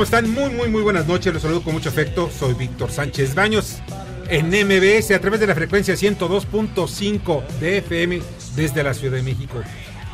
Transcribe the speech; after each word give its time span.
¿Cómo 0.00 0.06
están? 0.06 0.30
Muy, 0.30 0.48
muy, 0.48 0.70
muy 0.70 0.80
buenas 0.80 1.06
noches. 1.06 1.30
Los 1.30 1.42
saludo 1.42 1.62
con 1.62 1.74
mucho 1.74 1.90
afecto. 1.90 2.30
Soy 2.30 2.54
Víctor 2.54 2.90
Sánchez 2.90 3.34
Baños 3.34 3.82
en 4.30 4.46
MBS 4.46 5.10
a 5.10 5.20
través 5.20 5.40
de 5.40 5.46
la 5.46 5.54
frecuencia 5.54 5.92
102.5 5.92 7.46
de 7.60 7.76
FM 7.76 8.22
desde 8.56 8.82
la 8.82 8.94
Ciudad 8.94 9.18
de 9.18 9.22
México. 9.22 9.60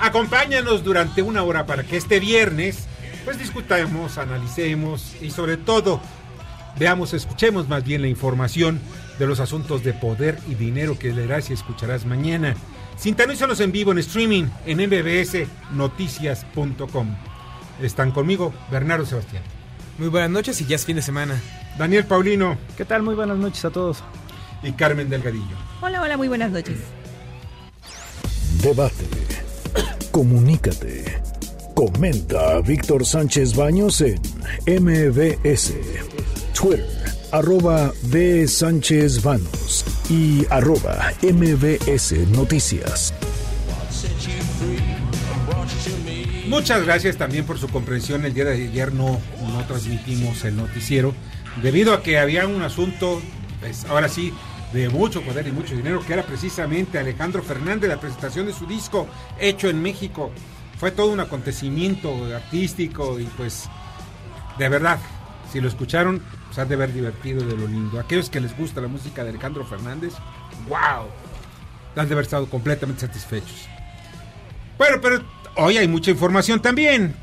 Acompáñanos 0.01 0.83
durante 0.83 1.23
una 1.23 1.45
hora 1.45 1.67
para 1.67 1.85
que 1.85 1.97
este 1.97 2.19
viernes 2.19 2.89
pues 3.25 3.39
discutamos, 3.39 4.19
analicemos 4.19 5.15
y 5.23 5.31
sobre 5.31 5.57
todo 5.57 6.01
veamos, 6.77 7.15
escuchemos 7.15 7.69
más 7.69 7.85
bien 7.85 8.03
la 8.03 8.09
información 8.09 8.81
de 9.21 9.29
los 9.29 9.39
asuntos 9.39 9.85
de 9.85 9.93
poder 9.93 10.37
y 10.49 10.57
dinero 10.57 10.99
que 10.99 11.13
leerás 11.13 11.51
y 11.51 11.53
escucharás 11.53 12.07
mañana. 12.07 12.57
Sintonízanos 12.97 13.61
en 13.61 13.71
vivo 13.71 13.93
en 13.93 13.99
streaming 13.99 14.47
en 14.67 14.79
mbsnoticias.com. 14.79 17.17
Están 17.81 18.11
conmigo 18.11 18.53
Bernardo 18.69 19.07
Sebastián. 19.07 19.45
Muy 19.99 20.09
buenas 20.09 20.31
noches 20.31 20.61
y 20.61 20.67
ya 20.67 20.77
es 20.77 20.85
fin 20.85 20.97
de 20.97 21.03
semana. 21.03 21.41
Daniel 21.79 22.05
Paulino. 22.05 22.59
¿Qué 22.77 22.85
tal? 22.85 23.03
Muy 23.03 23.15
buenas 23.15 23.39
noches 23.39 23.65
a 23.65 23.71
todos. 23.71 24.03
Y 24.63 24.73
Carmen 24.73 25.09
Delgadillo. 25.09 25.57
Hola, 25.81 26.03
hola, 26.03 26.17
muy 26.17 26.29
buenas 26.29 26.51
noches. 26.51 26.79
Debate. 28.63 29.07
Comunícate. 30.11 31.23
Comenta 31.75 32.57
a 32.57 32.61
Víctor 32.61 33.05
Sánchez 33.05 33.55
Baños 33.55 34.01
en 34.01 34.19
MBS. 34.67 35.75
Twitter, 36.59 36.87
arroba 37.33 37.93
B. 38.05 38.49
Sánchez 38.49 39.23
Baños 39.23 39.85
y 40.09 40.47
arroba 40.51 41.13
MBS 41.23 42.13
Noticias. 42.31 43.13
Muchas 46.49 46.85
gracias 46.85 47.17
también 47.17 47.45
por 47.45 47.59
su 47.59 47.69
comprensión. 47.69 48.25
El 48.25 48.33
día 48.33 48.45
de 48.45 48.69
ayer 48.69 48.93
no, 48.93 49.21
no 49.53 49.65
transmitimos 49.67 50.45
el 50.45 50.57
noticiero 50.57 51.13
debido 51.63 51.93
a 51.93 52.03
que 52.03 52.19
había 52.19 52.47
un 52.47 52.63
asunto, 52.63 53.21
pues 53.61 53.85
ahora 53.87 54.09
sí, 54.09 54.33
de 54.73 54.89
mucho 54.89 55.23
poder 55.23 55.49
y 55.49 55.53
mucho 55.53 55.75
dinero, 55.75 56.05
que 56.07 56.13
era 56.13 56.23
precisamente 56.23 56.99
Alejandro 56.99 57.43
Fernández, 57.43 57.89
la 57.89 57.99
presentación 57.99 58.47
de 58.47 58.53
su 58.53 58.67
disco 58.67 59.09
hecho 59.41 59.69
en 59.69 59.83
México. 59.83 60.31
Fue 60.79 60.93
todo 60.93 61.09
un 61.11 61.21
acontecimiento 61.21 62.13
artístico 62.35 63.19
y 63.19 63.25
pues 63.25 63.69
de 64.59 64.69
verdad, 64.69 64.99
si 65.53 65.61
lo 65.61 65.69
escucharon, 65.69 66.23
se 66.53 66.61
han 66.61 66.69
de 66.69 66.77
ver 66.77 66.93
divertido 66.93 67.45
de 67.45 67.57
lo 67.57 67.67
lindo. 67.67 67.99
Aquellos 67.99 68.31
que 68.31 68.41
les 68.41 68.57
gusta 68.57 68.81
la 68.81 68.89
música 68.89 69.25
de 69.25 69.31
Alejandro 69.31 69.65
Fernández, 69.67 70.13
wow, 70.69 71.09
han 71.97 72.07
de 72.07 72.15
haber 72.15 72.25
estado 72.25 72.47
completamente 72.49 73.01
satisfechos. 73.01 73.69
Bueno, 74.79 74.99
pero 75.01 75.23
hoy 75.57 75.79
hay 75.79 75.89
mucha 75.89 76.11
información 76.11 76.61
también. 76.61 77.15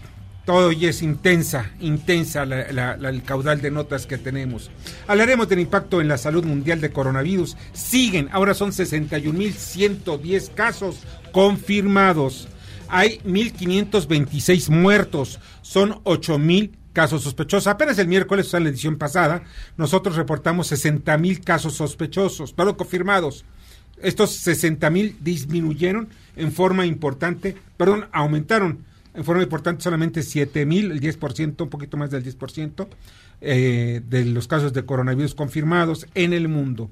Todo 0.45 0.69
hoy 0.69 0.87
es 0.87 1.01
intensa, 1.01 1.71
intensa 1.79 2.45
la, 2.45 2.69
la, 2.73 2.97
la, 2.97 3.09
el 3.09 3.23
caudal 3.23 3.61
de 3.61 3.71
notas 3.71 4.05
que 4.05 4.17
tenemos. 4.17 4.71
Hablaremos 5.07 5.47
del 5.47 5.59
impacto 5.59 6.01
en 6.01 6.09
la 6.09 6.17
salud 6.17 6.43
mundial 6.43 6.81
de 6.81 6.91
coronavirus. 6.91 7.55
Siguen, 7.71 8.27
ahora 8.31 8.53
son 8.53 8.71
61.110 8.71 10.53
casos 10.53 11.03
confirmados. 11.31 12.49
Hay 12.89 13.19
1.526 13.25 14.69
muertos, 14.69 15.39
son 15.61 16.03
8.000 16.03 16.71
casos 16.91 17.23
sospechosos. 17.23 17.67
Apenas 17.67 17.97
el 17.99 18.07
miércoles, 18.07 18.47
o 18.47 18.49
sea, 18.49 18.57
en 18.57 18.65
la 18.65 18.69
edición 18.71 18.97
pasada, 18.97 19.43
nosotros 19.77 20.15
reportamos 20.15 20.71
60.000 20.71 21.43
casos 21.43 21.75
sospechosos, 21.75 22.55
todo 22.55 22.75
confirmados. 22.75 23.45
Estos 24.03 24.45
60.000 24.45 25.15
disminuyeron 25.21 26.09
en 26.35 26.51
forma 26.51 26.85
importante, 26.85 27.55
perdón, 27.77 28.05
aumentaron 28.11 28.79
en 29.13 29.23
forma 29.23 29.43
importante 29.43 29.83
solamente 29.83 30.23
7 30.23 30.65
mil, 30.65 30.91
el 30.91 30.99
10%, 30.99 31.61
un 31.61 31.69
poquito 31.69 31.97
más 31.97 32.11
del 32.11 32.23
10% 32.23 32.87
eh, 33.41 34.01
de 34.07 34.25
los 34.25 34.47
casos 34.47 34.73
de 34.73 34.85
coronavirus 34.85 35.35
confirmados 35.35 36.07
en 36.15 36.33
el 36.33 36.47
mundo. 36.47 36.89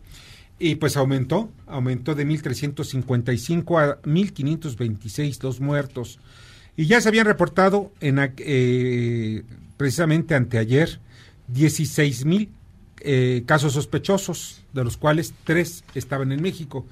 Y 0.60 0.76
pues 0.76 0.96
aumentó, 0.96 1.52
aumentó 1.66 2.14
de 2.14 2.26
1.355 2.26 3.82
a 3.82 4.02
1.526 4.04 5.42
los 5.42 5.60
muertos. 5.60 6.20
Y 6.78 6.86
ya 6.86 7.02
se 7.02 7.10
habían 7.10 7.26
reportado 7.26 7.92
en, 8.00 8.20
eh, 8.38 9.44
precisamente 9.78 10.36
anteayer 10.36 11.00
16 11.48 12.26
mil 12.26 12.50
eh, 13.04 13.44
casos 13.46 13.74
sospechosos, 13.74 14.64
de 14.74 14.84
los 14.84 14.98
cuales 14.98 15.34
tres 15.44 15.84
estaban 15.96 16.32
en 16.32 16.42
México. 16.42 16.86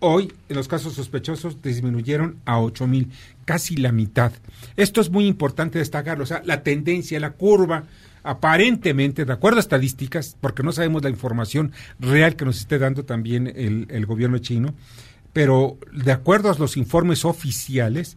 Hoy 0.00 0.32
los 0.48 0.68
casos 0.68 0.94
sospechosos 0.94 1.62
disminuyeron 1.62 2.38
a 2.44 2.60
8 2.60 2.86
mil, 2.86 3.10
casi 3.44 3.76
la 3.76 3.92
mitad. 3.92 4.32
Esto 4.76 5.00
es 5.00 5.10
muy 5.10 5.26
importante 5.26 5.78
destacarlo, 5.78 6.24
o 6.24 6.26
sea, 6.26 6.42
la 6.44 6.62
tendencia, 6.62 7.18
la 7.20 7.32
curva, 7.32 7.84
aparentemente, 8.22 9.24
de 9.24 9.32
acuerdo 9.32 9.58
a 9.58 9.60
estadísticas, 9.60 10.36
porque 10.40 10.62
no 10.62 10.72
sabemos 10.72 11.02
la 11.02 11.10
información 11.10 11.72
real 11.98 12.36
que 12.36 12.44
nos 12.44 12.58
esté 12.58 12.78
dando 12.78 13.04
también 13.04 13.46
el 13.46 14.06
gobierno 14.06 14.38
chino, 14.38 14.74
pero 15.32 15.78
de 15.92 16.12
acuerdo 16.12 16.50
a 16.50 16.58
los 16.58 16.76
informes 16.76 17.24
oficiales, 17.24 18.16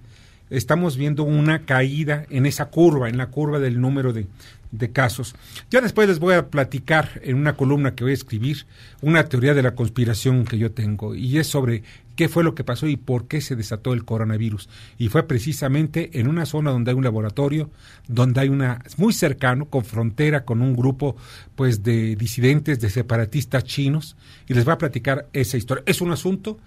estamos 0.50 0.97
viendo 0.97 1.24
una 1.24 1.66
caída 1.66 2.25
en 2.30 2.46
esa 2.46 2.66
curva, 2.69 3.09
en 3.09 3.18
la 3.18 3.28
curva 3.28 3.59
del 3.59 3.80
número 3.81 4.13
de, 4.13 4.28
de 4.72 4.91
casos. 4.91 5.35
Yo 5.69 5.81
después 5.81 6.08
les 6.08 6.19
voy 6.19 6.35
a 6.35 6.47
platicar 6.50 7.22
en 7.24 7.38
una 7.38 7.56
columna 7.56 7.96
que 7.96 8.03
voy 8.03 8.12
a 8.12 8.16
escribir 8.16 8.66
una 9.02 9.25
teoría 9.25 9.53
de 9.53 9.63
la 9.63 9.75
conspiración 9.75 10.46
que 10.46 10.57
yo 10.57 10.72
tengo 10.72 11.16
y 11.16 11.38
es 11.38 11.47
sobre 11.47 11.84
qué 12.16 12.30
fue 12.30 12.44
lo 12.44 12.56
que 12.56 12.63
pasó 12.63 12.88
y 12.88 12.97
por 12.97 13.28
qué 13.28 13.41
se 13.41 13.56
desató 13.56 13.94
el 13.94 14.03
coronavirus. 14.03 14.69
Y 14.97 15.09
fue 15.09 15.28
precisamente 15.28 16.19
en 16.19 16.28
una 16.28 16.46
zona 16.46 16.72
donde 16.72 16.91
hay 16.91 16.97
un 16.97 17.03
laboratorio, 17.03 17.69
donde 18.07 18.41
hay 18.41 18.50
una 18.50 18.84
muy 18.97 19.13
cercano 19.13 19.66
con 19.66 19.86
frontera 19.86 20.44
con 20.44 20.62
un 20.62 20.75
grupo 20.75 21.16
pues 21.56 21.84
de 21.84 22.16
disidentes, 22.16 22.80
de 22.80 22.90
separatistas 22.90 23.63
chinos 23.63 24.18
y 24.47 24.53
les 24.53 24.66
voy 24.66 24.74
a 24.74 24.80
platicar 24.80 25.28
esa 25.34 25.57
historia. 25.57 25.84
Es 25.86 26.02
un 26.02 26.12
asunto 26.12 26.57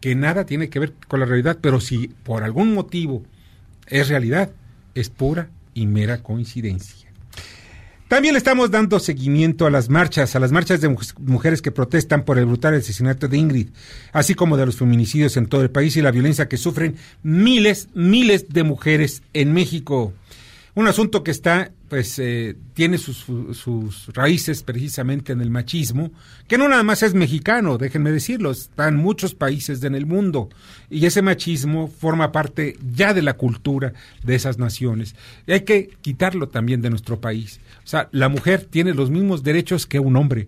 que 0.00 0.14
nada 0.14 0.46
tiene 0.46 0.68
que 0.68 0.78
ver 0.78 0.94
con 1.08 1.20
la 1.20 1.26
realidad, 1.26 1.58
pero 1.60 1.80
si 1.80 2.08
por 2.08 2.42
algún 2.42 2.74
motivo 2.74 3.22
es 3.86 4.08
realidad, 4.08 4.50
es 4.94 5.10
pura 5.10 5.50
y 5.74 5.86
mera 5.86 6.22
coincidencia. 6.22 7.10
También 8.10 8.34
le 8.34 8.38
estamos 8.38 8.72
dando 8.72 8.98
seguimiento 8.98 9.66
a 9.66 9.70
las 9.70 9.88
marchas, 9.88 10.34
a 10.34 10.40
las 10.40 10.50
marchas 10.50 10.80
de 10.80 10.96
mujeres 11.20 11.62
que 11.62 11.70
protestan 11.70 12.24
por 12.24 12.38
el 12.38 12.46
brutal 12.46 12.74
asesinato 12.74 13.28
de 13.28 13.36
Ingrid, 13.36 13.68
así 14.12 14.34
como 14.34 14.56
de 14.56 14.66
los 14.66 14.74
feminicidios 14.74 15.36
en 15.36 15.46
todo 15.46 15.62
el 15.62 15.70
país 15.70 15.96
y 15.96 16.02
la 16.02 16.10
violencia 16.10 16.48
que 16.48 16.56
sufren 16.56 16.96
miles, 17.22 17.88
miles 17.94 18.48
de 18.48 18.64
mujeres 18.64 19.22
en 19.32 19.52
México. 19.52 20.12
Un 20.74 20.88
asunto 20.88 21.22
que 21.22 21.30
está, 21.30 21.70
pues, 21.90 22.20
eh, 22.20 22.56
tiene 22.72 22.98
sus, 22.98 23.26
sus, 23.58 24.06
raíces 24.14 24.62
precisamente 24.62 25.32
en 25.32 25.40
el 25.40 25.50
machismo, 25.50 26.12
que 26.46 26.56
no 26.56 26.68
nada 26.68 26.84
más 26.84 27.02
es 27.02 27.14
mexicano, 27.14 27.78
déjenme 27.78 28.12
decirlo, 28.12 28.52
está 28.52 28.86
en 28.86 28.94
muchos 28.94 29.34
países 29.34 29.82
en 29.82 29.96
el 29.96 30.06
mundo. 30.06 30.50
Y 30.88 31.04
ese 31.04 31.20
machismo 31.20 31.88
forma 31.88 32.30
parte 32.30 32.78
ya 32.94 33.12
de 33.12 33.22
la 33.22 33.34
cultura 33.34 33.92
de 34.22 34.36
esas 34.36 34.56
naciones. 34.56 35.16
Y 35.48 35.52
hay 35.52 35.62
que 35.62 35.90
quitarlo 36.00 36.48
también 36.48 36.80
de 36.80 36.90
nuestro 36.90 37.20
país. 37.20 37.58
O 37.84 37.88
sea, 37.88 38.08
la 38.12 38.28
mujer 38.28 38.68
tiene 38.70 38.94
los 38.94 39.10
mismos 39.10 39.42
derechos 39.42 39.84
que 39.84 39.98
un 39.98 40.16
hombre 40.16 40.46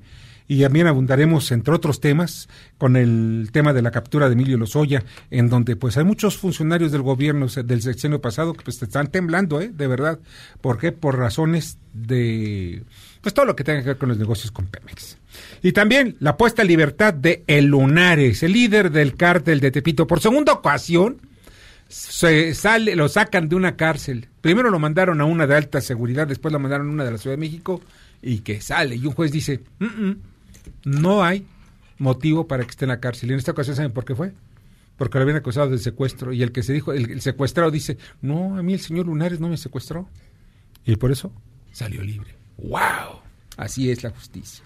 y 0.52 0.60
también 0.60 0.86
abundaremos, 0.86 1.50
entre 1.50 1.72
otros 1.72 1.98
temas, 1.98 2.46
con 2.76 2.96
el 2.96 3.48
tema 3.52 3.72
de 3.72 3.80
la 3.80 3.90
captura 3.90 4.28
de 4.28 4.34
Emilio 4.34 4.58
Lozoya, 4.58 5.02
en 5.30 5.48
donde 5.48 5.76
pues 5.76 5.96
hay 5.96 6.04
muchos 6.04 6.36
funcionarios 6.36 6.92
del 6.92 7.00
gobierno 7.00 7.46
del 7.46 7.80
sexenio 7.80 8.20
pasado 8.20 8.52
que 8.52 8.62
pues 8.62 8.82
están 8.82 9.06
temblando, 9.06 9.62
¿eh? 9.62 9.70
De 9.72 9.86
verdad. 9.86 10.18
¿Por 10.60 10.76
qué? 10.76 10.92
Por 10.92 11.16
razones 11.16 11.78
de 11.94 12.82
pues 13.22 13.32
todo 13.32 13.46
lo 13.46 13.56
que 13.56 13.64
tenga 13.64 13.80
que 13.80 13.86
ver 13.86 13.96
con 13.96 14.10
los 14.10 14.18
negocios 14.18 14.50
con 14.50 14.66
Pemex. 14.66 15.16
Y 15.62 15.72
también 15.72 16.16
la 16.20 16.36
puesta 16.36 16.60
en 16.60 16.68
libertad 16.68 17.14
de 17.14 17.44
El 17.46 17.72
el 17.72 18.52
líder 18.52 18.90
del 18.90 19.16
cártel 19.16 19.58
de 19.58 19.70
Tepito. 19.70 20.06
Por 20.06 20.20
segunda 20.20 20.52
ocasión 20.52 21.16
se 21.88 22.54
sale, 22.54 22.94
lo 22.94 23.08
sacan 23.08 23.48
de 23.48 23.56
una 23.56 23.76
cárcel. 23.76 24.28
Primero 24.42 24.68
lo 24.68 24.78
mandaron 24.78 25.22
a 25.22 25.24
una 25.24 25.46
de 25.46 25.56
alta 25.56 25.80
seguridad, 25.80 26.26
después 26.26 26.52
lo 26.52 26.58
mandaron 26.58 26.88
a 26.88 26.92
una 26.92 27.04
de 27.04 27.12
la 27.12 27.16
Ciudad 27.16 27.36
de 27.36 27.40
México 27.40 27.80
y 28.20 28.40
que 28.40 28.60
sale. 28.60 28.96
Y 28.96 29.06
un 29.06 29.14
juez 29.14 29.32
dice, 29.32 29.62
no 30.84 31.24
hay 31.24 31.46
motivo 31.98 32.46
para 32.46 32.64
que 32.64 32.70
esté 32.70 32.84
en 32.84 32.90
la 32.90 33.00
cárcel. 33.00 33.30
Y 33.30 33.32
en 33.32 33.38
esta 33.38 33.52
ocasión, 33.52 33.76
¿saben 33.76 33.92
por 33.92 34.04
qué 34.04 34.14
fue? 34.14 34.32
Porque 34.96 35.18
lo 35.18 35.22
habían 35.22 35.38
acusado 35.38 35.70
de 35.70 35.78
secuestro. 35.78 36.32
Y 36.32 36.42
el 36.42 36.52
que 36.52 36.62
se 36.62 36.72
dijo, 36.72 36.92
el, 36.92 37.20
secuestrado 37.20 37.70
dice, 37.70 37.96
no, 38.20 38.56
a 38.56 38.62
mí 38.62 38.74
el 38.74 38.80
señor 38.80 39.06
Lunares 39.06 39.40
no 39.40 39.48
me 39.48 39.56
secuestró. 39.56 40.08
Y 40.84 40.96
por 40.96 41.12
eso 41.12 41.32
salió 41.72 42.02
libre. 42.02 42.34
¡Wow! 42.58 43.20
Así 43.56 43.90
es 43.90 44.02
la 44.02 44.10
justicia. 44.10 44.64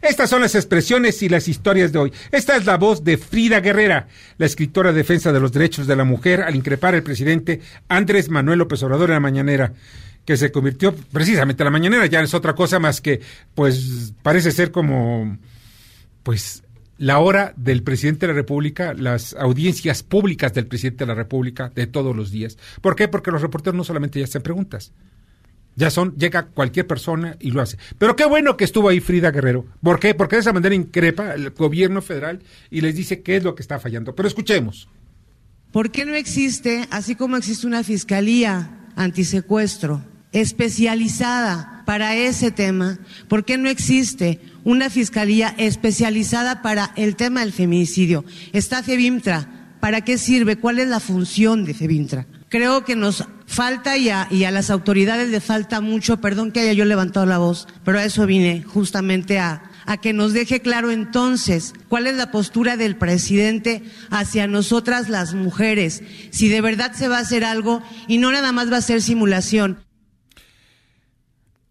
Estas 0.00 0.30
son 0.30 0.42
las 0.42 0.54
expresiones 0.54 1.22
y 1.22 1.28
las 1.28 1.48
historias 1.48 1.92
de 1.92 1.98
hoy. 1.98 2.12
Esta 2.30 2.56
es 2.56 2.64
la 2.64 2.76
voz 2.76 3.04
de 3.04 3.18
Frida 3.18 3.60
Guerrera, 3.60 4.08
la 4.38 4.46
escritora 4.46 4.92
de 4.92 4.98
defensa 4.98 5.32
de 5.32 5.40
los 5.40 5.52
derechos 5.52 5.86
de 5.86 5.96
la 5.96 6.04
mujer, 6.04 6.42
al 6.42 6.56
increpar 6.56 6.94
al 6.94 7.02
presidente 7.02 7.60
Andrés 7.88 8.28
Manuel 8.28 8.60
López 8.60 8.82
Obrador 8.82 9.10
en 9.10 9.14
la 9.14 9.20
mañanera, 9.20 9.72
que 10.24 10.36
se 10.36 10.52
convirtió 10.52 10.94
precisamente 10.94 11.62
en 11.62 11.66
la 11.66 11.70
mañanera, 11.70 12.06
ya 12.06 12.20
es 12.20 12.34
otra 12.34 12.54
cosa 12.54 12.78
más 12.78 13.00
que, 13.00 13.20
pues, 13.54 14.14
parece 14.22 14.52
ser 14.52 14.70
como, 14.70 15.36
pues, 16.28 16.62
la 16.98 17.20
hora 17.20 17.54
del 17.56 17.82
presidente 17.82 18.26
de 18.26 18.34
la 18.34 18.36
República, 18.36 18.92
las 18.92 19.32
audiencias 19.32 20.02
públicas 20.02 20.52
del 20.52 20.66
presidente 20.66 21.04
de 21.04 21.08
la 21.08 21.14
República 21.14 21.72
de 21.74 21.86
todos 21.86 22.14
los 22.14 22.30
días. 22.30 22.58
¿Por 22.82 22.96
qué? 22.96 23.08
Porque 23.08 23.30
los 23.30 23.40
reporteros 23.40 23.74
no 23.74 23.82
solamente 23.82 24.18
ya 24.18 24.26
hacen 24.26 24.42
preguntas, 24.42 24.92
ya 25.74 25.88
son, 25.90 26.14
llega 26.18 26.48
cualquier 26.48 26.86
persona 26.86 27.38
y 27.40 27.50
lo 27.50 27.62
hace. 27.62 27.78
Pero 27.96 28.14
qué 28.14 28.26
bueno 28.26 28.58
que 28.58 28.64
estuvo 28.64 28.90
ahí 28.90 29.00
Frida 29.00 29.30
Guerrero. 29.30 29.64
¿Por 29.82 29.98
qué? 30.00 30.14
Porque 30.14 30.36
de 30.36 30.40
esa 30.40 30.52
manera 30.52 30.74
increpa 30.74 31.32
el 31.32 31.48
gobierno 31.48 32.02
federal 32.02 32.42
y 32.70 32.82
les 32.82 32.94
dice 32.94 33.22
qué 33.22 33.36
es 33.36 33.42
lo 33.42 33.54
que 33.54 33.62
está 33.62 33.80
fallando. 33.80 34.14
Pero 34.14 34.28
escuchemos. 34.28 34.86
¿Por 35.72 35.90
qué 35.90 36.04
no 36.04 36.12
existe, 36.12 36.86
así 36.90 37.14
como 37.14 37.38
existe 37.38 37.66
una 37.66 37.82
fiscalía 37.82 38.90
antisecuestro 38.96 40.04
especializada 40.32 41.82
para 41.86 42.14
ese 42.16 42.50
tema, 42.50 42.98
por 43.28 43.44
qué 43.44 43.56
no 43.56 43.68
existe 43.68 44.40
una 44.64 44.90
fiscalía 44.90 45.54
especializada 45.56 46.60
para 46.62 46.92
el 46.96 47.16
tema 47.16 47.40
del 47.40 47.52
feminicidio? 47.52 48.24
Está 48.52 48.82
FEBIMTRA. 48.82 49.76
¿Para 49.80 50.00
qué 50.00 50.18
sirve? 50.18 50.56
¿Cuál 50.56 50.80
es 50.80 50.88
la 50.88 51.00
función 51.00 51.64
de 51.64 51.72
FEBIMTRA? 51.72 52.26
Creo 52.48 52.84
que 52.84 52.96
nos 52.96 53.24
falta 53.46 53.96
y 53.96 54.08
a, 54.10 54.26
y 54.30 54.44
a 54.44 54.50
las 54.50 54.70
autoridades 54.70 55.30
le 55.30 55.40
falta 55.40 55.80
mucho, 55.80 56.20
perdón 56.20 56.50
que 56.50 56.60
haya 56.60 56.72
yo 56.72 56.84
levantado 56.84 57.26
la 57.26 57.38
voz, 57.38 57.68
pero 57.84 57.98
a 57.98 58.04
eso 58.04 58.26
vine 58.26 58.62
justamente 58.62 59.38
a, 59.38 59.62
a 59.86 59.96
que 59.96 60.12
nos 60.12 60.34
deje 60.34 60.60
claro 60.60 60.90
entonces 60.90 61.72
cuál 61.88 62.06
es 62.06 62.14
la 62.16 62.30
postura 62.30 62.76
del 62.76 62.96
presidente 62.96 63.82
hacia 64.10 64.46
nosotras 64.46 65.08
las 65.08 65.32
mujeres, 65.32 66.02
si 66.30 66.48
de 66.48 66.60
verdad 66.60 66.92
se 66.92 67.08
va 67.08 67.16
a 67.16 67.22
hacer 67.22 67.44
algo 67.44 67.82
y 68.06 68.18
no 68.18 68.30
nada 68.30 68.52
más 68.52 68.70
va 68.70 68.76
a 68.76 68.82
ser 68.82 69.00
simulación. 69.00 69.78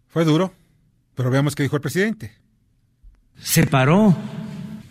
Fue 0.09 0.25
duro, 0.25 0.54
pero 1.15 1.30
veamos 1.30 1.56
qué 1.56 1.63
dijo 1.63 1.75
el 1.75 1.81
presidente. 1.81 2.33
Separó 3.39 4.15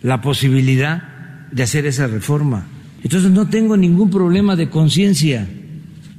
la 0.01 0.21
posibilidad 0.21 1.49
de 1.51 1.63
hacer 1.63 1.85
esa 1.85 2.07
reforma. 2.07 2.65
Entonces 3.03 3.31
no 3.31 3.49
tengo 3.49 3.77
ningún 3.77 4.09
problema 4.09 4.55
de 4.55 4.69
conciencia 4.69 5.47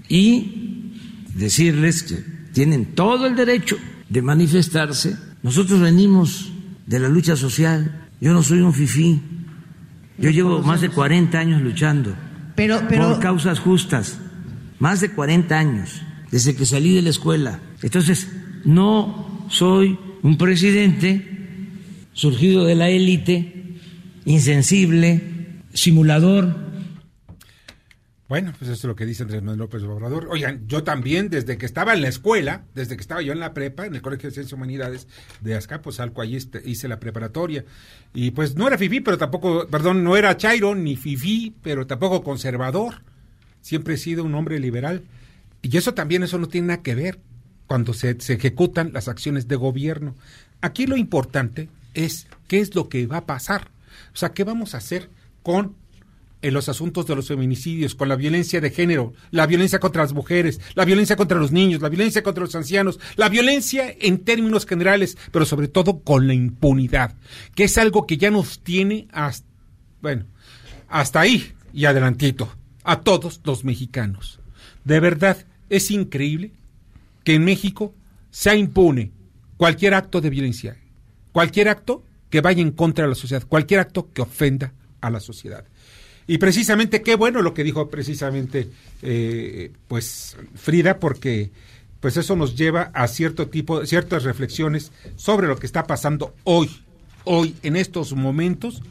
y 0.09 0.93
decirles 1.35 2.03
que 2.03 2.17
tienen 2.53 2.95
todo 2.95 3.27
el 3.27 3.37
derecho 3.37 3.77
de 4.09 4.23
manifestarse. 4.23 5.17
Nosotros 5.43 5.81
venimos 5.81 6.53
de 6.87 6.99
la 6.99 7.09
lucha 7.09 7.37
social. 7.37 8.09
Yo 8.21 8.33
no 8.33 8.43
soy 8.43 8.61
un 8.61 8.73
fifí. 8.73 9.21
Yo 10.19 10.31
llevo 10.31 10.63
más 10.63 10.81
de 10.81 10.89
40 10.89 11.39
años 11.39 11.63
luchando 11.63 12.15
pero, 12.59 12.83
pero... 12.89 13.11
por 13.11 13.21
causas 13.21 13.61
justas. 13.61 14.19
Más 14.81 15.01
de 15.01 15.11
40 15.11 15.57
años 15.57 16.03
desde 16.33 16.57
que 16.57 16.67
salí 16.67 16.95
de 16.95 17.03
la 17.03 17.11
escuela. 17.11 17.61
Entonces, 17.83 18.29
no 18.65 19.47
soy 19.51 19.99
un 20.23 20.37
presidente 20.37 21.25
surgido 22.13 22.65
de 22.65 22.75
la 22.75 22.89
élite, 22.89 23.79
insensible, 24.25 25.23
simulador 25.73 26.69
bueno, 28.29 28.53
pues 28.59 28.71
eso 28.71 28.81
es 28.81 28.85
lo 28.85 28.95
que 28.95 29.07
dice 29.07 29.23
Andrés 29.23 29.41
Manuel 29.41 29.61
López 29.61 29.83
Obrador. 29.85 30.29
Oigan, 30.31 30.69
yo 30.69 30.85
también, 30.85 31.31
desde 31.31 31.57
que 31.57 31.65
estaba 31.65 31.95
en 31.95 32.03
la 32.03 32.09
escuela, 32.09 32.67
desde 32.75 32.95
que 32.95 33.01
estaba 33.01 33.23
yo 33.23 33.33
en 33.33 33.41
la 33.41 33.55
prepa, 33.55 33.87
en 33.87 33.95
el 33.95 34.03
Colegio 34.03 34.29
de 34.29 34.35
Ciencias 34.35 34.53
Humanidades 34.53 35.09
de 35.41 35.55
Azcapotzalco, 35.55 36.21
allí 36.21 36.37
este, 36.37 36.61
hice 36.63 36.89
la 36.89 37.01
preparatoria. 37.01 37.65
Y 38.13 38.33
pues 38.33 38.55
no 38.55 38.67
era 38.67 38.77
FIFI, 38.77 39.01
pero 39.01 39.17
tampoco, 39.17 39.67
perdón, 39.69 40.05
no 40.05 40.15
era 40.15 40.37
Chairo 40.37 40.75
ni 40.75 40.95
FIFI, 40.95 41.55
pero 41.63 41.87
tampoco 41.87 42.23
conservador. 42.23 42.97
Siempre 43.63 43.95
he 43.95 43.99
sido 43.99 44.25
un 44.25 44.35
hombre 44.35 44.61
liberal. 44.61 45.05
Y 45.63 45.75
eso 45.79 45.95
también, 45.95 46.23
eso 46.23 46.37
no 46.37 46.49
tiene 46.49 46.67
nada 46.67 46.83
que 46.83 46.95
ver 46.95 47.19
cuando 47.69 47.95
se, 47.95 48.21
se 48.21 48.33
ejecutan 48.35 48.93
las 48.93 49.07
acciones 49.07 49.47
de 49.47 49.55
gobierno. 49.55 50.17
Aquí 50.61 50.87
lo 50.87 50.97
importante 50.97 51.69
es 51.95 52.27
qué 52.49 52.59
es 52.59 52.75
lo 52.75 52.89
que 52.89 53.07
va 53.07 53.19
a 53.19 53.27
pasar. 53.27 53.71
O 54.13 54.17
sea, 54.17 54.33
¿qué 54.33 54.43
vamos 54.43 54.75
a 54.75 54.79
hacer 54.79 55.11
con 55.45 55.77
en 56.43 56.55
los 56.55 56.69
asuntos 56.69 57.07
de 57.07 57.17
los 57.17 57.29
feminicidios, 57.29 57.95
con 57.95 58.09
la 58.09 58.17
violencia 58.17 58.61
de 58.61 58.71
género, 58.71 59.13
la 59.31 59.47
violencia 59.47 59.81
contra 59.81 60.03
las 60.03 60.13
mujeres, 60.13 60.61
la 60.75 60.85
violencia 60.85 61.17
contra 61.17 61.39
los 61.39 61.53
niños, 61.53 61.83
la 61.83 61.89
violencia 61.89 62.23
contra 62.23 62.45
los 62.45 62.55
ancianos, 62.55 63.01
la 63.17 63.29
violencia 63.29 63.93
en 64.01 64.19
términos 64.19 64.67
generales, 64.67 65.19
pero 65.33 65.45
sobre 65.45 65.69
todo 65.69 66.01
con 66.01 66.27
la 66.27 66.35
impunidad, 66.35 67.15
que 67.55 67.65
es 67.65 67.77
algo 67.79 68.07
que 68.07 68.19
ya 68.19 68.31
nos 68.31 68.61
tiene 68.61 69.09
hasta, 69.13 69.49
bueno, 70.01 70.27
hasta 70.89 71.21
ahí 71.21 71.53
y 71.73 71.87
adelantito, 71.87 72.53
a 72.85 73.01
todos 73.01 73.41
los 73.45 73.65
mexicanos. 73.65 74.41
De 74.85 75.01
verdad, 75.01 75.45
es 75.69 75.91
increíble 75.91 76.53
que 77.29 77.35
en 77.35 77.45
México 77.45 77.95
se 78.31 78.57
impune 78.57 79.13
cualquier 79.59 79.93
acto 79.93 80.23
de 80.23 80.31
violencia, 80.31 80.79
cualquier 81.31 81.69
acto 81.69 82.03
que 82.31 82.41
vaya 82.41 82.63
en 82.63 82.71
contra 82.71 83.05
de 83.05 83.11
la 83.11 83.15
sociedad, 83.15 83.47
cualquier 83.47 83.81
acto 83.81 84.11
que 84.15 84.23
ofenda 84.23 84.73
a 85.03 85.11
la 85.11 85.21
sociedad. 85.21 85.63
Y 86.27 86.39
precisamente 86.39 87.03
qué 87.03 87.17
bueno 87.17 87.43
lo 87.43 87.53
que 87.53 87.65
dijo 87.65 87.91
precisamente 87.91 88.71
eh, 89.03 89.73
pues 89.89 90.39
Frida, 90.55 90.99
porque 90.99 91.51
pues 92.01 92.17
eso 92.17 92.35
nos 92.35 92.57
lleva 92.57 92.91
a 92.95 93.07
cierto 93.09 93.49
tipo, 93.49 93.85
ciertas 93.85 94.23
reflexiones 94.23 94.91
sobre 95.17 95.49
lo 95.49 95.59
que 95.59 95.67
está 95.67 95.87
pasando 95.87 96.35
hoy, 96.45 96.71
hoy, 97.25 97.55
en 97.63 97.77
estos 97.77 98.15
momentos, 98.15 98.83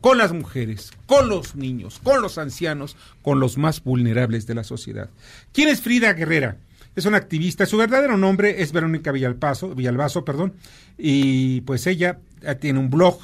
con 0.00 0.16
las 0.16 0.32
mujeres, 0.32 0.92
con 1.04 1.28
los 1.28 1.56
niños, 1.56 2.00
con 2.02 2.22
los 2.22 2.38
ancianos, 2.38 2.96
con 3.20 3.38
los 3.38 3.58
más 3.58 3.84
vulnerables 3.84 4.46
de 4.46 4.54
la 4.54 4.64
sociedad. 4.64 5.10
¿Quién 5.52 5.68
es 5.68 5.82
Frida 5.82 6.14
Guerrera? 6.14 6.56
Es 6.94 7.06
una 7.06 7.16
activista, 7.16 7.64
su 7.64 7.76
verdadero 7.78 8.16
nombre 8.16 8.62
es 8.62 8.72
Verónica 8.72 9.12
Villalpaso, 9.12 9.74
Villalbazo, 9.74 10.24
perdón, 10.24 10.54
y 10.98 11.62
pues 11.62 11.86
ella 11.86 12.18
tiene 12.60 12.78
un 12.78 12.90
blog 12.90 13.18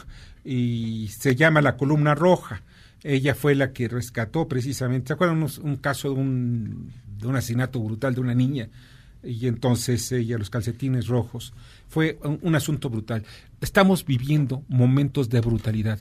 y 0.45 1.09
se 1.09 1.37
llama 1.37 1.61
La 1.61 1.77
Columna 1.77 2.15
Roja. 2.15 2.63
Ella 3.05 3.35
fue 3.35 3.55
la 3.55 3.73
que 3.73 3.89
rescató 3.89 4.49
precisamente, 4.49 5.09
¿se 5.09 5.13
acuerdan 5.13 5.47
un, 5.63 5.77
caso 5.77 6.09
de 6.09 6.15
un, 6.15 6.93
un 7.23 7.37
asesinato 7.37 7.81
brutal 7.81 8.15
de 8.15 8.21
una 8.21 8.35
niña? 8.35 8.71
Y 9.23 9.47
entonces 9.49 10.11
ella, 10.13 10.39
los 10.39 10.51
calcetines 10.51 11.09
rojos. 11.09 11.53
Fue 11.89 12.19
un, 12.23 12.55
asunto 12.55 12.89
brutal. 12.89 13.25
Estamos 13.61 14.05
viviendo 14.05 14.65
momentos 14.69 15.29
de 15.29 15.41
brutalidad. 15.41 16.01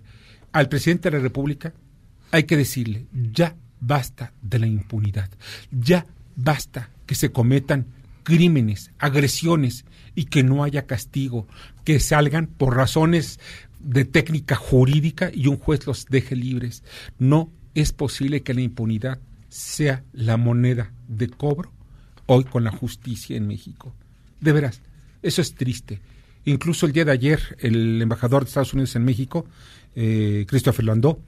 Al 0.51 0.69
presidente 0.69 1.09
de 1.09 1.17
la 1.17 1.23
República 1.23 1.73
hay 2.31 2.43
que 2.43 2.57
decirle, 2.57 3.07
ya 3.11 3.55
basta 3.79 4.33
de 4.41 4.59
la 4.59 4.67
impunidad, 4.67 5.29
ya 5.71 6.05
basta 6.37 6.89
que 7.05 7.15
se 7.15 7.31
cometan 7.31 7.87
crímenes, 8.23 8.91
agresiones 8.99 9.83
y 10.15 10.25
que 10.25 10.43
no 10.43 10.63
haya 10.63 10.85
castigo, 10.85 11.47
que 11.83 11.99
salgan 11.99 12.47
por 12.47 12.75
razones 12.75 13.39
de 13.79 14.05
técnica 14.05 14.55
jurídica 14.55 15.29
y 15.33 15.47
un 15.47 15.57
juez 15.57 15.85
los 15.85 16.05
deje 16.05 16.35
libres. 16.35 16.83
No 17.19 17.51
es 17.73 17.91
posible 17.91 18.43
que 18.43 18.53
la 18.53 18.61
impunidad 18.61 19.19
sea 19.49 20.03
la 20.13 20.37
moneda 20.37 20.91
de 21.07 21.29
cobro 21.29 21.71
hoy 22.25 22.43
con 22.43 22.63
la 22.63 22.71
justicia 22.71 23.35
en 23.37 23.47
México. 23.47 23.93
De 24.41 24.51
veras, 24.51 24.81
eso 25.21 25.41
es 25.41 25.55
triste. 25.55 25.99
Incluso 26.45 26.85
el 26.85 26.91
día 26.91 27.05
de 27.05 27.11
ayer, 27.11 27.57
el 27.59 28.01
embajador 28.01 28.43
de 28.43 28.49
Estados 28.49 28.73
Unidos 28.73 28.95
en 28.95 29.05
México, 29.05 29.45
eh, 29.95 30.45
Christopher 30.47 30.85
Landau, 30.85 31.21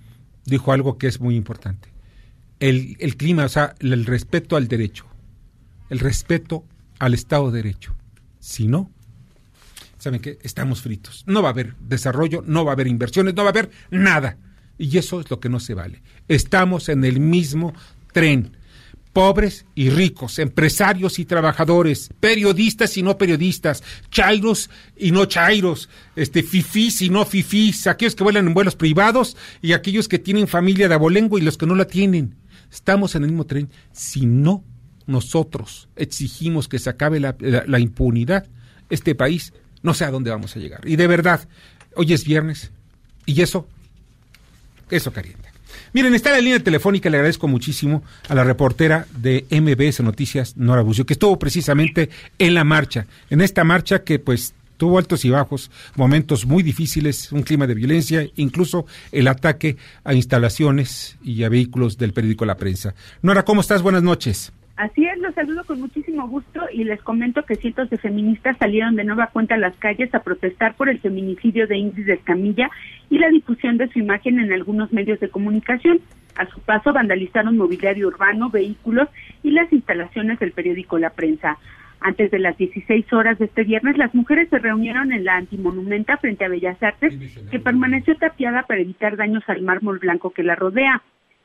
dijo 0.45 0.71
algo 0.71 0.97
que 0.97 1.07
es 1.07 1.19
muy 1.19 1.35
importante. 1.35 1.89
El, 2.59 2.97
el 2.99 3.15
clima, 3.15 3.45
o 3.45 3.49
sea, 3.49 3.75
el 3.79 4.05
respeto 4.05 4.55
al 4.55 4.67
derecho, 4.67 5.05
el 5.89 5.99
respeto 5.99 6.65
al 6.99 7.13
Estado 7.13 7.51
de 7.51 7.63
Derecho. 7.63 7.95
Si 8.39 8.67
no, 8.67 8.91
¿saben 9.97 10.21
qué? 10.21 10.39
Estamos 10.43 10.81
fritos. 10.81 11.23
No 11.27 11.41
va 11.41 11.49
a 11.49 11.51
haber 11.51 11.75
desarrollo, 11.77 12.43
no 12.45 12.65
va 12.65 12.71
a 12.71 12.73
haber 12.73 12.87
inversiones, 12.87 13.33
no 13.35 13.43
va 13.43 13.49
a 13.49 13.51
haber 13.51 13.69
nada. 13.89 14.37
Y 14.77 14.97
eso 14.97 15.19
es 15.19 15.29
lo 15.29 15.39
que 15.39 15.49
no 15.49 15.59
se 15.59 15.73
vale. 15.73 16.01
Estamos 16.27 16.89
en 16.89 17.03
el 17.03 17.19
mismo 17.19 17.73
tren. 18.13 18.55
Pobres 19.11 19.65
y 19.73 19.89
ricos, 19.89 20.37
empresarios 20.37 21.17
y 21.17 21.25
trabajadores, 21.25 22.11
periodistas 22.19 22.95
y 22.95 23.01
no 23.01 23.17
periodistas, 23.17 23.83
chairos 24.11 24.69
y 24.95 25.11
no 25.11 25.25
chairos, 25.25 25.89
este, 26.15 26.43
fifís 26.43 27.01
y 27.01 27.09
no 27.09 27.25
fifís, 27.25 27.87
aquellos 27.87 28.15
que 28.15 28.23
vuelan 28.23 28.47
en 28.47 28.53
vuelos 28.53 28.75
privados 28.75 29.35
y 29.63 29.73
aquellos 29.73 30.07
que 30.07 30.19
tienen 30.19 30.47
familia 30.47 30.87
de 30.87 30.93
abolengo 30.93 31.39
y 31.39 31.41
los 31.41 31.57
que 31.57 31.65
no 31.65 31.73
la 31.73 31.85
tienen. 31.85 32.35
Estamos 32.71 33.15
en 33.15 33.23
el 33.23 33.29
mismo 33.29 33.45
tren. 33.45 33.69
Si 33.91 34.25
no 34.25 34.63
nosotros 35.07 35.89
exigimos 35.95 36.67
que 36.67 36.79
se 36.79 36.89
acabe 36.89 37.19
la, 37.19 37.79
impunidad, 37.79 38.45
este 38.89 39.15
país 39.15 39.53
no 39.81 39.93
sé 39.93 40.05
a 40.05 40.11
dónde 40.11 40.29
vamos 40.29 40.55
a 40.55 40.59
llegar. 40.59 40.81
Y 40.87 40.95
de 40.95 41.07
verdad, 41.07 41.47
hoy 41.95 42.13
es 42.13 42.25
viernes 42.25 42.71
y 43.25 43.41
eso, 43.41 43.67
eso 44.89 45.11
calienta. 45.11 45.49
Miren, 45.93 46.13
está 46.13 46.31
la 46.31 46.41
línea 46.41 46.59
telefónica, 46.59 47.09
le 47.09 47.17
agradezco 47.17 47.47
muchísimo 47.47 48.03
a 48.27 48.35
la 48.35 48.43
reportera 48.43 49.07
de 49.15 49.45
MBS 49.49 50.01
Noticias, 50.01 50.55
Nora 50.57 50.81
Bucio, 50.81 51.05
que 51.05 51.13
estuvo 51.13 51.39
precisamente 51.39 52.09
en 52.37 52.53
la 52.53 52.63
marcha, 52.63 53.07
en 53.29 53.41
esta 53.41 53.63
marcha 53.63 54.03
que 54.03 54.19
pues 54.19 54.53
tuvo 54.79 54.97
altos 54.97 55.25
y 55.25 55.29
bajos, 55.29 55.69
momentos 55.95 56.47
muy 56.47 56.63
difíciles, 56.63 57.31
un 57.31 57.43
clima 57.43 57.67
de 57.67 57.75
violencia, 57.75 58.25
incluso 58.37 58.85
el 59.11 59.27
ataque 59.27 59.75
a 60.05 60.13
instalaciones 60.13 61.19
y 61.21 61.43
a 61.43 61.49
vehículos 61.49 61.97
del 61.97 62.13
periódico 62.13 62.45
La 62.45 62.55
Prensa. 62.55 62.95
Nora, 63.21 63.43
¿cómo 63.43 63.61
estás? 63.61 63.83
Buenas 63.83 64.01
noches. 64.01 64.53
Así 64.77 65.05
es, 65.05 65.19
los 65.19 65.35
saludo 65.35 65.65
con 65.65 65.81
muchísimo 65.81 66.25
gusto 66.29 66.61
y 66.71 66.85
les 66.85 67.01
comento 67.01 67.43
que 67.43 67.55
cientos 67.55 67.89
de 67.89 67.97
feministas 67.97 68.55
salieron 68.57 68.95
de 68.95 69.03
nueva 69.03 69.27
cuenta 69.27 69.55
a 69.55 69.57
las 69.57 69.75
calles 69.75 70.15
a 70.15 70.23
protestar 70.23 70.75
por 70.75 70.87
el 70.87 71.01
feminicidio 71.01 71.67
de 71.67 71.77
Ingrid 71.77 72.09
Escamilla 72.09 72.69
y 73.09 73.17
la 73.17 73.27
difusión 73.27 73.77
de 73.77 73.89
su 73.89 73.99
imagen 73.99 74.39
en 74.39 74.53
algunos 74.53 74.93
medios 74.93 75.19
de 75.19 75.27
comunicación. 75.27 75.99
A 76.37 76.47
su 76.47 76.61
paso 76.61 76.93
vandalizaron 76.93 77.57
mobiliario 77.57 78.07
urbano, 78.07 78.49
vehículos 78.49 79.09
y 79.43 79.51
las 79.51 79.69
instalaciones 79.73 80.39
del 80.39 80.53
periódico 80.53 80.97
La 80.97 81.09
Prensa. 81.09 81.57
Antes 82.01 82.31
de 82.31 82.39
las 82.39 82.57
16 82.57 83.11
horas 83.11 83.37
de 83.39 83.45
este 83.45 83.63
viernes, 83.63 83.97
las 83.97 84.15
mujeres 84.15 84.47
se 84.49 84.59
reunieron 84.59 85.11
en 85.11 85.25
la 85.25 85.35
antimonumenta 85.35 86.17
frente 86.17 86.45
a 86.45 86.49
Bellas 86.49 86.81
Artes, 86.81 87.13
que 87.51 87.59
permaneció 87.59 88.15
tapiada 88.15 88.63
para 88.63 88.81
evitar 88.81 89.17
daños 89.17 89.43
al 89.47 89.61
mármol 89.61 89.99
blanco 89.99 90.31
que 90.31 90.43
la 90.43 90.55
rodea. 90.55 91.01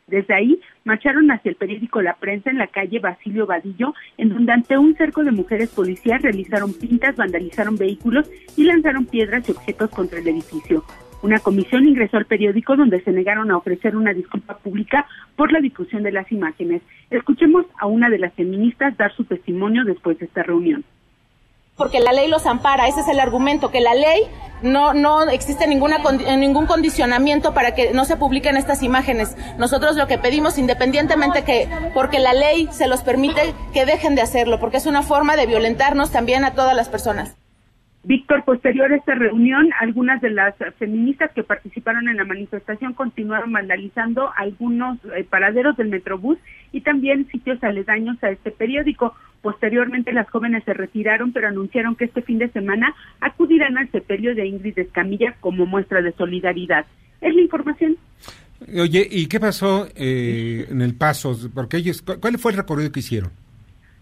Desde 0.07 0.35
ahí 0.35 0.61
marcharon 0.85 1.31
hacia 1.31 1.49
el 1.49 1.57
periódico 1.57 2.03
La 2.03 2.15
Prensa 2.15 2.51
en 2.51 2.59
la 2.59 2.67
calle 2.67 2.99
Basilio 2.99 3.47
Vadillo, 3.47 3.95
en 4.19 4.29
donde 4.29 4.53
ante 4.53 4.77
un 4.77 4.95
cerco 4.97 5.25
de 5.25 5.33
mujeres 5.33 5.71
policías 5.71 6.23
realizaron 6.23 6.75
pintas, 6.75 7.17
vandalizaron 7.17 7.77
vehículos 7.77 8.31
y 8.57 8.65
lanzaron 8.65 9.07
piedras 9.07 9.49
y 9.49 9.53
objetos 9.53 9.91
contra 9.91 10.19
el 10.19 10.29
edificio. 10.29 10.85
Una 11.25 11.39
comisión 11.39 11.89
ingresó 11.89 12.19
al 12.19 12.27
periódico 12.27 12.77
donde 12.77 13.01
se 13.01 13.11
negaron 13.11 13.51
a 13.51 13.57
ofrecer 13.57 13.97
una 13.97 14.13
disculpa 14.13 14.59
pública 14.59 15.07
por 15.37 15.53
la 15.53 15.61
difusión 15.61 16.03
de 16.03 16.13
las 16.13 16.31
imágenes. 16.31 16.83
Escuchemos 17.09 17.65
a 17.81 17.87
una 17.87 18.11
de 18.11 18.19
las 18.19 18.35
feministas 18.35 18.95
dar 18.99 19.11
su 19.17 19.25
testimonio 19.25 19.85
después 19.87 20.19
de 20.19 20.27
esta 20.27 20.43
reunión 20.43 20.85
porque 21.77 21.99
la 21.99 22.13
ley 22.13 22.29
los 22.29 22.47
ampara. 22.47 22.87
Ese 22.89 23.01
es 23.01 23.09
el 23.09 23.19
argumento, 23.19 23.73
que 23.73 23.81
la 23.81 23.95
ley 23.95 24.21
no, 24.63 24.95
no 24.95 25.23
existe 25.23 25.67
ninguna, 25.67 25.99
ningún 26.37 26.67
condicionamiento 26.67 27.53
para 27.53 27.75
que 27.75 27.93
no 27.93 28.05
se 28.05 28.17
publiquen 28.17 28.57
estas 28.57 28.85
imágenes. 28.85 29.35
Nosotros 29.59 29.97
lo 29.97 30.07
que 30.07 30.19
pedimos, 30.19 30.57
independientemente 30.57 31.43
que, 31.43 31.69
porque 31.93 32.21
la 32.21 32.33
ley 32.33 32.69
se 32.71 32.87
los 32.87 33.03
permite, 33.03 33.55
que 33.73 33.87
dejen 33.87 34.15
de 34.15 34.23
hacerlo, 34.23 34.61
porque 34.61 34.77
es 34.77 34.87
una 34.87 35.03
forma 35.03 35.35
de 35.35 35.47
violentarnos 35.47 36.13
también 36.13 36.45
a 36.45 36.53
todas 36.53 36.77
las 36.77 36.89
personas. 36.89 37.35
Víctor, 38.05 38.45
posterior 38.45 38.93
a 38.93 38.97
esta 38.97 39.15
reunión, 39.15 39.71
algunas 39.81 40.21
de 40.21 40.29
las 40.29 40.55
feministas 40.79 41.33
que 41.33 41.43
participaron 41.43 42.07
en 42.09 42.19
la 42.19 42.25
manifestación 42.25 42.93
continuaron 42.93 43.51
vandalizando 43.51 44.31
algunos 44.37 44.99
eh, 45.17 45.25
paraderos 45.25 45.75
del 45.79 45.89
Metrobús 45.89 46.37
y 46.71 46.83
también 46.83 47.27
sitios 47.31 47.65
aledaños 47.65 48.23
a 48.23 48.31
este 48.31 48.51
periódico. 48.51 49.15
Posteriormente 49.41 50.13
las 50.13 50.29
jóvenes 50.29 50.65
se 50.65 50.75
retiraron, 50.75 51.33
pero 51.33 51.49
anunciaron 51.49 51.97
que 51.97 52.05
este 52.05 52.21
fin 52.21 52.39
de 52.39 52.51
semana 52.51 52.95
acudirán 53.21 53.79
al 53.79 53.91
sepelio 53.91 54.35
de 54.35 54.47
Ingrid 54.47 54.79
Escamilla 54.79 55.37
como 55.41 55.65
muestra 55.65 56.03
de 56.03 56.13
solidaridad. 56.13 56.85
Es 57.23 57.35
la 57.35 57.41
información. 57.41 57.97
Oye, 58.77 59.07
¿y 59.11 59.27
qué 59.29 59.41
pasó 59.41 59.89
eh, 59.97 60.67
en 60.69 60.83
el 60.83 60.95
paso? 60.95 61.35
Porque 61.55 61.79
ellos, 61.79 62.03
¿cuál 62.03 62.39
fue 62.39 62.53
el 62.53 62.59
recorrido 62.59 62.93
que 62.93 63.01
hicieron? 63.01 63.31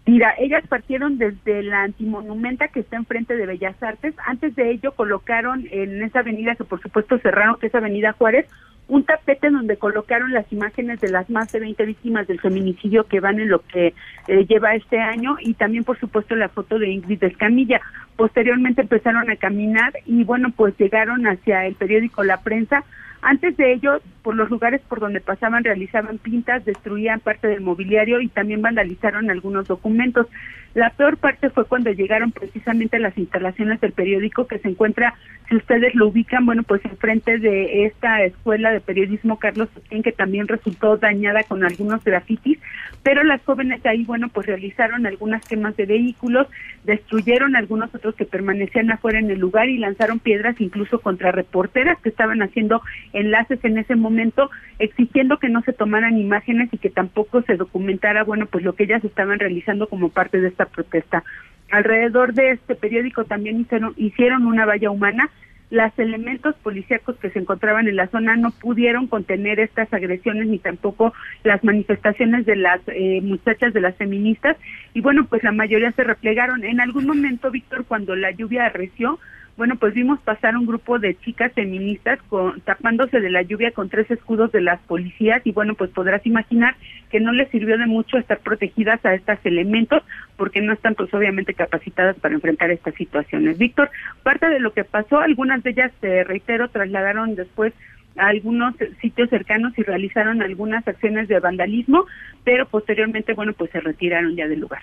Mira, 0.05 0.33
ellas 0.37 0.67
partieron 0.67 1.17
desde 1.17 1.63
la 1.63 1.83
antimonumenta 1.83 2.67
que 2.67 2.81
está 2.81 2.97
enfrente 2.97 3.37
de 3.37 3.45
Bellas 3.45 3.81
Artes. 3.81 4.13
Antes 4.25 4.53
de 4.55 4.71
ello 4.71 4.91
colocaron 4.91 5.65
en 5.71 6.03
esa 6.03 6.19
avenida 6.19 6.55
que 6.55 6.65
por 6.65 6.81
supuesto 6.81 7.17
cerraron, 7.19 7.57
que 7.57 7.67
es 7.67 7.75
Avenida 7.75 8.11
Juárez, 8.11 8.45
un 8.89 9.05
tapete 9.05 9.49
donde 9.49 9.77
colocaron 9.77 10.33
las 10.33 10.51
imágenes 10.51 10.99
de 10.99 11.09
las 11.09 11.29
más 11.29 11.51
de 11.53 11.61
20 11.61 11.85
víctimas 11.85 12.27
del 12.27 12.41
feminicidio 12.41 13.05
que 13.05 13.21
van 13.21 13.39
en 13.39 13.49
lo 13.49 13.59
que 13.59 13.93
eh, 14.27 14.45
lleva 14.45 14.75
este 14.75 14.99
año 14.99 15.37
y 15.39 15.53
también 15.53 15.85
por 15.85 15.97
supuesto 15.97 16.35
la 16.35 16.49
foto 16.49 16.77
de 16.77 16.89
Ingrid 16.89 17.23
Escamilla. 17.23 17.79
Posteriormente 18.17 18.81
empezaron 18.81 19.29
a 19.31 19.37
caminar 19.37 19.93
y 20.05 20.25
bueno, 20.25 20.51
pues 20.55 20.77
llegaron 20.77 21.25
hacia 21.27 21.65
el 21.65 21.75
periódico 21.75 22.25
La 22.25 22.41
Prensa 22.41 22.83
antes 23.23 23.55
de 23.57 23.73
ello, 23.73 24.01
por 24.21 24.35
los 24.35 24.49
lugares 24.49 24.81
por 24.87 24.99
donde 24.99 25.21
pasaban 25.21 25.63
realizaban 25.63 26.17
pintas, 26.17 26.65
destruían 26.65 27.19
parte 27.19 27.47
del 27.47 27.61
mobiliario 27.61 28.21
y 28.21 28.27
también 28.27 28.61
vandalizaron 28.61 29.29
algunos 29.29 29.67
documentos. 29.67 30.27
La 30.73 30.89
peor 30.89 31.17
parte 31.17 31.51
fue 31.51 31.65
cuando 31.65 31.91
llegaron 31.91 32.31
precisamente 32.31 32.97
a 32.97 32.99
las 32.99 33.15
instalaciones 33.17 33.79
del 33.79 33.91
periódico 33.91 34.47
que 34.47 34.57
se 34.57 34.69
encuentra, 34.69 35.13
si 35.47 35.55
ustedes 35.55 35.93
lo 35.93 36.07
ubican, 36.07 36.47
bueno, 36.47 36.63
pues 36.63 36.83
enfrente 36.85 37.37
de 37.37 37.85
esta 37.85 38.23
escuela 38.23 38.71
de 38.71 38.81
periodismo 38.81 39.37
Carlos 39.37 39.69
Sotien, 39.73 40.01
que 40.01 40.11
también 40.11 40.47
resultó 40.47 40.97
dañada 40.97 41.43
con 41.43 41.63
algunos 41.63 42.03
grafitis, 42.03 42.57
pero 43.03 43.23
las 43.23 43.43
jóvenes 43.43 43.85
ahí, 43.85 44.03
bueno, 44.03 44.29
pues 44.29 44.47
realizaron 44.47 45.05
algunas 45.05 45.45
quemas 45.45 45.75
de 45.77 45.85
vehículos, 45.85 46.47
destruyeron 46.85 47.55
algunos 47.55 47.93
otros 47.93 48.15
que 48.15 48.25
permanecían 48.25 48.89
afuera 48.89 49.19
en 49.19 49.29
el 49.29 49.39
lugar 49.39 49.69
y 49.69 49.77
lanzaron 49.77 50.19
piedras 50.19 50.59
incluso 50.59 51.01
contra 51.01 51.31
reporteras 51.31 51.99
que 52.01 52.09
estaban 52.09 52.41
haciendo 52.41 52.81
enlaces 53.13 53.63
en 53.63 53.77
ese 53.77 53.95
momento, 53.95 54.49
exigiendo 54.79 55.37
que 55.37 55.49
no 55.49 55.61
se 55.61 55.73
tomaran 55.73 56.17
imágenes 56.17 56.69
y 56.71 56.77
que 56.77 56.89
tampoco 56.89 57.41
se 57.43 57.55
documentara, 57.55 58.23
bueno, 58.23 58.47
pues 58.47 58.63
lo 58.63 58.73
que 58.73 58.83
ellas 58.83 59.03
estaban 59.03 59.39
realizando 59.39 59.87
como 59.87 60.09
parte 60.09 60.41
de 60.41 60.49
esta 60.49 60.65
protesta. 60.65 61.23
Alrededor 61.71 62.33
de 62.33 62.51
este 62.51 62.75
periódico 62.75 63.23
también 63.25 63.61
hicieron, 63.61 63.93
hicieron 63.97 64.45
una 64.45 64.65
valla 64.65 64.91
humana. 64.91 65.29
Los 65.69 65.97
elementos 65.97 66.55
policíacos 66.57 67.15
que 67.17 67.31
se 67.31 67.39
encontraban 67.39 67.87
en 67.87 67.95
la 67.95 68.07
zona 68.07 68.35
no 68.35 68.51
pudieron 68.51 69.07
contener 69.07 69.59
estas 69.59 69.91
agresiones 69.91 70.45
ni 70.47 70.59
tampoco 70.59 71.13
las 71.43 71.63
manifestaciones 71.63 72.45
de 72.45 72.57
las 72.57 72.79
eh, 72.87 73.21
muchachas 73.23 73.73
de 73.73 73.81
las 73.81 73.95
feministas 73.95 74.55
y 74.93 75.01
bueno, 75.01 75.25
pues 75.25 75.43
la 75.43 75.51
mayoría 75.51 75.91
se 75.93 76.03
replegaron. 76.03 76.63
En 76.63 76.79
algún 76.79 77.07
momento, 77.07 77.49
Víctor, 77.49 77.85
cuando 77.85 78.15
la 78.15 78.29
lluvia 78.29 78.65
arreció, 78.65 79.17
bueno, 79.55 79.75
pues 79.75 79.93
vimos 79.93 80.19
pasar 80.21 80.57
un 80.57 80.65
grupo 80.65 80.97
de 80.97 81.15
chicas 81.19 81.53
feministas 81.53 82.19
tapándose 82.65 83.19
de 83.19 83.29
la 83.29 83.43
lluvia 83.43 83.71
con 83.71 83.87
tres 83.87 84.09
escudos 84.09 84.51
de 84.51 84.61
las 84.61 84.79
policías 84.81 85.41
y 85.45 85.51
bueno, 85.51 85.75
pues 85.75 85.91
podrás 85.91 86.25
imaginar 86.25 86.75
que 87.11 87.19
no 87.19 87.31
les 87.31 87.49
sirvió 87.49 87.77
de 87.77 87.85
mucho 87.85 88.17
estar 88.17 88.39
protegidas 88.39 89.05
a 89.05 89.13
estos 89.13 89.37
elementos 89.43 90.01
porque 90.37 90.61
no 90.61 90.73
están 90.73 90.95
pues 90.95 91.13
obviamente 91.13 91.53
capacitadas 91.53 92.15
para 92.17 92.33
enfrentar 92.33 92.71
estas 92.71 92.95
situaciones. 92.95 93.59
Víctor, 93.59 93.91
parte 94.23 94.49
de 94.49 94.59
lo 94.59 94.73
que 94.73 94.83
pasó, 94.83 95.19
algunas 95.19 95.61
de 95.61 95.69
ellas, 95.69 95.91
te 95.99 96.23
reitero, 96.23 96.69
trasladaron 96.69 97.35
después 97.35 97.73
a 98.17 98.27
algunos 98.27 98.75
sitios 99.01 99.29
cercanos 99.29 99.77
y 99.77 99.83
realizaron 99.83 100.41
algunas 100.41 100.87
acciones 100.87 101.27
de 101.27 101.39
vandalismo, 101.39 102.05
pero 102.43 102.67
posteriormente, 102.67 103.33
bueno, 103.33 103.53
pues 103.53 103.71
se 103.71 103.81
retiraron 103.81 104.35
ya 104.35 104.47
del 104.47 104.59
lugar. 104.59 104.81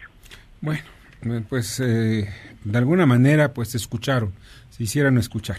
Bueno, 0.61 0.83
pues 1.49 1.81
eh, 1.81 2.29
de 2.65 2.79
alguna 2.79 3.07
manera 3.07 3.53
pues 3.53 3.75
escucharon 3.75 4.33
hicieran 4.81 5.19
escuchar. 5.19 5.59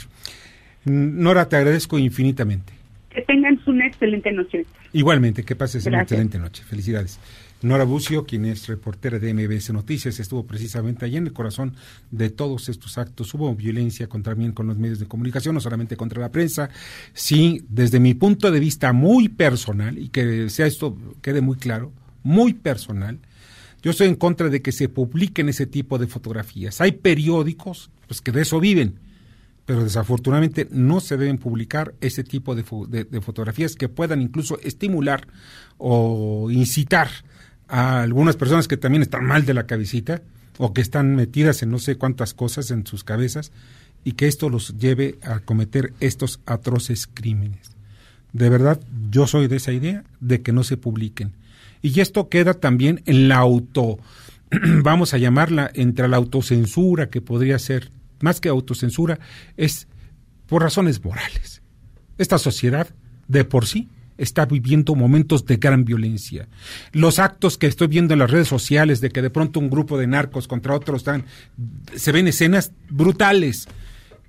Nora, 0.83 1.47
te 1.47 1.55
agradezco 1.55 1.99
infinitamente. 1.99 2.73
Que 3.09 3.21
tengan 3.21 3.59
una 3.67 3.87
excelente 3.87 4.31
noche. 4.31 4.65
Igualmente, 4.93 5.43
que 5.43 5.55
pases 5.55 5.85
una 5.85 6.01
excelente 6.01 6.39
noche. 6.39 6.63
Felicidades. 6.63 7.19
Nora 7.61 7.83
Bucio, 7.83 8.25
quien 8.25 8.45
es 8.45 8.67
reportera 8.67 9.19
de 9.19 9.33
MBS 9.33 9.71
Noticias, 9.71 10.19
estuvo 10.19 10.47
precisamente 10.47 11.05
allí 11.05 11.17
en 11.17 11.27
el 11.27 11.33
corazón 11.33 11.75
de 12.09 12.31
todos 12.31 12.69
estos 12.69 12.97
actos. 12.97 13.31
Hubo 13.35 13.53
violencia 13.53 14.07
contra 14.07 14.33
también 14.33 14.53
con 14.53 14.65
los 14.65 14.77
medios 14.77 14.99
de 14.99 15.07
comunicación, 15.07 15.53
no 15.53 15.61
solamente 15.61 15.95
contra 15.95 16.21
la 16.21 16.31
prensa. 16.31 16.69
Sí, 17.13 17.63
desde 17.69 17.99
mi 17.99 18.15
punto 18.15 18.49
de 18.49 18.59
vista 18.59 18.93
muy 18.93 19.29
personal, 19.29 19.99
y 19.99 20.09
que 20.09 20.49
sea 20.49 20.65
esto 20.65 20.97
quede 21.21 21.41
muy 21.41 21.57
claro, 21.57 21.91
muy 22.23 22.53
personal, 22.53 23.19
yo 23.81 23.91
estoy 23.91 24.07
en 24.07 24.15
contra 24.15 24.49
de 24.49 24.61
que 24.61 24.71
se 24.71 24.89
publiquen 24.89 25.49
ese 25.49 25.65
tipo 25.65 25.97
de 25.97 26.07
fotografías. 26.07 26.81
Hay 26.81 26.93
periódicos 26.93 27.89
pues, 28.07 28.21
que 28.21 28.31
de 28.31 28.41
eso 28.41 28.59
viven 28.59 28.99
pero 29.65 29.83
desafortunadamente 29.83 30.67
no 30.71 30.99
se 30.99 31.17
deben 31.17 31.37
publicar 31.37 31.93
ese 32.01 32.23
tipo 32.23 32.55
de, 32.55 32.63
fotografías 33.21 33.75
que 33.75 33.89
puedan 33.89 34.21
incluso 34.21 34.59
estimular 34.61 35.27
o 35.77 36.49
incitar 36.51 37.09
a 37.67 38.01
algunas 38.01 38.35
personas 38.35 38.67
que 38.67 38.77
también 38.77 39.01
están 39.01 39.23
mal 39.23 39.45
de 39.45 39.53
la 39.53 39.67
cabecita 39.67 40.23
o 40.57 40.73
que 40.73 40.81
están 40.81 41.15
metidas 41.15 41.63
en 41.63 41.71
no 41.71 41.79
sé 41.79 41.95
cuántas 41.95 42.33
cosas 42.33 42.69
en 42.71 42.85
sus 42.85 43.03
cabezas 43.03 43.51
y 44.03 44.13
que 44.13 44.27
esto 44.27 44.49
los 44.49 44.77
lleve 44.77 45.19
a 45.21 45.39
cometer 45.39 45.93
estos 45.99 46.41
atroces 46.45 47.07
crímenes. 47.07 47.71
De 48.33 48.49
verdad, 48.49 48.79
yo 49.09 49.27
soy 49.27 49.47
de 49.47 49.57
esa 49.57 49.71
idea 49.71 50.03
de 50.19 50.41
que 50.41 50.51
no 50.51 50.63
se 50.63 50.75
publiquen. 50.75 51.33
Y 51.81 51.99
esto 51.99 52.29
queda 52.29 52.53
también 52.53 53.01
en 53.05 53.27
la 53.27 53.37
auto, 53.37 53.99
vamos 54.83 55.13
a 55.13 55.17
llamarla, 55.17 55.71
entre 55.73 56.07
la 56.07 56.17
autocensura 56.17 57.09
que 57.09 57.21
podría 57.21 57.57
ser 57.59 57.91
más 58.21 58.39
que 58.39 58.49
autocensura, 58.49 59.19
es 59.57 59.87
por 60.45 60.61
razones 60.61 61.03
morales. 61.03 61.61
Esta 62.17 62.37
sociedad, 62.37 62.87
de 63.27 63.45
por 63.45 63.65
sí, 63.65 63.89
está 64.17 64.45
viviendo 64.45 64.93
momentos 64.93 65.45
de 65.45 65.57
gran 65.57 65.83
violencia. 65.83 66.47
Los 66.91 67.17
actos 67.17 67.57
que 67.57 67.65
estoy 67.65 67.87
viendo 67.87 68.13
en 68.13 68.19
las 68.19 68.29
redes 68.29 68.47
sociales 68.47 69.01
de 69.01 69.09
que 69.09 69.23
de 69.23 69.31
pronto 69.31 69.59
un 69.59 69.69
grupo 69.69 69.97
de 69.97 70.05
narcos 70.05 70.47
contra 70.47 70.75
otros 70.75 71.01
están, 71.01 71.25
se 71.95 72.11
ven 72.11 72.27
escenas 72.27 72.71
brutales. 72.89 73.67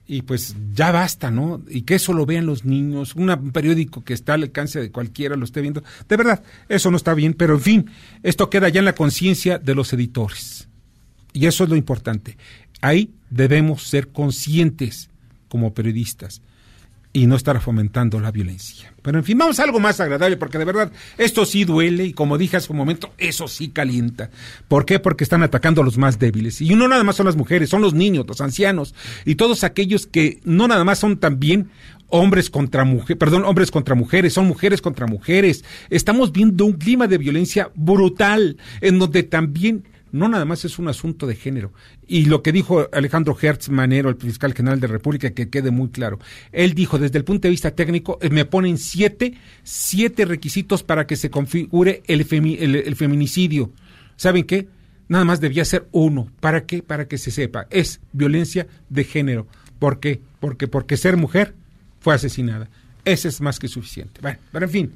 Y 0.06 0.22
pues 0.22 0.56
ya 0.74 0.90
basta, 0.90 1.30
¿no? 1.30 1.62
Y 1.68 1.82
que 1.82 1.94
eso 1.94 2.12
lo 2.12 2.26
vean 2.26 2.44
los 2.44 2.64
niños, 2.64 3.14
un 3.14 3.52
periódico 3.52 4.02
que 4.02 4.14
está 4.14 4.34
al 4.34 4.42
alcance 4.42 4.80
de 4.80 4.90
cualquiera 4.90 5.36
lo 5.36 5.44
esté 5.44 5.60
viendo. 5.60 5.82
De 6.08 6.16
verdad, 6.16 6.42
eso 6.68 6.90
no 6.90 6.96
está 6.96 7.14
bien, 7.14 7.34
pero 7.34 7.54
en 7.54 7.60
fin, 7.60 7.90
esto 8.22 8.50
queda 8.50 8.68
ya 8.68 8.80
en 8.80 8.84
la 8.84 8.94
conciencia 8.94 9.58
de 9.58 9.74
los 9.74 9.92
editores. 9.92 10.68
Y 11.32 11.46
eso 11.46 11.64
es 11.64 11.70
lo 11.70 11.76
importante. 11.76 12.36
Ahí 12.80 13.10
debemos 13.30 13.84
ser 13.84 14.08
conscientes 14.08 15.08
como 15.48 15.72
periodistas 15.72 16.42
y 17.12 17.26
no 17.26 17.36
estar 17.36 17.60
fomentando 17.60 18.20
la 18.20 18.30
violencia. 18.30 18.92
Pero 19.02 19.18
en 19.18 19.24
fin, 19.24 19.36
vamos 19.36 19.58
a 19.60 19.64
algo 19.64 19.80
más 19.80 20.00
agradable, 20.00 20.36
porque 20.36 20.58
de 20.58 20.64
verdad 20.64 20.92
esto 21.18 21.44
sí 21.44 21.64
duele 21.64 22.06
y 22.06 22.12
como 22.12 22.38
dije 22.38 22.56
hace 22.56 22.72
un 22.72 22.78
momento, 22.78 23.12
eso 23.18 23.48
sí 23.48 23.68
calienta. 23.68 24.30
¿Por 24.68 24.86
qué? 24.86 24.98
Porque 24.98 25.24
están 25.24 25.42
atacando 25.42 25.82
a 25.82 25.84
los 25.84 25.98
más 25.98 26.18
débiles. 26.18 26.60
Y 26.60 26.74
no 26.74 26.88
nada 26.88 27.04
más 27.04 27.16
son 27.16 27.26
las 27.26 27.36
mujeres, 27.36 27.68
son 27.68 27.82
los 27.82 27.94
niños, 27.94 28.26
los 28.26 28.40
ancianos 28.40 28.94
y 29.24 29.34
todos 29.34 29.64
aquellos 29.64 30.06
que 30.06 30.40
no 30.44 30.68
nada 30.68 30.84
más 30.84 30.98
son 30.98 31.18
también 31.18 31.70
hombres 32.08 32.50
contra 32.50 32.84
mujeres, 32.84 33.16
perdón, 33.18 33.44
hombres 33.44 33.70
contra 33.70 33.94
mujeres, 33.94 34.34
son 34.34 34.46
mujeres 34.46 34.80
contra 34.82 35.06
mujeres. 35.06 35.64
Estamos 35.90 36.32
viendo 36.32 36.66
un 36.66 36.74
clima 36.74 37.08
de 37.08 37.18
violencia 37.18 37.70
brutal 37.74 38.58
en 38.80 38.98
donde 38.98 39.22
también 39.22 39.84
no 40.12 40.28
nada 40.28 40.44
más 40.44 40.64
es 40.64 40.78
un 40.78 40.88
asunto 40.88 41.26
de 41.26 41.34
género. 41.34 41.72
Y 42.06 42.26
lo 42.26 42.42
que 42.42 42.52
dijo 42.52 42.88
Alejandro 42.92 43.36
Hertz 43.40 43.70
Manero, 43.70 44.10
el 44.10 44.16
fiscal 44.16 44.52
general 44.52 44.78
de 44.78 44.86
la 44.86 44.92
República, 44.92 45.30
que 45.30 45.48
quede 45.48 45.70
muy 45.70 45.88
claro. 45.88 46.18
Él 46.52 46.74
dijo, 46.74 46.98
desde 46.98 47.18
el 47.18 47.24
punto 47.24 47.48
de 47.48 47.50
vista 47.50 47.70
técnico, 47.70 48.18
eh, 48.20 48.28
me 48.28 48.44
ponen 48.44 48.76
siete, 48.76 49.34
siete 49.62 50.26
requisitos 50.26 50.82
para 50.82 51.06
que 51.06 51.16
se 51.16 51.30
configure 51.30 52.02
el, 52.06 52.24
feminicidio. 52.24 53.72
¿Saben 54.16 54.44
qué? 54.44 54.68
Nada 55.08 55.24
más 55.24 55.40
debía 55.40 55.64
ser 55.64 55.88
uno. 55.92 56.30
¿Para 56.40 56.66
qué? 56.66 56.82
Para 56.82 57.08
que 57.08 57.16
se 57.16 57.30
sepa. 57.30 57.66
Es 57.70 58.00
violencia 58.12 58.66
de 58.90 59.04
género. 59.04 59.46
¿Por 59.78 59.98
qué? 59.98 60.20
Porque, 60.40 60.68
porque 60.68 60.98
ser 60.98 61.16
mujer 61.16 61.54
fue 62.00 62.14
asesinada. 62.14 62.68
Ese 63.04 63.28
es 63.28 63.40
más 63.40 63.58
que 63.58 63.66
suficiente. 63.66 64.20
Bueno, 64.20 64.38
pero 64.52 64.66
en 64.66 64.70
fin. 64.70 64.92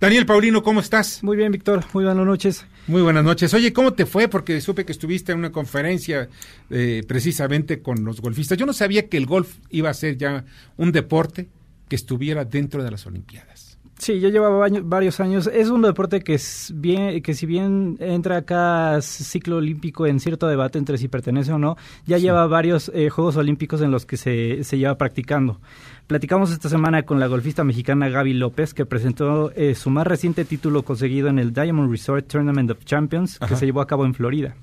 Daniel 0.00 0.26
Paulino, 0.26 0.62
¿cómo 0.62 0.80
estás? 0.80 1.22
Muy 1.22 1.36
bien, 1.36 1.52
Víctor. 1.52 1.84
Muy 1.92 2.04
buenas 2.04 2.26
noches. 2.26 2.66
Muy 2.86 3.00
buenas 3.00 3.24
noches. 3.24 3.54
Oye, 3.54 3.72
¿cómo 3.72 3.94
te 3.94 4.04
fue? 4.04 4.28
Porque 4.28 4.60
supe 4.60 4.84
que 4.84 4.92
estuviste 4.92 5.32
en 5.32 5.38
una 5.38 5.52
conferencia 5.52 6.28
eh, 6.68 7.02
precisamente 7.06 7.80
con 7.80 8.04
los 8.04 8.20
golfistas. 8.20 8.58
Yo 8.58 8.66
no 8.66 8.72
sabía 8.72 9.08
que 9.08 9.16
el 9.16 9.26
golf 9.26 9.56
iba 9.70 9.88
a 9.88 9.94
ser 9.94 10.18
ya 10.18 10.44
un 10.76 10.92
deporte 10.92 11.48
que 11.88 11.96
estuviera 11.96 12.44
dentro 12.44 12.82
de 12.84 12.90
las 12.90 13.06
Olimpiadas. 13.06 13.63
Sí, 13.98 14.20
yo 14.20 14.28
llevaba 14.28 14.68
varios 14.82 15.20
años. 15.20 15.46
Es 15.46 15.70
un 15.70 15.82
deporte 15.82 16.20
que 16.20 16.34
es 16.34 16.72
bien, 16.74 17.22
que 17.22 17.34
si 17.34 17.46
bien 17.46 17.96
entra 18.00 18.42
cada 18.42 19.00
ciclo 19.00 19.56
olímpico 19.56 20.06
en 20.06 20.20
cierto 20.20 20.48
debate 20.48 20.78
entre 20.78 20.98
si 20.98 21.08
pertenece 21.08 21.52
o 21.52 21.58
no, 21.58 21.76
ya 22.04 22.18
lleva 22.18 22.46
varios 22.46 22.90
eh, 22.94 23.08
Juegos 23.08 23.36
Olímpicos 23.36 23.80
en 23.80 23.90
los 23.90 24.04
que 24.04 24.16
se, 24.16 24.64
se 24.64 24.78
lleva 24.78 24.98
practicando. 24.98 25.60
Platicamos 26.06 26.50
esta 26.50 26.68
semana 26.68 27.04
con 27.04 27.18
la 27.18 27.28
golfista 27.28 27.64
mexicana 27.64 28.08
Gaby 28.08 28.34
López, 28.34 28.74
que 28.74 28.84
presentó 28.84 29.52
eh, 29.52 29.74
su 29.74 29.90
más 29.90 30.06
reciente 30.06 30.44
título 30.44 30.82
conseguido 30.82 31.28
en 31.28 31.38
el 31.38 31.54
Diamond 31.54 31.90
Resort 31.90 32.26
Tournament 32.26 32.72
of 32.72 32.84
Champions, 32.84 33.38
que 33.38 33.56
se 33.56 33.64
llevó 33.64 33.80
a 33.80 33.86
cabo 33.86 34.04
en 34.04 34.12
Florida. 34.12 34.54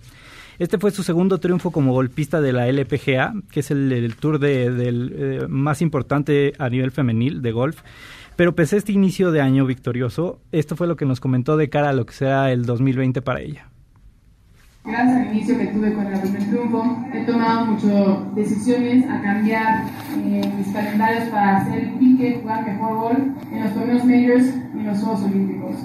Este 0.59 0.77
fue 0.77 0.91
su 0.91 1.01
segundo 1.01 1.39
triunfo 1.39 1.71
como 1.71 1.93
golpista 1.93 2.39
de 2.39 2.53
la 2.53 2.67
LPGA, 2.67 3.33
que 3.51 3.61
es 3.61 3.71
el, 3.71 4.15
tour 4.19 4.37
del 4.37 5.15
eh, 5.15 5.45
más 5.49 5.81
importante 5.81 6.53
a 6.59 6.69
nivel 6.69 6.91
femenil 6.91 7.41
de 7.41 7.51
golf. 7.51 7.81
Pero 8.41 8.55
pese 8.55 8.75
a 8.75 8.79
este 8.79 8.91
inicio 8.91 9.31
de 9.31 9.39
año 9.39 9.67
victorioso, 9.67 10.39
esto 10.51 10.75
fue 10.75 10.87
lo 10.87 10.95
que 10.95 11.05
nos 11.05 11.19
comentó 11.19 11.57
de 11.57 11.69
cara 11.69 11.89
a 11.89 11.93
lo 11.93 12.07
que 12.07 12.13
será 12.13 12.51
el 12.51 12.65
2020 12.65 13.21
para 13.21 13.39
ella. 13.39 13.69
Gracias 14.83 15.15
al 15.15 15.27
inicio 15.27 15.59
que 15.59 15.67
tuve 15.67 15.93
con 15.93 16.07
el 16.07 16.19
primer 16.19 16.49
triunfo, 16.49 17.05
he 17.13 17.23
tomado 17.25 17.67
muchas 17.67 18.33
decisiones 18.33 19.07
a 19.07 19.21
cambiar 19.21 19.83
eh, 20.17 20.41
mis 20.57 20.73
calendarios 20.73 21.29
para 21.29 21.57
hacer 21.57 21.83
el 21.83 21.89
pique, 21.99 22.39
jugar 22.41 22.65
mejor 22.65 22.97
gol 22.97 23.35
en 23.51 23.63
los 23.63 23.73
torneos 23.75 24.05
majors 24.05 24.47
y 24.73 24.79
en 24.79 24.87
los 24.87 24.97
Juegos 24.97 25.21
Olímpicos. 25.21 25.75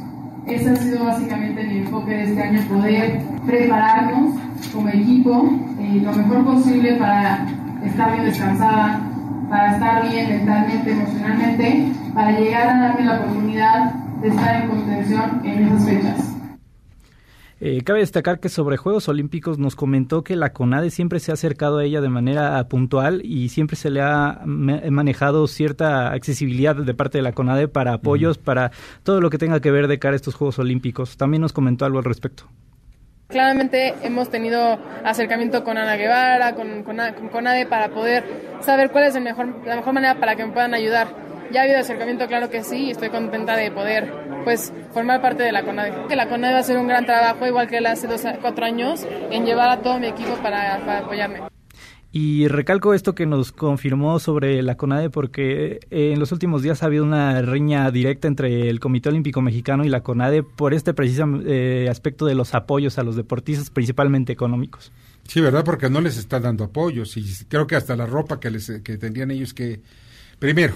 Ese 0.47 0.71
ha 0.71 0.77
sido 0.77 1.05
básicamente 1.05 1.63
mi 1.63 1.77
enfoque 1.81 2.11
de 2.11 2.23
este 2.23 2.43
año, 2.43 2.63
poder 2.71 3.21
prepararnos 3.45 4.35
como 4.73 4.89
equipo 4.89 5.47
eh, 5.79 6.01
lo 6.03 6.13
mejor 6.15 6.43
posible 6.43 6.95
para 6.95 7.47
estar 7.85 8.13
bien 8.13 8.25
descansada, 8.25 9.03
para 9.51 9.75
estar 9.75 10.11
bien 10.11 10.31
mentalmente, 10.31 10.91
emocionalmente, 10.91 11.93
para 12.17 12.41
llegar 12.41 12.67
a 12.67 12.81
darme 12.81 13.05
la 13.05 13.21
oportunidad 13.21 13.93
de 14.23 14.29
estar 14.29 14.63
en 14.63 14.71
contención 14.71 15.43
en 15.45 15.67
esas 15.67 15.85
fechas. 15.85 16.33
Eh, 17.61 17.83
cabe 17.85 18.01
destacar 18.01 18.41
que 18.41 18.49
sobre 18.49 18.79
Juegos 18.79 19.09
Olímpicos 19.09 19.59
nos 19.59 19.77
comentó 19.77 20.25
que 20.25 20.35
la 20.35 20.53
CONADE 20.53 20.91
siempre 20.91 21.21
se 21.21 21.31
ha 21.31 21.35
acercado 21.35 21.79
a 21.79 21.85
ella 21.85 22.01
de 22.01 22.09
manera 22.09 22.63
puntual 22.69 23.21
y 23.23 23.51
siempre 23.51 23.77
se 23.77 23.91
le 23.91 24.01
ha 24.01 24.41
manejado 24.47 25.47
cierta 25.47 26.13
accesibilidad 26.13 26.75
de 26.75 26.95
parte 26.95 27.19
de 27.19 27.23
la 27.23 27.33
CONADE 27.33 27.69
para 27.69 27.93
apoyos, 27.93 28.39
para 28.39 28.73
todo 29.03 29.21
lo 29.21 29.29
que 29.29 29.39
tenga 29.39 29.61
que 29.61 29.71
ver 29.71 29.87
de 29.87 29.99
cara 29.99 30.15
a 30.15 30.17
estos 30.17 30.35
Juegos 30.35 30.59
Olímpicos. 30.59 31.19
También 31.19 31.43
nos 31.43 31.53
comentó 31.53 31.85
algo 31.85 31.99
al 31.99 32.05
respecto. 32.05 32.45
Claramente 33.29 33.95
hemos 34.03 34.31
tenido 34.31 34.79
acercamiento 35.05 35.65
con 35.65 35.77
Ana 35.77 35.97
Guevara, 35.97 36.55
con, 36.55 36.83
con, 36.83 36.97
con 36.97 37.29
CONADE 37.29 37.67
para 37.67 37.89
poder 37.89 38.25
saber 38.61 38.91
cuál 38.91 39.05
es 39.05 39.17
el 39.17 39.23
mejor, 39.23 39.67
la 39.67 39.77
mejor 39.77 39.93
manera 39.93 40.19
para 40.21 40.37
que 40.37 40.47
me 40.47 40.53
puedan 40.53 40.75
ayudar 40.75 41.26
ya 41.53 41.61
ha 41.61 41.65
habido 41.65 41.79
acercamiento, 41.79 42.27
claro 42.27 42.51
que 42.51 42.63
sí, 42.63 42.87
y 42.87 42.91
estoy 42.91 43.11
contenta 43.11 43.57
de 43.57 43.71
poder 43.71 44.13
pues 44.45 44.73
formar 44.93 45.21
parte 45.21 45.43
de 45.43 45.53
la 45.53 45.65
CONADE. 45.65 46.07
Que 46.09 46.17
la 46.17 46.29
CONADE 46.29 46.53
va 46.53 46.59
a 46.59 46.61
hacer 46.61 46.79
un 46.79 46.87
gran 46.87 47.05
trabajo, 47.05 47.47
igual 47.47 47.69
que 47.69 47.79
él 47.79 47.87
hace 47.87 48.07
dos, 48.07 48.23
cuatro 48.41 48.65
años, 48.65 49.07
en 49.31 49.45
llevar 49.45 49.71
a 49.71 49.83
todo 49.83 49.99
mi 49.99 50.07
equipo 50.07 50.35
para, 50.43 50.99
apoyarme. 50.99 51.43
Y 52.13 52.49
recalco 52.49 52.95
esto 52.95 53.15
que 53.15 53.27
nos 53.27 53.53
confirmó 53.53 54.19
sobre 54.21 54.63
la 54.63 54.77
CONADE 54.77 55.11
porque 55.11 55.81
eh, 55.91 56.13
en 56.13 56.19
los 56.19 56.33
últimos 56.33 56.63
días 56.63 56.83
ha 56.83 56.87
habido 56.87 57.05
una 57.05 57.43
riña 57.43 57.91
directa 57.91 58.27
entre 58.29 58.71
el 58.71 58.81
Comité 58.81 59.11
Olímpico 59.11 59.43
Mexicano 59.43 59.85
y 59.85 59.89
la 59.89 60.03
CONADE 60.03 60.43
por 60.43 60.73
este 60.73 60.95
preciso 60.95 61.27
eh, 61.45 61.89
aspecto 61.91 62.25
de 62.25 62.35
los 62.35 62.55
apoyos 62.55 62.99
a 62.99 63.03
los 63.03 63.17
deportistas, 63.17 63.69
principalmente 63.69 64.33
económicos. 64.33 64.93
Sí, 65.25 65.41
¿verdad? 65.41 65.65
Porque 65.65 65.91
no 65.91 66.01
les 66.01 66.17
está 66.17 66.41
dando 66.41 66.65
apoyos 66.65 67.17
y 67.17 67.25
creo 67.49 67.67
que 67.67 67.77
hasta 67.77 67.97
la 67.97 68.07
ropa 68.07 68.39
que, 68.41 68.51
les, 68.51 68.71
que 68.83 68.97
tendrían 68.97 69.31
ellos 69.31 69.53
que... 69.53 69.83
Primero, 70.39 70.75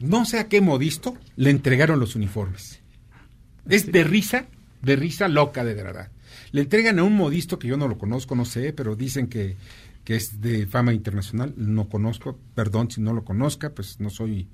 no 0.00 0.24
sé 0.24 0.38
a 0.38 0.48
qué 0.48 0.60
modisto 0.60 1.16
le 1.36 1.50
entregaron 1.50 2.00
los 2.00 2.16
uniformes. 2.16 2.80
Es 3.68 3.90
de 3.90 4.04
risa, 4.04 4.46
de 4.82 4.96
risa 4.96 5.28
loca 5.28 5.64
de 5.64 5.74
verdad. 5.74 6.10
Le 6.52 6.62
entregan 6.62 6.98
a 6.98 7.04
un 7.04 7.16
modisto 7.16 7.58
que 7.58 7.68
yo 7.68 7.76
no 7.76 7.88
lo 7.88 7.98
conozco, 7.98 8.34
no 8.34 8.44
sé, 8.44 8.72
pero 8.72 8.94
dicen 8.94 9.26
que, 9.26 9.56
que 10.04 10.16
es 10.16 10.40
de 10.40 10.66
fama 10.66 10.92
internacional. 10.92 11.54
No 11.56 11.88
conozco, 11.88 12.38
perdón 12.54 12.90
si 12.90 13.00
no 13.00 13.12
lo 13.12 13.24
conozca, 13.24 13.70
pues 13.70 14.00
no 14.00 14.10
soy... 14.10 14.48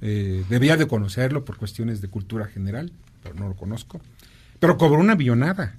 Eh, 0.00 0.44
debía 0.48 0.76
de 0.76 0.86
conocerlo 0.86 1.44
por 1.44 1.56
cuestiones 1.56 2.00
de 2.00 2.08
cultura 2.08 2.46
general, 2.46 2.92
pero 3.22 3.34
no 3.34 3.48
lo 3.48 3.56
conozco. 3.56 4.00
Pero 4.60 4.76
cobró 4.76 5.00
una 5.00 5.16
billonada. 5.16 5.76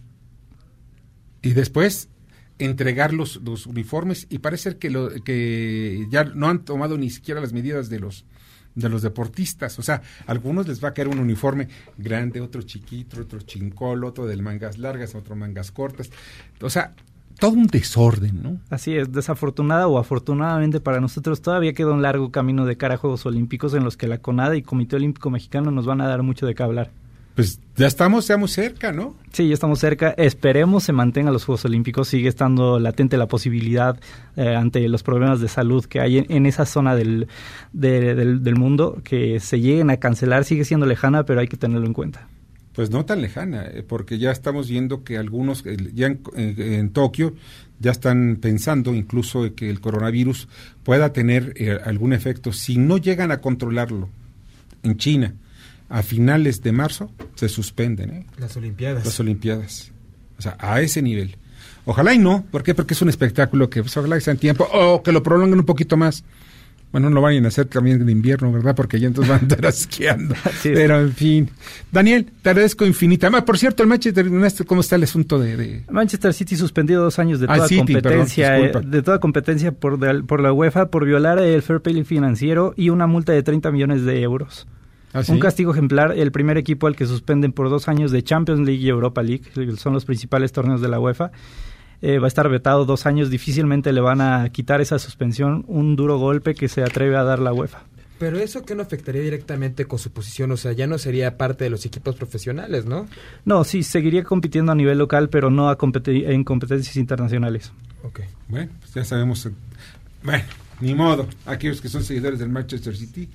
Y 1.41 1.51
después 1.51 2.09
entregar 2.57 3.13
los, 3.13 3.37
los 3.37 3.65
uniformes 3.65 4.27
y 4.29 4.39
parece 4.39 4.77
que, 4.77 4.89
lo, 4.89 5.09
que 5.23 6.05
ya 6.09 6.25
no 6.25 6.49
han 6.49 6.65
tomado 6.65 6.97
ni 6.97 7.09
siquiera 7.09 7.39
las 7.39 7.53
medidas 7.53 7.89
de 7.89 7.99
los 7.99 8.25
de 8.75 8.89
los 8.89 9.01
deportistas. 9.01 9.79
O 9.79 9.81
sea, 9.81 10.01
a 10.25 10.31
algunos 10.31 10.67
les 10.67 10.83
va 10.83 10.89
a 10.89 10.93
caer 10.93 11.07
un 11.07 11.19
uniforme 11.19 11.67
grande, 11.97 12.41
otro 12.41 12.61
chiquito, 12.61 13.21
otro 13.21 13.39
chincolo, 13.41 14.07
otro 14.07 14.25
de 14.25 14.37
mangas 14.37 14.77
largas, 14.77 15.15
otro 15.15 15.35
mangas 15.35 15.71
cortas. 15.71 16.09
O 16.61 16.69
sea, 16.69 16.93
todo 17.39 17.51
un 17.51 17.67
desorden, 17.67 18.41
¿no? 18.43 18.59
Así 18.69 18.95
es, 18.95 19.11
desafortunada 19.11 19.87
o 19.87 19.97
afortunadamente 19.97 20.79
para 20.79 20.99
nosotros 20.99 21.41
todavía 21.41 21.73
queda 21.73 21.93
un 21.93 22.01
largo 22.01 22.31
camino 22.31 22.65
de 22.65 22.77
cara 22.77 22.95
a 22.95 22.97
Juegos 22.97 23.25
Olímpicos 23.25 23.73
en 23.73 23.83
los 23.83 23.97
que 23.97 24.07
la 24.07 24.17
CONADA 24.17 24.57
y 24.57 24.61
Comité 24.61 24.97
Olímpico 24.97 25.29
Mexicano 25.29 25.71
nos 25.71 25.85
van 25.85 26.01
a 26.01 26.07
dar 26.07 26.21
mucho 26.21 26.45
de 26.45 26.55
qué 26.55 26.63
hablar 26.63 26.91
pues 27.39 27.61
ya 27.77 27.87
estamos, 27.87 28.27
ya 28.27 28.35
muy 28.35 28.49
cerca, 28.49 28.91
¿no? 28.91 29.15
Sí, 29.31 29.47
ya 29.47 29.53
estamos 29.53 29.79
cerca. 29.79 30.09
Esperemos 30.17 30.83
se 30.83 30.91
mantengan 30.91 31.31
los 31.31 31.45
Juegos 31.45 31.63
Olímpicos. 31.63 32.09
Sigue 32.09 32.27
estando 32.27 32.81
latente 32.81 33.15
la 33.15 33.29
posibilidad 33.29 33.97
eh, 34.35 34.57
ante 34.57 34.85
los 34.89 35.03
problemas 35.03 35.39
de 35.39 35.47
salud 35.47 35.85
que 35.85 36.01
hay 36.01 36.25
en, 36.27 36.45
esa 36.45 36.65
zona 36.65 36.97
del, 36.97 37.29
del, 37.71 38.55
mundo 38.57 38.99
que 39.05 39.39
se 39.39 39.61
lleguen 39.61 39.89
a 39.89 39.95
cancelar. 39.95 40.43
Sigue 40.43 40.65
siendo 40.65 40.85
lejana, 40.85 41.23
pero 41.23 41.39
hay 41.39 41.47
que 41.47 41.55
tenerlo 41.55 41.87
en 41.87 41.93
cuenta. 41.93 42.27
Pues 42.73 42.91
no 42.91 43.05
tan 43.05 43.21
lejana, 43.21 43.67
eh, 43.67 43.85
porque 43.87 44.17
ya 44.17 44.31
estamos 44.31 44.67
viendo 44.67 45.05
que 45.05 45.17
algunos, 45.17 45.65
eh, 45.65 45.77
ya 45.93 46.07
en, 46.07 46.19
en 46.35 46.89
Tokio, 46.89 47.35
ya 47.79 47.91
están 47.91 48.39
pensando 48.41 48.93
incluso 48.93 49.55
que 49.55 49.69
el 49.69 49.79
coronavirus 49.79 50.49
pueda 50.83 51.13
tener 51.13 51.53
algún 51.85 52.11
efecto 52.11 52.51
si 52.51 52.77
no 52.77 52.97
llegan 52.97 53.31
a 53.31 53.39
controlarlo 53.39 54.09
en 54.83 54.97
China 54.97 55.35
a 55.89 56.03
finales 56.03 56.61
de 56.61 56.71
marzo 56.71 57.11
se 57.35 57.49
suspenden 57.49 58.09
¿eh? 58.11 58.25
las 58.37 58.55
Olimpiadas. 58.57 59.05
Las 59.05 59.19
Olimpiadas. 59.19 59.91
O 60.37 60.41
sea, 60.41 60.55
a 60.59 60.81
ese 60.81 61.01
nivel. 61.01 61.35
Ojalá 61.85 62.13
y 62.13 62.19
no. 62.19 62.45
¿Por 62.51 62.63
qué? 62.63 62.75
Porque 62.75 62.93
es 62.93 63.01
un 63.01 63.09
espectáculo 63.09 63.69
que 63.69 63.81
pues, 63.81 63.95
ojalá 63.97 64.15
que 64.15 64.21
sea 64.21 64.33
en 64.33 64.39
tiempo 64.39 64.67
o 64.71 65.01
que 65.03 65.11
lo 65.11 65.23
prolonguen 65.23 65.59
un 65.59 65.65
poquito 65.65 65.97
más. 65.97 66.23
Bueno, 66.91 67.09
no 67.09 67.15
lo 67.15 67.21
vayan 67.21 67.45
a 67.45 67.49
hacer 67.49 67.65
también 67.67 68.01
en 68.01 68.09
invierno, 68.09 68.51
¿verdad? 68.51 68.75
Porque 68.75 68.99
ya 68.99 69.05
entonces 69.07 69.29
van 69.29 69.41
a 69.41 69.43
estar 69.47 69.65
esquiando. 69.69 70.33
Pero 70.63 70.99
en 71.01 71.13
fin. 71.13 71.49
Daniel, 71.91 72.31
te 72.41 72.49
agradezco 72.49 72.83
infinita. 72.85 73.29
Ah, 73.31 73.45
por 73.45 73.59
cierto, 73.59 73.83
el 73.83 73.89
Manchester 73.89 74.27
United, 74.27 74.65
¿cómo 74.65 74.81
está 74.81 74.95
el 74.95 75.03
asunto 75.03 75.37
de, 75.39 75.55
de... 75.55 75.83
Manchester 75.89 76.33
City 76.33 76.55
suspendido 76.55 77.03
dos 77.03 77.19
años 77.19 77.39
de 77.39 77.45
Ah, 77.47 77.55
toda 77.57 77.67
City, 77.67 77.93
competencia, 77.93 78.49
perdón, 78.57 78.83
eh, 78.85 78.87
de 78.89 79.01
toda 79.03 79.19
competencia 79.19 79.71
por, 79.71 79.99
de- 79.99 80.23
por 80.23 80.41
la 80.41 80.51
UEFA 80.51 80.87
por 80.89 81.05
violar 81.05 81.37
el 81.39 81.61
fair 81.61 81.79
play 81.81 82.03
financiero 82.03 82.73
y 82.75 82.89
una 82.89 83.05
multa 83.05 83.33
de 83.33 83.43
30 83.43 83.71
millones 83.71 84.03
de 84.03 84.21
euros. 84.23 84.67
¿Ah, 85.13 85.23
sí? 85.23 85.31
Un 85.31 85.39
castigo 85.39 85.71
ejemplar, 85.71 86.11
el 86.17 86.31
primer 86.31 86.57
equipo 86.57 86.87
al 86.87 86.95
que 86.95 87.05
suspenden 87.05 87.51
por 87.51 87.69
dos 87.69 87.87
años 87.87 88.11
de 88.11 88.23
Champions 88.23 88.61
League 88.61 88.81
y 88.83 88.89
Europa 88.89 89.23
League, 89.23 89.43
son 89.77 89.93
los 89.93 90.05
principales 90.05 90.51
torneos 90.51 90.81
de 90.81 90.87
la 90.89 90.99
UEFA. 90.99 91.31
Eh, 92.01 92.19
va 92.19 92.25
a 92.25 92.27
estar 92.29 92.47
vetado 92.49 92.85
dos 92.85 93.05
años, 93.05 93.29
difícilmente 93.29 93.91
le 93.91 93.99
van 94.01 94.21
a 94.21 94.47
quitar 94.49 94.79
esa 94.81 94.99
suspensión, 94.99 95.65
un 95.67 95.95
duro 95.95 96.17
golpe 96.17 96.55
que 96.55 96.67
se 96.69 96.81
atreve 96.83 97.17
a 97.17 97.23
dar 97.23 97.39
la 97.39 97.51
UEFA. 97.51 97.83
Pero 98.19 98.37
eso 98.37 98.63
que 98.63 98.75
no 98.75 98.81
afectaría 98.83 99.21
directamente 99.21 99.85
con 99.85 99.97
su 99.97 100.11
posición, 100.11 100.51
o 100.51 100.57
sea, 100.57 100.73
ya 100.73 100.87
no 100.87 100.97
sería 100.97 101.37
parte 101.37 101.63
de 101.63 101.69
los 101.69 101.85
equipos 101.85 102.15
profesionales, 102.15 102.85
¿no? 102.85 103.07
No, 103.45 103.63
sí, 103.63 103.81
seguiría 103.83 104.23
compitiendo 104.23 104.71
a 104.71 104.75
nivel 104.75 104.97
local, 104.97 105.29
pero 105.29 105.49
no 105.49 105.69
a 105.69 105.77
competi- 105.77 106.25
en 106.29 106.43
competencias 106.43 106.97
internacionales. 106.97 107.71
Ok. 108.03 108.19
Bueno, 108.49 108.71
pues 108.81 108.93
ya 108.93 109.03
sabemos. 109.05 109.45
eh, 109.45 109.51
Bueno, 110.23 110.43
ni 110.81 110.93
modo. 110.93 111.27
Aquellos 111.45 111.79
que 111.81 111.87
son 111.89 112.03
seguidores 112.03 112.39
del 112.39 112.49
Manchester 112.49 112.95
City, 112.95 113.29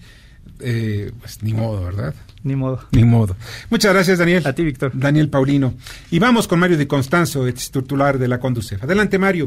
eh, 0.60 1.12
pues 1.18 1.42
ni 1.42 1.52
modo, 1.52 1.84
¿verdad? 1.84 2.14
Ni 2.42 2.56
modo. 2.56 2.80
Ni 2.92 3.04
modo. 3.04 3.36
Muchas 3.70 3.92
gracias, 3.92 4.18
Daniel. 4.18 4.46
A 4.46 4.54
ti, 4.54 4.64
Víctor. 4.64 4.92
Daniel 4.94 5.30
Paulino. 5.30 5.74
Y 6.10 6.18
vamos 6.18 6.46
con 6.46 6.58
Mario 6.58 6.76
Di 6.76 6.86
Constanzo, 6.86 7.46
ex 7.46 7.70
titular 7.70 8.18
de 8.18 8.28
la 8.28 8.38
Conducef. 8.38 8.82
Adelante, 8.82 9.18
Mario. 9.18 9.46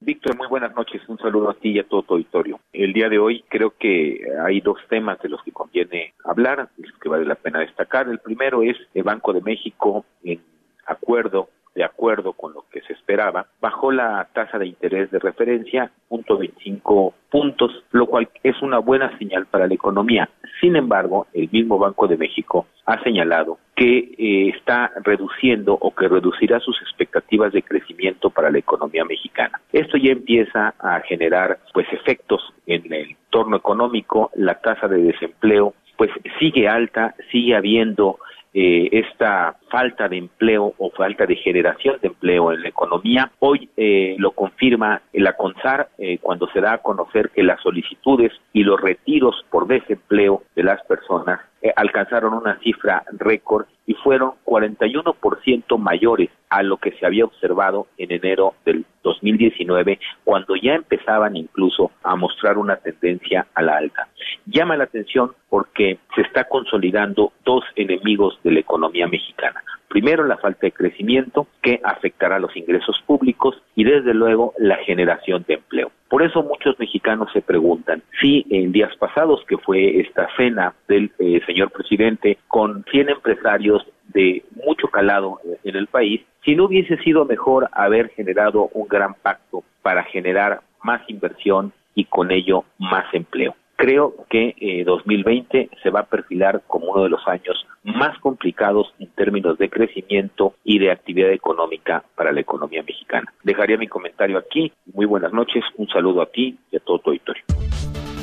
Víctor, 0.00 0.36
muy 0.36 0.46
buenas 0.48 0.74
noches. 0.76 1.00
Un 1.08 1.18
saludo 1.18 1.50
a 1.50 1.54
ti 1.54 1.70
y 1.70 1.78
a 1.78 1.84
todo 1.84 2.02
tu 2.02 2.14
auditorio. 2.14 2.60
El 2.72 2.92
día 2.92 3.08
de 3.08 3.18
hoy 3.18 3.44
creo 3.48 3.74
que 3.78 4.20
hay 4.44 4.60
dos 4.60 4.78
temas 4.88 5.18
de 5.22 5.30
los 5.30 5.42
que 5.42 5.50
conviene 5.50 6.12
hablar, 6.24 6.68
de 6.76 6.88
los 6.88 6.98
que 6.98 7.08
vale 7.08 7.24
la 7.24 7.36
pena 7.36 7.60
destacar. 7.60 8.08
El 8.08 8.18
primero 8.18 8.62
es 8.62 8.76
el 8.92 9.02
Banco 9.02 9.32
de 9.32 9.40
México 9.40 10.04
en 10.22 10.40
acuerdo, 10.86 11.48
de 11.74 11.84
acuerdo 11.84 12.32
con 12.32 12.52
lo 12.52 12.64
que 12.70 12.80
se 12.82 12.92
esperaba, 12.92 13.46
bajó 13.60 13.92
la 13.92 14.28
tasa 14.32 14.58
de 14.58 14.66
interés 14.66 15.10
de 15.10 15.18
referencia 15.18 15.90
0.25 16.10 17.12
puntos, 17.30 17.84
lo 17.90 18.06
cual 18.06 18.28
es 18.42 18.60
una 18.62 18.78
buena 18.78 19.16
señal 19.18 19.46
para 19.46 19.66
la 19.66 19.74
economía. 19.74 20.28
Sin 20.60 20.76
embargo, 20.76 21.26
el 21.32 21.48
mismo 21.50 21.78
Banco 21.78 22.06
de 22.06 22.16
México 22.16 22.66
ha 22.86 23.02
señalado 23.02 23.58
que 23.74 24.14
eh, 24.18 24.52
está 24.56 24.92
reduciendo 25.02 25.74
o 25.74 25.94
que 25.94 26.06
reducirá 26.06 26.60
sus 26.60 26.80
expectativas 26.82 27.52
de 27.52 27.62
crecimiento 27.62 28.30
para 28.30 28.50
la 28.50 28.58
economía 28.58 29.04
mexicana. 29.04 29.60
Esto 29.72 29.96
ya 29.96 30.12
empieza 30.12 30.74
a 30.78 31.00
generar 31.00 31.58
pues 31.72 31.86
efectos 31.92 32.40
en 32.66 32.92
el 32.92 33.10
entorno 33.10 33.56
económico, 33.56 34.30
la 34.34 34.60
tasa 34.60 34.86
de 34.86 34.98
desempleo 34.98 35.74
pues 35.96 36.10
sigue 36.38 36.68
alta, 36.68 37.14
sigue 37.30 37.54
habiendo 37.54 38.18
eh, 38.52 38.88
esta 38.92 39.56
falta 39.74 40.08
de 40.08 40.18
empleo 40.18 40.72
o 40.78 40.90
falta 40.90 41.26
de 41.26 41.34
generación 41.34 41.96
de 42.00 42.06
empleo 42.06 42.52
en 42.52 42.62
la 42.62 42.68
economía. 42.68 43.32
Hoy 43.40 43.68
eh, 43.76 44.14
lo 44.18 44.30
confirma 44.30 45.02
la 45.12 45.32
CONSAR 45.32 45.88
eh, 45.98 46.18
cuando 46.18 46.46
se 46.52 46.60
da 46.60 46.74
a 46.74 46.78
conocer 46.78 47.30
que 47.30 47.42
las 47.42 47.60
solicitudes 47.60 48.30
y 48.52 48.62
los 48.62 48.80
retiros 48.80 49.44
por 49.50 49.66
desempleo 49.66 50.44
de 50.54 50.62
las 50.62 50.80
personas 50.84 51.40
eh, 51.60 51.72
alcanzaron 51.74 52.34
una 52.34 52.58
cifra 52.60 53.02
récord 53.18 53.66
y 53.86 53.94
fueron 53.94 54.32
41% 54.44 55.78
mayores 55.78 56.28
a 56.50 56.62
lo 56.62 56.76
que 56.76 56.92
se 56.92 57.06
había 57.06 57.24
observado 57.24 57.86
en 57.96 58.12
enero 58.12 58.54
del 58.64 58.84
2019, 59.02 59.98
cuando 60.24 60.56
ya 60.56 60.74
empezaban 60.74 61.36
incluso 61.36 61.90
a 62.02 62.16
mostrar 62.16 62.58
una 62.58 62.76
tendencia 62.76 63.46
a 63.54 63.62
la 63.62 63.78
alta. 63.78 64.08
Llama 64.44 64.76
la 64.76 64.84
atención 64.84 65.32
porque 65.48 65.98
se 66.14 66.20
está 66.20 66.44
consolidando 66.44 67.32
dos 67.44 67.64
enemigos 67.76 68.38
de 68.44 68.52
la 68.52 68.60
economía 68.60 69.06
mexicana. 69.08 69.63
Primero, 69.88 70.24
la 70.24 70.38
falta 70.38 70.60
de 70.62 70.72
crecimiento 70.72 71.46
que 71.62 71.80
afectará 71.84 72.38
los 72.38 72.56
ingresos 72.56 73.00
públicos 73.06 73.62
y 73.76 73.84
desde 73.84 74.12
luego 74.12 74.52
la 74.58 74.76
generación 74.78 75.44
de 75.46 75.54
empleo. 75.54 75.92
Por 76.08 76.22
eso 76.22 76.42
muchos 76.42 76.78
mexicanos 76.78 77.30
se 77.32 77.42
preguntan 77.42 78.02
si 78.20 78.44
en 78.50 78.72
días 78.72 78.94
pasados, 78.96 79.44
que 79.46 79.58
fue 79.58 80.00
esta 80.00 80.28
cena 80.36 80.74
del 80.88 81.12
eh, 81.18 81.40
señor 81.46 81.70
presidente 81.70 82.38
con 82.48 82.84
100 82.90 83.10
empresarios 83.10 83.86
de 84.08 84.44
mucho 84.64 84.88
calado 84.88 85.40
en 85.62 85.76
el 85.76 85.86
país, 85.86 86.22
si 86.44 86.54
no 86.54 86.64
hubiese 86.64 86.96
sido 86.98 87.24
mejor 87.24 87.68
haber 87.72 88.10
generado 88.10 88.68
un 88.72 88.86
gran 88.88 89.14
pacto 89.14 89.64
para 89.82 90.02
generar 90.04 90.60
más 90.82 91.02
inversión 91.08 91.72
y 91.94 92.04
con 92.04 92.30
ello 92.30 92.64
más 92.78 93.06
empleo. 93.12 93.54
Creo 93.76 94.14
que 94.30 94.54
eh, 94.58 94.84
2020 94.84 95.70
se 95.82 95.90
va 95.90 96.00
a 96.00 96.06
perfilar 96.06 96.62
como 96.66 96.92
uno 96.92 97.04
de 97.04 97.08
los 97.10 97.26
años 97.26 97.66
más 97.82 98.18
complicados 98.18 98.94
en 98.98 99.08
términos 99.08 99.58
de 99.58 99.68
crecimiento 99.68 100.54
y 100.64 100.78
de 100.78 100.90
actividad 100.90 101.30
económica 101.30 102.04
para 102.14 102.32
la 102.32 102.40
economía 102.40 102.82
mexicana. 102.82 103.32
Dejaría 103.42 103.76
mi 103.76 103.88
comentario 103.88 104.38
aquí. 104.38 104.72
Muy 104.92 105.06
buenas 105.06 105.32
noches. 105.32 105.64
Un 105.76 105.88
saludo 105.88 106.22
a 106.22 106.26
ti 106.26 106.56
y 106.70 106.76
a 106.76 106.80
todo 106.80 106.98
tu 106.98 107.10
auditorio. 107.10 107.42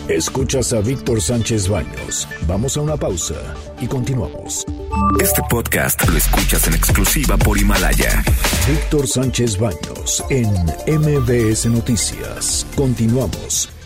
Escuchas 0.09 0.73
a 0.73 0.81
Víctor 0.81 1.21
Sánchez 1.21 1.69
Baños. 1.69 2.27
Vamos 2.47 2.75
a 2.75 2.81
una 2.81 2.97
pausa 2.97 3.35
y 3.79 3.87
continuamos. 3.87 4.65
Este 5.21 5.41
podcast 5.49 6.07
lo 6.09 6.17
escuchas 6.17 6.67
en 6.67 6.73
exclusiva 6.73 7.37
por 7.37 7.57
Himalaya. 7.57 8.23
Víctor 8.67 9.07
Sánchez 9.07 9.59
Baños 9.59 10.23
en 10.29 10.49
MBS 10.99 11.67
Noticias. 11.67 12.67
Continuamos. 12.75 13.80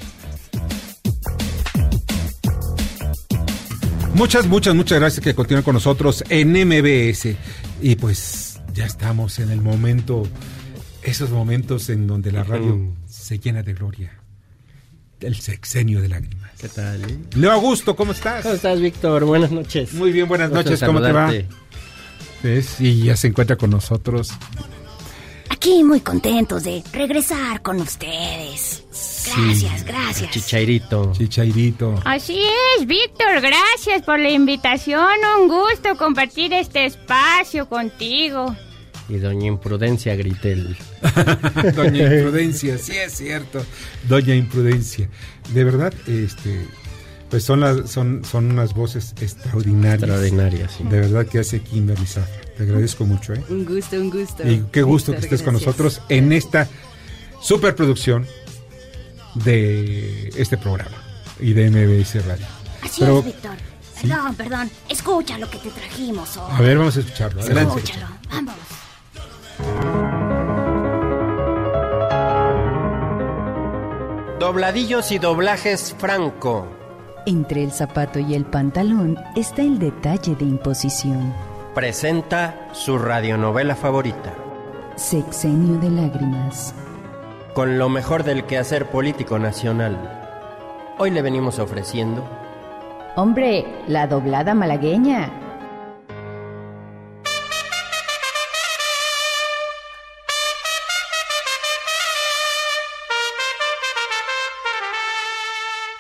Muchas, 4.16 4.48
muchas, 4.48 4.74
muchas 4.76 4.98
gracias 4.98 5.22
que 5.22 5.36
continúen 5.36 5.64
con 5.64 5.74
nosotros 5.74 6.24
en 6.30 6.52
MBS. 6.52 7.36
Y 7.82 7.96
pues 7.98 8.62
ya 8.74 8.86
estamos 8.86 9.40
en 9.40 9.52
el 9.52 9.62
momento, 9.62 10.24
esos 11.04 11.32
momentos 11.32 11.90
en 11.90 12.08
donde 12.08 12.32
la 12.32 12.46
radio 12.46 12.94
se 13.06 13.40
llena 13.40 13.62
de 13.62 13.74
gloria. 13.74 14.14
El 15.20 15.36
sexenio 15.36 16.02
de 16.02 16.08
lágrimas. 16.08 16.50
¿Qué 16.58 16.70
tal? 16.70 17.02
eh? 17.04 17.20
Leo 17.36 17.52
Augusto, 17.52 17.94
¿cómo 17.98 18.14
estás? 18.14 18.44
¿Cómo 18.44 18.56
estás, 18.56 18.80
Víctor? 18.80 19.26
Buenas 19.26 19.52
noches. 19.52 19.94
Muy 19.94 20.14
bien, 20.14 20.30
buenas 20.30 20.50
Gusto 20.50 20.64
noches, 20.64 20.82
¿cómo 20.82 21.02
te 21.02 21.12
va? 21.12 21.34
Y 22.80 23.04
ya 23.04 23.18
se 23.18 23.28
encuentra 23.28 23.58
con 23.58 23.70
nosotros. 23.70 24.32
Aquí 25.50 25.84
muy 25.84 26.00
contentos 26.00 26.64
de 26.64 26.82
regresar 26.94 27.62
con 27.62 27.82
ustedes. 27.82 28.84
Gracias, 29.36 29.84
gracias. 29.84 30.32
Chichairito. 30.32 31.12
Chichairito. 31.14 32.00
Así 32.06 32.40
es, 32.78 32.88
Víctor, 32.88 33.42
gracias 33.42 34.02
por 34.06 34.20
la 34.20 34.30
invitación. 34.30 35.06
Un 35.40 35.48
gusto 35.48 35.96
compartir 35.98 36.54
este 36.54 36.86
espacio 36.86 37.68
contigo. 37.68 38.56
Y 39.10 39.18
doña 39.18 39.48
Imprudencia 39.48 40.16
Gritel. 40.16 40.76
Doña 41.76 42.16
Imprudencia, 42.16 42.78
sí 42.78 42.94
es 42.94 43.14
cierto. 43.14 43.64
Doña 44.08 44.34
Imprudencia. 44.34 45.10
De 45.54 45.64
verdad, 45.64 45.94
este, 46.08 46.66
pues 47.30 47.44
son 47.44 47.60
las, 47.60 47.90
son, 47.92 48.24
son 48.26 48.52
unas 48.52 48.74
voces 48.74 49.14
extraordinarias. 49.22 50.02
Extraordinarias, 50.02 50.72
sí. 50.78 50.84
De 50.86 51.00
verdad 51.02 51.28
que 51.28 51.40
hace 51.40 51.60
Kimberly 51.62 52.08
Zafra. 52.08 52.42
Te 52.58 52.64
agradezco 52.64 53.06
mucho, 53.06 53.34
¿eh? 53.34 53.44
Un 53.50 53.66
gusto, 53.66 53.98
un 53.98 54.10
gusto. 54.10 54.50
Y 54.50 54.64
qué 54.72 54.82
gusto 54.82 55.12
que 55.12 55.20
estés 55.20 55.44
con 55.44 55.54
nosotros 55.54 56.02
en 56.10 56.32
esta 56.32 56.68
superproducción 57.42 58.26
de 59.36 60.30
este 60.36 60.58
programa 60.58 60.98
y 61.40 61.54
de 61.54 61.70
MBS 61.70 62.26
Radio. 62.26 62.46
Así 62.82 63.02
Pero, 63.02 63.20
es, 63.20 63.26
Víctor. 63.26 63.56
Perdón, 64.02 64.36
perdón. 64.36 64.72
Escucha 64.90 65.38
lo 65.38 65.50
que 65.50 65.58
te 65.58 65.70
trajimos 65.70 66.38
hoy. 66.38 66.52
a 66.52 66.62
ver, 66.62 66.78
vamos 66.78 66.98
a 66.98 67.00
escucharlo. 67.00 67.42
Adelante. 67.42 67.80
Escúchalo. 67.80 68.08
Vamos. 68.30 68.56
Dobladillos 74.40 75.12
y 75.12 75.18
doblajes 75.18 75.96
Franco. 75.98 76.68
Entre 77.26 77.64
el 77.64 77.72
zapato 77.72 78.20
y 78.20 78.36
el 78.36 78.46
pantalón 78.46 79.18
está 79.36 79.64
el 79.64 79.80
detalle 79.80 80.36
de 80.36 80.46
imposición. 80.46 81.34
Presenta 81.74 82.70
su 82.74 82.98
radionovela 83.00 83.76
favorita. 83.76 84.34
Sexenio 84.96 85.80
de 85.80 85.90
lágrimas. 85.90 86.76
Con 87.56 87.80
lo 87.80 87.88
mejor 87.88 88.26
del 88.26 88.44
quehacer 88.44 88.88
político 88.88 89.40
nacional. 89.40 89.98
Hoy 90.98 91.10
le 91.10 91.22
venimos 91.22 91.58
ofreciendo 91.58 92.22
Hombre, 93.16 93.66
la 93.88 94.08
doblada 94.08 94.54
malagueña. 94.54 95.32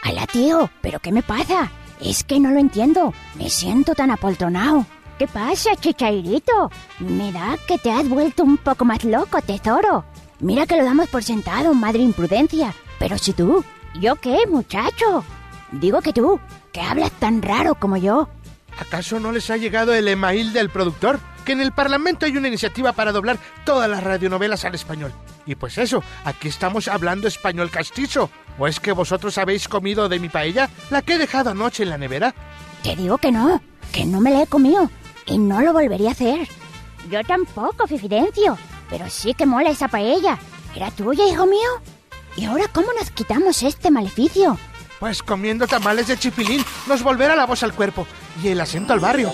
Hola, 0.04 0.28
tío. 0.28 0.70
¿Pero 0.82 1.00
qué 1.00 1.14
me 1.14 1.24
pasa? 1.24 1.72
Es 2.02 2.26
que 2.26 2.38
no 2.42 2.52
lo 2.52 2.60
entiendo. 2.60 3.14
Me 3.36 3.50
siento 3.50 3.96
tan 3.96 4.12
apoltronado. 4.12 4.86
¿Qué 5.18 5.26
pasa, 5.26 5.78
chichairito? 5.78 6.70
Me 7.00 7.32
da 7.32 7.56
que 7.66 7.78
te 7.78 7.94
has 7.94 8.10
vuelto 8.10 8.44
un 8.44 8.58
poco 8.58 8.84
más 8.84 9.06
loco, 9.06 9.42
tesoro. 9.42 10.04
Mira 10.40 10.66
que 10.66 10.78
lo 10.78 10.84
damos 10.84 11.10
por 11.10 11.24
sentado, 11.24 11.74
madre 11.74 12.00
imprudencia. 12.00 12.74
Pero 13.00 13.18
si 13.18 13.34
tú 13.34 13.64
¿Yo 14.00 14.16
qué, 14.16 14.46
muchacho? 14.48 15.24
Digo 15.72 16.02
que 16.02 16.12
tú, 16.12 16.40
que 16.72 16.82
hablas 16.82 17.12
tan 17.12 17.42
raro 17.42 17.76
como 17.76 17.98
yo. 17.98 18.28
¿Acaso 18.78 19.20
no 19.20 19.32
les 19.32 19.50
ha 19.50 19.58
llegado 19.58 19.94
el 19.94 20.08
email 20.08 20.52
del 20.52 20.70
productor? 20.70 21.20
Que 21.46 21.54
en 21.54 21.62
el 21.62 21.72
Parlamento 21.72 22.26
hay 22.26 22.36
una 22.36 22.50
iniciativa 22.50 22.92
para 22.92 23.14
doblar 23.14 23.38
todas 23.64 23.90
las 23.90 24.04
radionovelas 24.04 24.66
al 24.66 24.76
español. 24.76 25.14
Y 25.46 25.56
pues 25.56 25.78
eso, 25.78 26.04
aquí 26.26 26.50
estamos 26.50 26.88
hablando 26.88 27.28
español 27.28 27.70
castizo. 27.70 28.30
¿O 28.58 28.68
es 28.68 28.80
que 28.80 28.92
vosotros 28.92 29.38
habéis 29.38 29.68
comido 29.70 30.10
de 30.10 30.20
mi 30.20 30.28
paella, 30.28 30.70
la 30.90 31.02
que 31.02 31.14
he 31.14 31.18
dejado 31.18 31.52
anoche 31.52 31.84
en 31.84 31.92
la 31.92 31.98
nevera? 31.98 32.34
Te 32.84 32.96
digo 32.96 33.18
que 33.18 33.32
no, 33.32 33.62
que 33.94 34.06
no 34.06 34.20
me 34.20 34.32
la 34.32 34.44
he 34.44 34.48
comido. 34.48 34.90
Y 35.26 35.38
no 35.38 35.62
lo 35.62 35.72
volvería 35.72 36.10
a 36.10 36.14
hacer. 36.14 36.48
Yo 37.10 37.24
tampoco, 37.24 37.88
Fifidencio. 37.88 38.58
Pero 38.90 39.10
sí 39.10 39.34
que 39.34 39.46
mola 39.46 39.70
esa 39.70 39.88
paella. 39.88 40.38
¿Era 40.76 40.92
tuya, 40.92 41.28
hijo 41.28 41.46
mío? 41.46 41.70
¿Y 42.38 42.46
ahora 42.46 42.66
cómo 42.72 42.88
nos 43.00 43.12
quitamos 43.12 43.64
este 43.64 43.92
maleficio? 43.92 44.58
Pues 45.00 45.24
comiendo 45.24 45.68
tamales 45.68 46.08
de 46.08 46.18
chipilín 46.18 46.64
nos 46.88 47.04
volverá 47.04 47.36
la 47.36 47.46
voz 47.46 47.64
al 47.64 47.74
cuerpo 47.74 48.06
y 48.42 48.50
el 48.50 48.62
acento 48.62 48.94
al 48.94 49.00
barrio. 49.00 49.32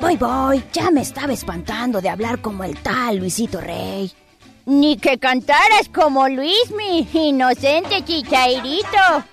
Voy, 0.00 0.16
voy, 0.16 0.62
ya 0.72 0.90
me 0.90 1.00
estaba 1.00 1.32
espantando 1.32 2.00
de 2.00 2.10
hablar 2.10 2.40
como 2.40 2.64
el 2.64 2.76
tal 2.82 3.16
Luisito 3.16 3.60
Rey. 3.60 4.12
Ni 4.66 4.96
que 4.96 5.18
cantaras 5.18 5.88
como 5.94 6.28
Luismi, 6.28 7.08
inocente 7.14 8.04
chichairito. 8.04 9.24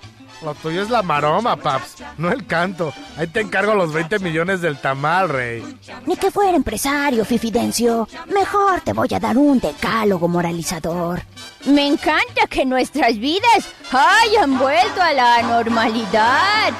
Lo 0.44 0.54
tuyo 0.54 0.82
es 0.82 0.90
la 0.90 1.02
maroma, 1.02 1.56
paps, 1.56 1.96
no 2.18 2.30
el 2.30 2.46
canto. 2.46 2.92
Ahí 3.16 3.26
te 3.28 3.40
encargo 3.40 3.74
los 3.74 3.94
20 3.94 4.18
millones 4.18 4.60
del 4.60 4.76
tamal, 4.76 5.30
rey. 5.30 5.78
Ni 6.04 6.16
que 6.16 6.30
fuera 6.30 6.54
empresario, 6.54 7.24
Fifidencio. 7.24 8.06
Mejor 8.26 8.82
te 8.82 8.92
voy 8.92 9.08
a 9.14 9.20
dar 9.20 9.38
un 9.38 9.58
decálogo 9.58 10.28
moralizador. 10.28 11.22
Me 11.64 11.86
encanta 11.86 12.46
que 12.50 12.66
nuestras 12.66 13.18
vidas 13.18 13.70
hayan 13.90 14.58
vuelto 14.58 15.00
a 15.00 15.14
la 15.14 15.42
normalidad. 15.42 16.74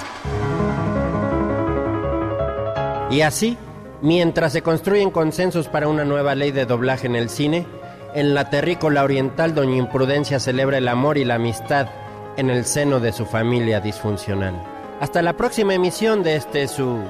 Y 3.10 3.22
así, 3.22 3.56
mientras 4.02 4.52
se 4.52 4.60
construyen 4.60 5.10
consensos 5.10 5.68
para 5.68 5.88
una 5.88 6.04
nueva 6.04 6.34
ley 6.34 6.50
de 6.50 6.66
doblaje 6.66 7.06
en 7.06 7.16
el 7.16 7.30
cine, 7.30 7.66
en 8.14 8.34
la 8.34 8.50
terrícola 8.50 9.04
oriental 9.04 9.54
Doña 9.54 9.76
Imprudencia 9.76 10.38
celebra 10.38 10.76
el 10.76 10.88
amor 10.88 11.16
y 11.16 11.24
la 11.24 11.36
amistad 11.36 11.88
en 12.36 12.50
el 12.50 12.64
seno 12.64 13.00
de 13.00 13.12
su 13.12 13.26
familia 13.26 13.80
disfuncional. 13.80 14.54
Hasta 15.00 15.22
la 15.22 15.36
próxima 15.36 15.74
emisión 15.74 16.22
de 16.22 16.36
este 16.36 16.68
su 16.68 17.02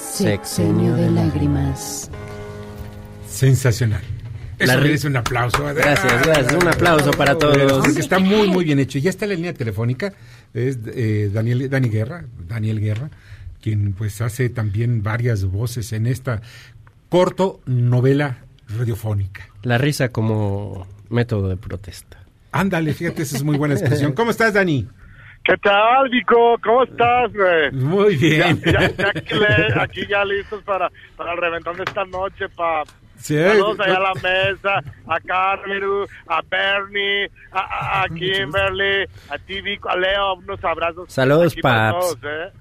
Sexenio 0.00 0.94
de 0.96 1.10
lágrimas. 1.10 2.10
Sensacional. 3.28 4.02
Eso 4.58 4.72
La 4.74 4.80
merece 4.80 5.06
un 5.06 5.16
aplauso. 5.16 5.62
Gracias, 5.74 6.26
gracias. 6.26 6.52
Un 6.52 6.68
aplauso 6.68 7.10
para 7.12 7.36
todos. 7.36 7.84
Porque 7.84 8.00
está 8.00 8.18
muy, 8.18 8.48
muy 8.48 8.64
bien 8.64 8.78
hecho. 8.78 8.98
Ya 8.98 9.10
está 9.10 9.24
en 9.24 9.30
la 9.30 9.34
línea 9.36 9.54
telefónica. 9.54 10.12
Es 10.52 10.78
eh, 10.86 11.30
Daniel, 11.32 11.70
Dani 11.70 11.88
Guerra, 11.88 12.24
Daniel 12.46 12.80
Guerra, 12.80 13.10
quien 13.62 13.92
pues 13.92 14.20
hace 14.20 14.48
también 14.50 15.02
varias 15.02 15.44
voces 15.44 15.92
en 15.92 16.06
esta 16.06 16.42
corto 17.08 17.60
novela 17.66 18.38
radiofónica. 18.68 19.48
La 19.62 19.78
risa 19.78 20.08
como 20.08 20.86
método 21.08 21.48
de 21.48 21.56
protesta. 21.56 22.19
Ándale, 22.52 22.92
fíjate, 22.94 23.22
esa 23.22 23.36
es 23.36 23.44
muy 23.44 23.56
buena 23.56 23.74
expresión. 23.74 24.12
¿Cómo 24.12 24.30
estás, 24.30 24.54
Dani? 24.54 24.86
¿Qué 25.44 25.56
tal, 25.56 26.08
Vico? 26.10 26.56
¿Cómo 26.62 26.82
estás, 26.84 27.32
güey? 27.32 27.70
Muy 27.72 28.16
bien. 28.16 28.60
Ya, 28.64 28.72
ya- 28.72 28.96
ya 28.96 29.08
aquí, 29.08 29.34
le- 29.34 29.80
aquí 29.80 30.06
ya 30.06 30.24
listos 30.24 30.62
para, 30.64 30.90
para 31.16 31.32
el 31.32 31.38
reventón 31.38 31.76
de 31.76 31.84
esta 31.84 32.04
noche, 32.04 32.48
pa. 32.50 32.82
Sí, 33.16 33.36
Saludos 33.38 33.80
allá 33.80 33.96
a 33.96 34.00
la 34.00 34.14
mesa, 34.14 34.82
a 35.06 35.20
Carmeru, 35.20 36.06
a 36.26 36.40
Bernie, 36.50 37.30
a, 37.52 38.06
Kimberly, 38.08 39.04
a 39.28 39.38
ti, 39.38 39.60
Vico, 39.60 39.88
a 39.90 39.96
Leo, 39.96 40.34
unos 40.36 40.62
abrazos. 40.64 41.12
Saludos, 41.12 41.54
para 41.62 41.92
paps. 41.92 42.06
todos, 42.06 42.18
¿eh? 42.24 42.52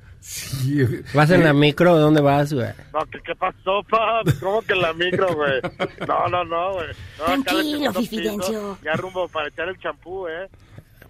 ¿Vas 1.13 1.31
en 1.31 1.43
la 1.43 1.53
micro? 1.53 1.95
¿Dónde 1.97 2.21
vas, 2.21 2.53
güey? 2.53 2.67
No, 2.93 2.99
¿qué, 3.11 3.19
qué 3.25 3.35
pasó, 3.35 3.83
paps? 3.89 4.35
¿Cómo 4.39 4.61
que 4.61 4.73
en 4.73 4.81
la 4.81 4.93
micro, 4.93 5.33
güey? 5.33 5.61
No, 6.07 6.27
no, 6.27 6.43
no, 6.43 6.73
güey. 6.73 6.87
No, 7.17 7.33
el 7.33 7.43
Tranquilo, 7.43 7.93
Fifidencio. 7.93 8.77
Ya 8.83 8.93
rumbo 8.93 9.27
para 9.29 9.47
echar 9.47 9.69
el 9.69 9.79
champú, 9.79 10.27
¿eh? 10.27 10.47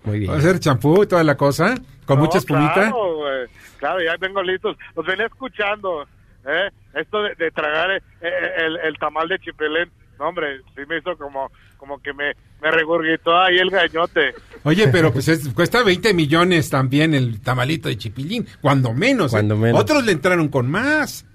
Muy 0.03 0.19
bien. 0.19 0.31
¿Va 0.31 0.35
a 0.35 0.39
hacer 0.39 0.59
champú 0.59 1.03
y 1.03 1.07
toda 1.07 1.23
la 1.23 1.35
cosa? 1.35 1.75
¿Con 2.05 2.17
No, 2.19 2.25
mucha 2.25 2.37
espumita? 2.37 2.73
Claro, 2.73 3.15
güey. 3.17 3.47
Claro, 3.77 4.01
ya 4.01 4.15
vengo 4.17 4.41
listos. 4.43 4.77
Los 4.95 5.05
venía 5.05 5.25
escuchando. 5.25 6.07
¿eh? 6.45 6.69
Esto 6.93 7.21
de, 7.23 7.35
de 7.35 7.51
tragar 7.51 7.91
eh, 7.91 8.01
eh, 8.21 8.51
el, 8.57 8.77
el 8.77 8.97
tamal 8.97 9.27
de 9.27 9.39
chipelén, 9.39 9.91
no, 10.19 10.27
hombre, 10.29 10.61
sí 10.75 10.81
me 10.87 10.97
hizo 10.99 11.17
como, 11.17 11.49
como 11.77 11.99
que 12.01 12.13
me, 12.13 12.33
me 12.61 12.69
regurgitó 12.71 13.35
ahí 13.39 13.57
el 13.57 13.69
gañote. 13.69 14.33
Oye, 14.63 14.87
pero 14.89 15.11
pues 15.13 15.27
es- 15.29 15.47
cuesta 15.53 15.81
20 15.81 16.13
millones 16.13 16.69
también 16.69 17.13
el 17.13 17.41
tamalito 17.41 17.87
de 17.89 17.97
chipilín, 17.97 18.45
cuando 18.61 18.93
menos. 18.93 19.31
¿eh? 19.31 19.35
Cuando 19.35 19.55
menos. 19.55 19.79
Otros 19.81 20.05
le 20.05 20.11
entraron 20.11 20.49
con 20.49 20.69
más. 20.69 21.25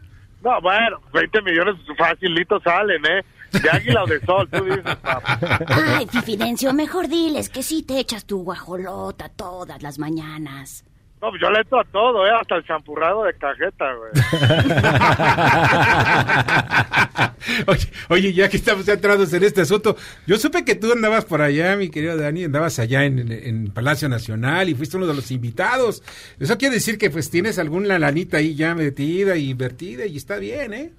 No, 0.42 0.60
bueno, 0.60 1.00
20 1.14 1.40
millones 1.42 1.76
facilitos 1.96 2.62
salen, 2.62 3.02
¿eh? 3.06 3.22
De 3.50 3.70
águila 3.70 4.02
o 4.02 4.06
de 4.06 4.20
sol, 4.20 4.48
tú 4.52 4.64
dices, 4.64 4.82
papá. 4.82 5.38
Ay, 5.68 6.06
Fifidencio, 6.10 6.74
mejor 6.74 7.08
diles 7.08 7.48
que 7.48 7.62
sí 7.62 7.82
te 7.82 7.98
echas 7.98 8.26
tu 8.26 8.42
guajolota 8.42 9.28
todas 9.30 9.82
las 9.82 9.98
mañanas. 9.98 10.84
No, 11.24 11.38
yo 11.38 11.50
le 11.50 11.60
entro 11.60 11.80
a 11.80 11.84
todo, 11.84 12.26
¿eh? 12.26 12.30
Hasta 12.38 12.56
el 12.56 12.64
champurrado 12.66 13.24
de 13.24 13.32
cajeta, 13.34 13.86
güey. 13.94 14.12
Oye, 17.66 17.86
oye, 18.08 18.32
ya 18.32 18.48
que 18.48 18.56
estamos 18.56 18.86
centrados 18.86 19.30
en 19.34 19.44
este 19.44 19.60
asunto, 19.60 19.96
yo 20.26 20.38
supe 20.38 20.64
que 20.64 20.74
tú 20.74 20.90
andabas 20.92 21.24
por 21.26 21.42
allá, 21.42 21.76
mi 21.76 21.90
querido 21.90 22.16
Dani, 22.16 22.44
andabas 22.44 22.78
allá 22.78 23.04
en, 23.04 23.18
en- 23.18 23.32
en 23.32 23.70
Palacio 23.70 24.08
Nacional 24.08 24.68
y 24.68 24.74
fuiste 24.74 24.96
uno 24.96 25.06
de 25.06 25.14
los 25.14 25.30
invitados. 25.30 26.02
Eso 26.40 26.56
quiere 26.58 26.74
decir 26.76 26.96
que 26.98 27.10
pues 27.10 27.28
tienes 27.30 27.58
alguna 27.58 27.98
lanita 27.98 28.38
ahí 28.38 28.54
ya 28.54 28.74
metida 28.74 29.36
y 29.36 29.50
invertida 29.50 30.06
y 30.06 30.16
está 30.16 30.36
bien, 30.38 30.72
¿eh? 30.74 30.92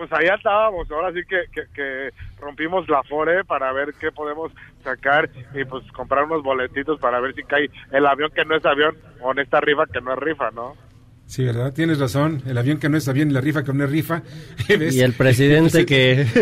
Pues 0.00 0.10
ahí 0.14 0.26
estábamos, 0.34 0.90
ahora 0.90 1.12
sí 1.12 1.20
que, 1.28 1.42
que, 1.52 1.66
que 1.74 2.08
rompimos 2.40 2.88
la 2.88 3.02
fore 3.02 3.44
para 3.44 3.70
ver 3.70 3.92
qué 4.00 4.10
podemos 4.10 4.50
sacar 4.82 5.28
y 5.52 5.62
pues 5.66 5.84
comprar 5.92 6.24
unos 6.24 6.42
boletitos 6.42 6.98
para 6.98 7.20
ver 7.20 7.34
si 7.34 7.42
cae 7.42 7.70
el 7.92 8.06
avión 8.06 8.30
que 8.34 8.46
no 8.46 8.56
es 8.56 8.64
avión 8.64 8.96
o 9.20 9.32
en 9.32 9.40
esta 9.40 9.60
rifa 9.60 9.84
que 9.92 10.00
no 10.00 10.14
es 10.14 10.18
rifa, 10.18 10.50
¿no? 10.52 10.74
Sí, 11.26 11.44
¿verdad? 11.44 11.74
Tienes 11.74 12.00
razón. 12.00 12.42
El 12.46 12.56
avión 12.56 12.78
que 12.78 12.88
no 12.88 12.96
es 12.96 13.06
avión 13.08 13.30
y 13.30 13.34
la 13.34 13.42
rifa 13.42 13.62
que 13.62 13.74
no 13.74 13.84
es 13.84 13.90
rifa. 13.90 14.22
¿Ves? 14.70 14.96
Y 14.96 15.02
el 15.02 15.12
presidente 15.12 15.84
que... 15.84 16.24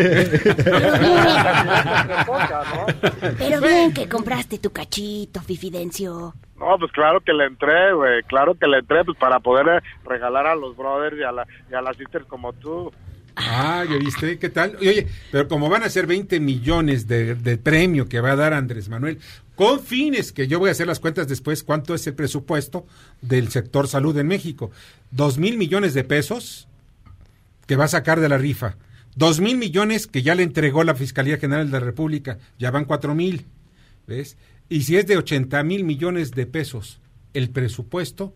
Pero 3.37 3.59
bien 3.59 3.93
que 3.93 4.07
compraste 4.07 4.59
tu 4.59 4.71
cachito, 4.71 5.41
Fifidencio. 5.41 6.33
No, 6.57 6.77
pues 6.79 6.93
claro 6.93 7.19
que 7.19 7.33
le 7.33 7.47
entré, 7.47 7.93
güey, 7.93 8.23
claro 8.23 8.55
que 8.55 8.67
le 8.67 8.77
entré 8.77 9.03
pues 9.03 9.17
para 9.17 9.41
poder 9.41 9.67
eh, 9.67 9.81
regalar 10.05 10.47
a 10.47 10.55
los 10.55 10.77
brothers 10.77 11.17
y 11.17 11.23
a, 11.23 11.33
la, 11.33 11.45
y 11.69 11.75
a 11.75 11.81
las 11.81 11.97
sisters 11.97 12.25
como 12.25 12.53
tú. 12.53 12.89
Ah, 13.39 13.85
¿ya 13.89 13.97
viste? 13.97 14.37
¿Qué 14.37 14.49
tal? 14.49 14.75
Oye, 14.79 15.07
pero 15.31 15.47
como 15.47 15.69
van 15.69 15.83
a 15.83 15.89
ser 15.89 16.07
20 16.07 16.39
millones 16.39 17.07
de, 17.07 17.35
de 17.35 17.57
premio 17.57 18.07
que 18.07 18.19
va 18.19 18.33
a 18.33 18.35
dar 18.35 18.53
Andrés 18.53 18.89
Manuel, 18.89 19.19
con 19.55 19.79
fines 19.79 20.31
que 20.31 20.47
yo 20.47 20.59
voy 20.59 20.69
a 20.69 20.71
hacer 20.71 20.87
las 20.87 20.99
cuentas 20.99 21.27
después, 21.27 21.63
¿cuánto 21.63 21.93
es 21.93 22.05
el 22.07 22.13
presupuesto 22.13 22.85
del 23.21 23.49
sector 23.49 23.87
salud 23.87 24.17
en 24.17 24.27
México? 24.27 24.71
Dos 25.11 25.37
mil 25.37 25.57
millones 25.57 25.93
de 25.93 26.03
pesos 26.03 26.67
que 27.65 27.75
va 27.75 27.85
a 27.85 27.89
sacar 27.89 28.19
de 28.19 28.29
la 28.29 28.37
rifa. 28.37 28.77
Dos 29.15 29.39
mil 29.39 29.57
millones 29.57 30.07
que 30.07 30.21
ya 30.21 30.35
le 30.35 30.43
entregó 30.43 30.83
la 30.83 30.95
Fiscalía 30.95 31.37
General 31.37 31.65
de 31.65 31.73
la 31.73 31.85
República. 31.85 32.37
Ya 32.57 32.71
van 32.71 32.85
cuatro 32.85 33.15
mil. 33.15 33.45
¿Ves? 34.07 34.37
Y 34.69 34.83
si 34.83 34.97
es 34.97 35.07
de 35.07 35.17
80 35.17 35.61
mil 35.63 35.83
millones 35.83 36.31
de 36.31 36.45
pesos 36.45 36.99
el 37.33 37.49
presupuesto, 37.49 38.33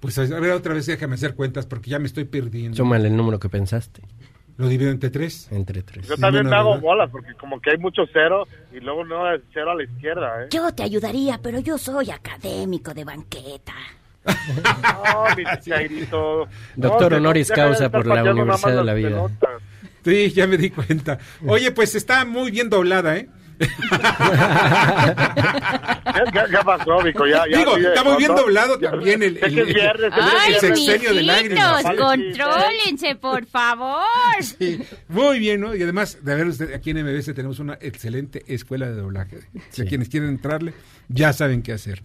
pues 0.00 0.18
a 0.18 0.24
ver 0.24 0.52
otra 0.52 0.74
vez 0.74 0.86
déjame 0.86 1.14
hacer 1.14 1.34
cuentas 1.34 1.66
porque 1.66 1.90
ya 1.90 1.98
me 1.98 2.06
estoy 2.06 2.24
perdiendo. 2.24 2.76
Súmale 2.76 3.08
el 3.08 3.16
número 3.16 3.38
que 3.38 3.48
pensaste. 3.48 4.02
¿Lo 4.58 4.68
divido 4.68 4.90
entre 4.90 5.08
tres? 5.10 5.48
Entre 5.50 5.82
tres. 5.82 6.06
Yo 6.08 6.16
también 6.16 6.46
me 6.48 6.54
hago 6.56 6.78
bolas 6.78 7.08
porque 7.10 7.32
como 7.34 7.60
que 7.60 7.70
hay 7.70 7.78
mucho 7.78 8.02
cero 8.12 8.46
y 8.72 8.80
luego 8.80 9.04
no 9.04 9.32
es 9.32 9.40
cero 9.54 9.70
a 9.70 9.74
la 9.76 9.84
izquierda, 9.84 10.42
¿eh? 10.44 10.48
Yo 10.50 10.70
te 10.74 10.82
ayudaría, 10.82 11.38
pero 11.42 11.60
yo 11.60 11.78
soy 11.78 12.10
académico 12.10 12.92
de 12.92 13.04
banqueta. 13.04 13.74
No, 14.26 15.36
mi 15.36 15.44
chairito. 15.64 16.48
Doctor 16.76 17.12
No, 17.12 17.18
honoris 17.18 17.50
causa 17.50 17.88
por 17.88 18.04
la 18.06 18.22
Universidad 18.30 18.76
de 18.78 18.84
la 18.84 18.94
Vida. 18.94 19.08
pelotas. 19.08 19.62
Sí, 20.04 20.30
ya 20.32 20.46
me 20.46 20.56
di 20.56 20.70
cuenta. 20.70 21.18
Oye, 21.46 21.70
pues 21.72 21.94
está 21.94 22.24
muy 22.24 22.50
bien 22.50 22.68
doblada, 22.68 23.16
¿eh? 23.16 23.28
¿Qué, 26.32 26.40
qué- 26.50 26.58
pasó, 26.64 27.02
Vico? 27.02 27.26
Ya, 27.26 27.44
ya, 27.50 27.58
Digo, 27.58 27.76
sí, 27.76 27.84
está 27.86 28.04
muy 28.04 28.16
bien 28.18 28.34
doblado 28.34 28.78
Ya- 28.80 28.90
también 28.90 29.22
el, 29.22 29.36
el, 29.38 29.58
es 29.58 29.66
viernes, 29.74 30.12
Ay, 30.12 30.54
el 30.54 30.60
viernes. 30.60 30.84
sexenio 30.84 31.14
de 31.14 31.22
lágrimas. 31.22 31.84
contrólense, 31.96 33.16
por 33.16 33.46
favor. 33.46 34.02
Sí, 34.40 34.80
muy 35.08 35.38
bien, 35.38 35.60
¿no? 35.60 35.74
Y 35.74 35.82
además, 35.82 36.18
de 36.22 36.34
ver 36.34 36.46
usted, 36.46 36.74
aquí 36.74 36.90
en 36.90 37.04
MBS 37.04 37.34
tenemos 37.34 37.58
una 37.58 37.78
excelente 37.80 38.42
escuela 38.46 38.86
de 38.86 38.94
doblaje. 38.94 39.38
Si 39.70 39.84
quienes 39.86 40.08
quieren 40.08 40.28
entrarle, 40.30 40.74
ya 41.08 41.32
saben 41.32 41.62
qué 41.62 41.72
hacer. 41.72 42.02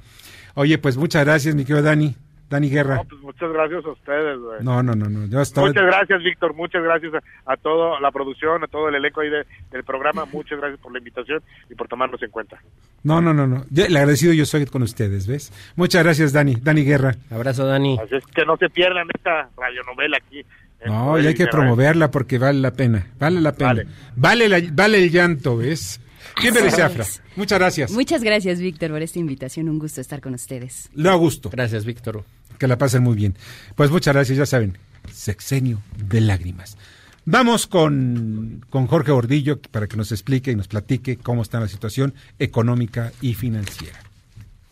Oye, 0.56 0.78
pues 0.78 0.98
muchas 0.98 1.24
gracias, 1.26 1.56
mi 1.56 1.63
querido 1.66 1.84
Dani. 1.84 2.16
Dani 2.54 2.70
Guerra. 2.70 2.96
No, 2.98 3.04
pues 3.06 3.22
muchas 3.22 3.52
gracias 3.52 3.84
a 3.86 3.89
ustedes, 3.89 4.39
güey. 4.39 4.63
No, 4.63 4.82
no, 4.84 4.94
no, 4.96 5.10
no. 5.10 5.26
Yo 5.28 5.42
estaba- 5.42 5.68
Muchas 5.68 5.84
gracias, 5.86 6.24
Víctor. 6.24 6.54
Muchas 6.54 6.84
gracias 6.84 7.13
a, 7.16 7.54
a 7.54 7.58
toda 7.58 8.00
la 8.00 8.12
producción, 8.12 8.63
a 8.63 8.68
todo 8.68 8.89
el 8.89 8.96
elenco 8.96 9.22
ahí 9.22 9.30
de- 9.30 9.46
del 9.72 9.84
programa. 9.84 10.26
Muchas 10.32 10.60
gracias 10.60 10.80
por 10.80 10.92
la 10.92 11.00
invitación 11.00 11.42
y 11.70 11.76
por 11.76 11.88
tomarnos 11.88 12.22
en 12.24 12.30
cuenta. 12.32 12.60
No, 13.04 13.22
no, 13.22 13.34
no, 13.34 13.48
no. 13.48 13.66
Yo- 13.72 13.86
el 13.86 13.98
agradecido 13.98 14.34
yo 14.34 14.46
soy 14.46 14.66
con 14.66 14.84
ustedes, 14.84 15.28
¿ves? 15.28 15.52
Muchas 15.76 16.04
gracias, 16.04 16.32
Dani. 16.32 16.56
Dani 16.56 16.84
Guerra. 16.84 17.16
Abrazo, 17.32 17.66
Dani. 17.66 17.98
Así 18.02 18.16
es 18.16 18.26
que 18.28 18.46
no 18.46 18.56
se 18.58 18.70
pierdan 18.70 19.08
esta 19.13 19.50
radionovela 19.58 20.18
aquí. 20.18 20.46
No, 20.86 21.18
y 21.18 21.26
hay 21.26 21.34
que 21.34 21.46
Guerra. 21.46 21.52
promoverla 21.52 22.12
porque 22.12 22.38
vale 22.38 22.60
la 22.60 22.72
pena. 22.72 23.08
Vale 23.18 23.39
la 23.42 23.54
pena. 23.54 23.70
Vale. 23.70 23.88
Vale, 24.16 24.50
la- 24.50 24.62
vale 24.74 25.04
el 25.04 25.10
llanto, 25.12 25.58
¿ves? 25.58 26.00
¿Quién 26.36 26.54
Así 26.54 26.63
merece 26.63 26.82
Afra? 26.82 27.06
Muchas 27.36 27.60
gracias. 27.60 27.92
Muchas 27.92 28.24
gracias, 28.24 28.60
Víctor, 28.60 28.89
por 28.92 29.02
esta 29.02 29.20
invitación. 29.20 29.70
Un 29.70 29.78
gusto 29.80 30.02
estar 30.02 30.20
con 30.20 30.34
ustedes. 30.34 30.89
Lo 30.96 31.12
a 31.12 31.16
gusto. 31.16 31.50
Gracias, 31.52 31.86
Víctor. 31.86 32.24
Que 32.60 32.68
la 32.68 32.78
pasen 32.78 33.04
muy 33.04 33.16
bien. 33.16 33.36
Pues 33.76 33.92
muchas 33.92 34.13
gracias, 34.13 34.38
ya 34.38 34.46
saben. 34.46 34.78
Sexenio 35.12 35.80
de 35.98 36.22
lágrimas. 36.22 36.78
Vamos 37.26 37.68
con, 37.68 38.62
con 38.70 38.88
Jorge 38.88 39.12
Gordillo 39.12 39.56
para 39.72 39.88
que 39.88 39.96
nos 39.96 40.12
explique 40.12 40.52
y 40.52 40.56
nos 40.56 40.68
platique 40.68 41.18
cómo 41.18 41.42
está 41.42 41.60
la 41.60 41.68
situación 41.68 42.13
económica 42.38 43.12
y 43.22 43.34
financiera. 43.34 44.00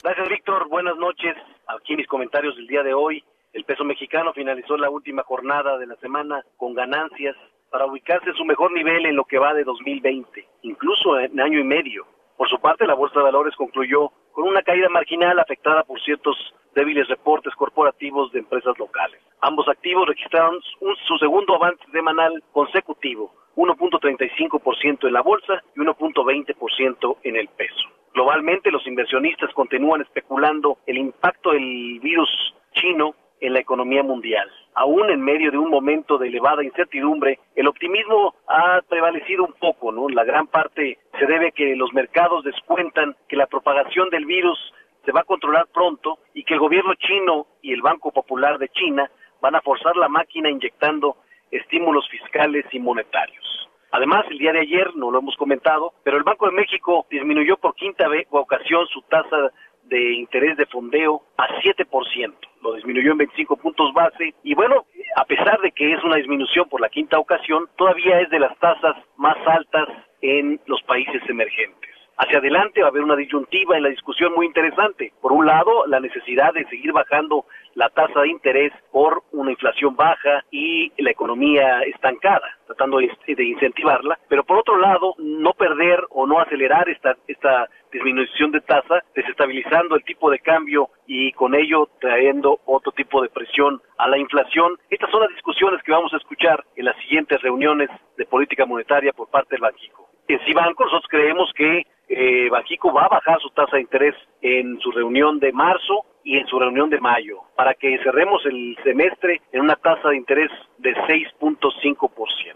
Gracias, 0.03 0.29
Víctor. 0.29 0.67
Buenas 0.67 0.97
noches. 0.97 1.35
Aquí 1.67 1.95
mis 1.95 2.07
comentarios 2.07 2.55
del 2.57 2.67
día 2.67 2.83
de 2.83 2.93
hoy. 2.93 3.23
El 3.53 3.63
peso 3.65 3.83
mexicano 3.83 4.33
finalizó 4.33 4.77
la 4.77 4.89
última 4.89 5.23
jornada 5.23 5.77
de 5.77 5.85
la 5.85 5.95
semana 5.97 6.43
con 6.57 6.73
ganancias 6.73 7.35
para 7.69 7.85
ubicarse 7.85 8.29
en 8.29 8.35
su 8.35 8.45
mejor 8.45 8.71
nivel 8.73 9.05
en 9.05 9.15
lo 9.15 9.25
que 9.25 9.37
va 9.37 9.53
de 9.53 9.63
2020, 9.63 10.45
incluso 10.63 11.19
en 11.19 11.39
año 11.39 11.59
y 11.59 11.63
medio. 11.63 12.05
Por 12.37 12.49
su 12.49 12.59
parte, 12.59 12.85
la 12.85 12.95
Bolsa 12.95 13.19
de 13.19 13.25
Valores 13.25 13.55
concluyó 13.55 14.11
con 14.31 14.47
una 14.47 14.61
caída 14.61 14.89
marginal 14.89 15.39
afectada 15.39 15.83
por 15.83 16.01
ciertos 16.01 16.35
débiles 16.75 17.07
reportes 17.07 17.53
corporativos 17.55 18.31
de 18.31 18.39
empresas 18.39 18.77
locales. 18.77 19.19
Ambos 19.41 19.67
activos 19.67 20.07
registraron 20.07 20.59
su 21.07 21.17
segundo 21.17 21.55
avance 21.55 21.83
semanal 21.91 22.43
consecutivo, 22.51 23.33
1.35% 23.55 25.07
en 25.07 25.13
la 25.13 25.21
bolsa 25.21 25.61
y 25.75 25.79
1.20% 25.79 27.17
en 27.23 27.35
el 27.35 27.47
peso. 27.49 27.89
Globalmente, 28.13 28.71
los 28.71 28.85
inversionistas 28.87 29.53
continúan 29.53 30.01
especulando 30.01 30.79
el 30.85 30.97
impacto 30.97 31.51
del 31.51 31.99
virus 32.01 32.29
chino 32.73 33.15
en 33.39 33.53
la 33.53 33.59
economía 33.59 34.03
mundial. 34.03 34.49
Aún 34.73 35.09
en 35.09 35.21
medio 35.21 35.51
de 35.51 35.57
un 35.57 35.69
momento 35.69 36.17
de 36.17 36.27
elevada 36.27 36.63
incertidumbre, 36.63 37.39
el 37.55 37.67
optimismo 37.67 38.35
ha 38.47 38.81
prevalecido 38.87 39.43
un 39.43 39.53
poco, 39.53 39.91
¿no? 39.91 40.07
La 40.09 40.23
gran 40.23 40.47
parte 40.47 40.99
se 41.19 41.25
debe 41.25 41.47
a 41.47 41.51
que 41.51 41.75
los 41.75 41.91
mercados 41.93 42.43
descuentan 42.43 43.15
que 43.27 43.35
la 43.35 43.47
propagación 43.47 44.09
del 44.09 44.25
virus 44.25 44.57
se 45.05 45.11
va 45.11 45.21
a 45.21 45.25
controlar 45.25 45.67
pronto 45.73 46.19
y 46.33 46.43
que 46.43 46.53
el 46.53 46.59
gobierno 46.59 46.93
chino 46.95 47.47
y 47.61 47.73
el 47.73 47.81
Banco 47.81 48.11
Popular 48.11 48.57
de 48.57 48.69
China 48.69 49.09
van 49.41 49.55
a 49.55 49.61
forzar 49.61 49.95
la 49.97 50.07
máquina 50.07 50.49
inyectando 50.49 51.17
estímulos 51.49 52.07
fiscales 52.09 52.65
y 52.71 52.79
monetarios. 52.79 53.69
Además, 53.91 54.25
el 54.29 54.37
día 54.37 54.53
de 54.53 54.61
ayer, 54.61 54.95
no 54.95 55.11
lo 55.11 55.19
hemos 55.19 55.35
comentado, 55.35 55.93
pero 56.03 56.17
el 56.17 56.23
Banco 56.23 56.45
de 56.45 56.53
México 56.53 57.05
disminuyó 57.09 57.57
por 57.57 57.75
quinta 57.75 58.07
ocasión 58.29 58.87
su 58.87 59.01
tasa 59.01 59.51
de 59.83 60.13
interés 60.13 60.55
de 60.55 60.65
fondeo 60.67 61.23
a 61.37 61.47
7%. 61.61 62.33
Lo 62.61 62.73
disminuyó 62.75 63.11
en 63.11 63.17
25 63.17 63.57
puntos 63.57 63.93
base 63.93 64.33
y 64.43 64.53
bueno, 64.53 64.85
a 65.17 65.25
pesar 65.25 65.59
de 65.59 65.71
que 65.71 65.91
es 65.91 66.01
una 66.03 66.15
disminución 66.15 66.69
por 66.69 66.79
la 66.79 66.89
quinta 66.89 67.19
ocasión, 67.19 67.67
todavía 67.75 68.21
es 68.21 68.29
de 68.29 68.39
las 68.39 68.57
tasas 68.59 68.95
más 69.17 69.35
altas 69.45 69.89
en 70.21 70.61
los 70.67 70.81
países 70.83 71.21
emergentes. 71.27 71.91
Hacia 72.17 72.37
adelante 72.37 72.81
va 72.81 72.87
a 72.87 72.89
haber 72.89 73.03
una 73.03 73.15
disyuntiva 73.15 73.77
en 73.77 73.83
la 73.83 73.89
discusión 73.89 74.33
muy 74.33 74.45
interesante. 74.45 75.11
Por 75.21 75.31
un 75.31 75.45
lado, 75.45 75.85
la 75.87 75.99
necesidad 75.99 76.53
de 76.53 76.65
seguir 76.65 76.91
bajando 76.91 77.45
la 77.73 77.89
tasa 77.89 78.21
de 78.21 78.29
interés 78.29 78.73
por 78.91 79.23
una 79.31 79.51
inflación 79.51 79.95
baja 79.95 80.43
y 80.51 80.91
la 81.01 81.11
economía 81.11 81.81
estancada, 81.81 82.57
tratando 82.67 82.97
de 82.97 83.43
incentivarla, 83.43 84.19
pero 84.27 84.43
por 84.43 84.57
otro 84.57 84.77
lado, 84.77 85.15
no 85.17 85.53
perder 85.53 86.05
o 86.09 86.27
no 86.27 86.39
acelerar 86.39 86.89
esta, 86.89 87.15
esta 87.27 87.69
disminución 87.91 88.51
de 88.51 88.61
tasa, 88.61 89.03
desestabilizando 89.15 89.95
el 89.95 90.03
tipo 90.03 90.29
de 90.29 90.39
cambio 90.39 90.89
y 91.07 91.31
con 91.33 91.55
ello 91.55 91.89
trayendo 91.99 92.59
otro 92.65 92.91
tipo 92.91 93.21
de 93.21 93.29
presión 93.29 93.81
a 93.97 94.07
la 94.07 94.17
inflación. 94.17 94.77
Estas 94.89 95.09
son 95.11 95.21
las 95.21 95.29
discusiones 95.29 95.81
que 95.83 95.91
vamos 95.91 96.13
a 96.13 96.17
escuchar 96.17 96.63
en 96.75 96.85
las 96.85 96.97
siguientes 96.97 97.41
reuniones 97.41 97.89
de 98.17 98.25
política 98.25 98.65
monetaria 98.65 99.13
por 99.13 99.29
parte 99.29 99.55
del 99.55 99.61
Banxico. 99.61 100.09
En 100.27 100.39
Cibanco 100.45 100.85
nosotros 100.85 101.09
creemos 101.09 101.51
que 101.55 101.85
eh, 102.11 102.49
Banxico 102.49 102.91
va 102.91 103.05
a 103.05 103.09
bajar 103.09 103.39
su 103.39 103.49
tasa 103.51 103.77
de 103.77 103.83
interés 103.83 104.15
en 104.41 104.79
su 104.79 104.91
reunión 104.91 105.39
de 105.39 105.51
marzo 105.53 106.05
y 106.23 106.37
en 106.37 106.45
su 106.47 106.59
reunión 106.59 106.89
de 106.89 106.99
mayo, 106.99 107.41
para 107.55 107.73
que 107.73 107.97
cerremos 108.03 108.45
el 108.45 108.77
semestre 108.83 109.41
en 109.51 109.61
una 109.61 109.75
tasa 109.75 110.09
de 110.09 110.17
interés 110.17 110.51
de 110.77 110.93
6.5%. 110.93 112.55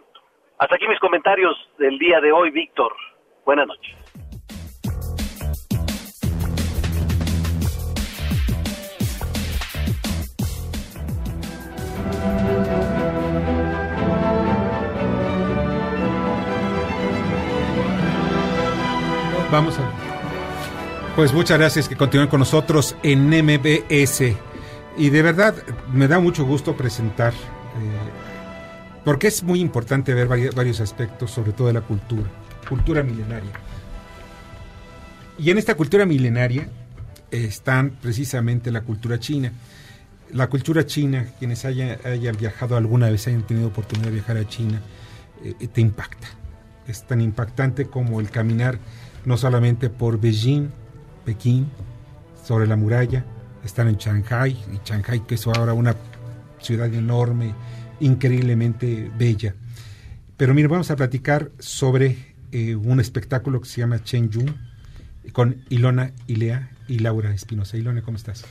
Hasta 0.58 0.76
aquí 0.76 0.88
mis 0.88 1.00
comentarios 1.00 1.56
del 1.78 1.98
día 1.98 2.20
de 2.20 2.32
hoy, 2.32 2.52
Víctor. 2.52 2.94
Buenas 3.46 3.68
noches. 3.68 4.05
Vamos 19.56 19.80
a 19.80 19.90
Pues 21.16 21.32
muchas 21.32 21.58
gracias 21.58 21.88
que 21.88 21.96
continúen 21.96 22.28
con 22.28 22.40
nosotros 22.42 22.94
en 23.04 23.30
MBS. 23.30 24.36
Y 24.98 25.10
de 25.10 25.22
verdad 25.22 25.56
me 25.94 26.10
da 26.10 26.20
mucho 26.20 26.44
gusto 26.44 26.76
presentar, 26.76 27.32
eh, 27.32 27.38
porque 29.06 29.28
es 29.28 29.42
muy 29.42 29.62
importante 29.62 30.14
ver 30.14 30.28
vari- 30.28 30.54
varios 30.54 30.82
aspectos, 30.82 31.32
sobre 31.32 31.54
todo 31.54 31.68
de 31.68 31.74
la 31.74 31.80
cultura, 31.82 32.30
cultura 32.68 33.02
milenaria. 33.02 33.52
Y 35.40 35.52
en 35.52 35.58
esta 35.58 35.76
cultura 35.76 36.06
milenaria 36.06 36.68
están 37.32 37.92
precisamente 38.02 38.70
la 38.72 38.82
cultura 38.82 39.20
china. 39.22 39.54
La 40.34 40.48
cultura 40.48 40.86
china, 40.86 41.28
quienes 41.40 41.64
haya- 41.64 41.98
hayan 42.04 42.36
viajado 42.36 42.76
alguna 42.76 43.10
vez, 43.10 43.26
hayan 43.28 43.44
tenido 43.48 43.68
oportunidad 43.70 44.08
de 44.08 44.16
viajar 44.16 44.36
a 44.36 44.46
China, 44.50 44.82
eh, 45.46 45.68
te 45.70 45.80
impacta. 45.80 46.28
Es 46.90 47.08
tan 47.08 47.22
impactante 47.22 47.86
como 47.86 48.20
el 48.20 48.30
caminar 48.30 48.80
no 49.26 49.38
solamente 49.38 49.90
por 49.90 50.20
Beijing, 50.20 50.70
Pekín, 51.26 51.68
sobre 52.44 52.68
la 52.68 52.76
muralla, 52.76 53.26
están 53.64 53.88
en 53.88 53.98
Shanghai, 53.98 54.52
y 54.52 54.88
Shanghai 54.88 55.22
que 55.26 55.36
es 55.36 55.48
ahora 55.48 55.74
una 55.74 55.96
ciudad 56.60 56.94
enorme, 56.94 57.54
increíblemente 58.00 59.12
bella. 59.18 59.56
Pero 60.38 60.54
mire, 60.54 60.68
vamos 60.68 60.92
a 60.92 60.96
platicar 60.96 61.52
sobre 61.60 62.36
eh, 62.52 62.76
un 62.76 63.00
espectáculo 63.00 63.62
que 63.62 63.70
se 63.70 63.82
llama 63.82 64.04
Chen 64.04 64.30
Yun, 64.30 64.56
con 65.32 65.64
Ilona 65.70 66.12
Ilea 66.28 66.72
y 66.88 67.00
Laura 67.00 67.34
Espinosa. 67.34 67.78
Ilona, 67.78 68.02
¿cómo 68.02 68.18
estás? 68.18 68.46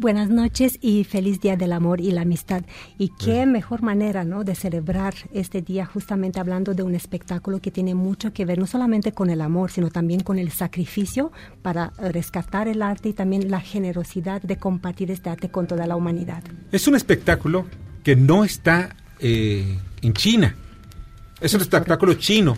Buenas 0.00 0.30
noches 0.30 0.78
y 0.80 1.04
feliz 1.04 1.42
Día 1.42 1.58
del 1.58 1.74
Amor 1.74 2.00
y 2.00 2.10
la 2.10 2.22
Amistad. 2.22 2.64
Y 2.96 3.10
qué 3.22 3.44
mejor 3.44 3.82
manera, 3.82 4.24
¿no?, 4.24 4.44
de 4.44 4.54
celebrar 4.54 5.12
este 5.34 5.60
día 5.60 5.84
justamente 5.84 6.40
hablando 6.40 6.72
de 6.72 6.82
un 6.82 6.94
espectáculo 6.94 7.60
que 7.60 7.70
tiene 7.70 7.94
mucho 7.94 8.32
que 8.32 8.46
ver 8.46 8.58
no 8.58 8.66
solamente 8.66 9.12
con 9.12 9.28
el 9.28 9.42
amor, 9.42 9.70
sino 9.70 9.90
también 9.90 10.20
con 10.20 10.38
el 10.38 10.52
sacrificio 10.52 11.32
para 11.60 11.90
rescatar 11.98 12.66
el 12.66 12.80
arte 12.80 13.10
y 13.10 13.12
también 13.12 13.50
la 13.50 13.60
generosidad 13.60 14.40
de 14.40 14.56
compartir 14.56 15.10
este 15.10 15.28
arte 15.28 15.50
con 15.50 15.66
toda 15.66 15.86
la 15.86 15.96
humanidad. 15.96 16.42
Es 16.72 16.88
un 16.88 16.96
espectáculo 16.96 17.66
que 18.02 18.16
no 18.16 18.42
está 18.42 18.96
eh, 19.18 19.76
en 20.00 20.14
China. 20.14 20.56
Es 21.42 21.52
un 21.52 21.60
espectáculo 21.60 22.14
chino, 22.14 22.56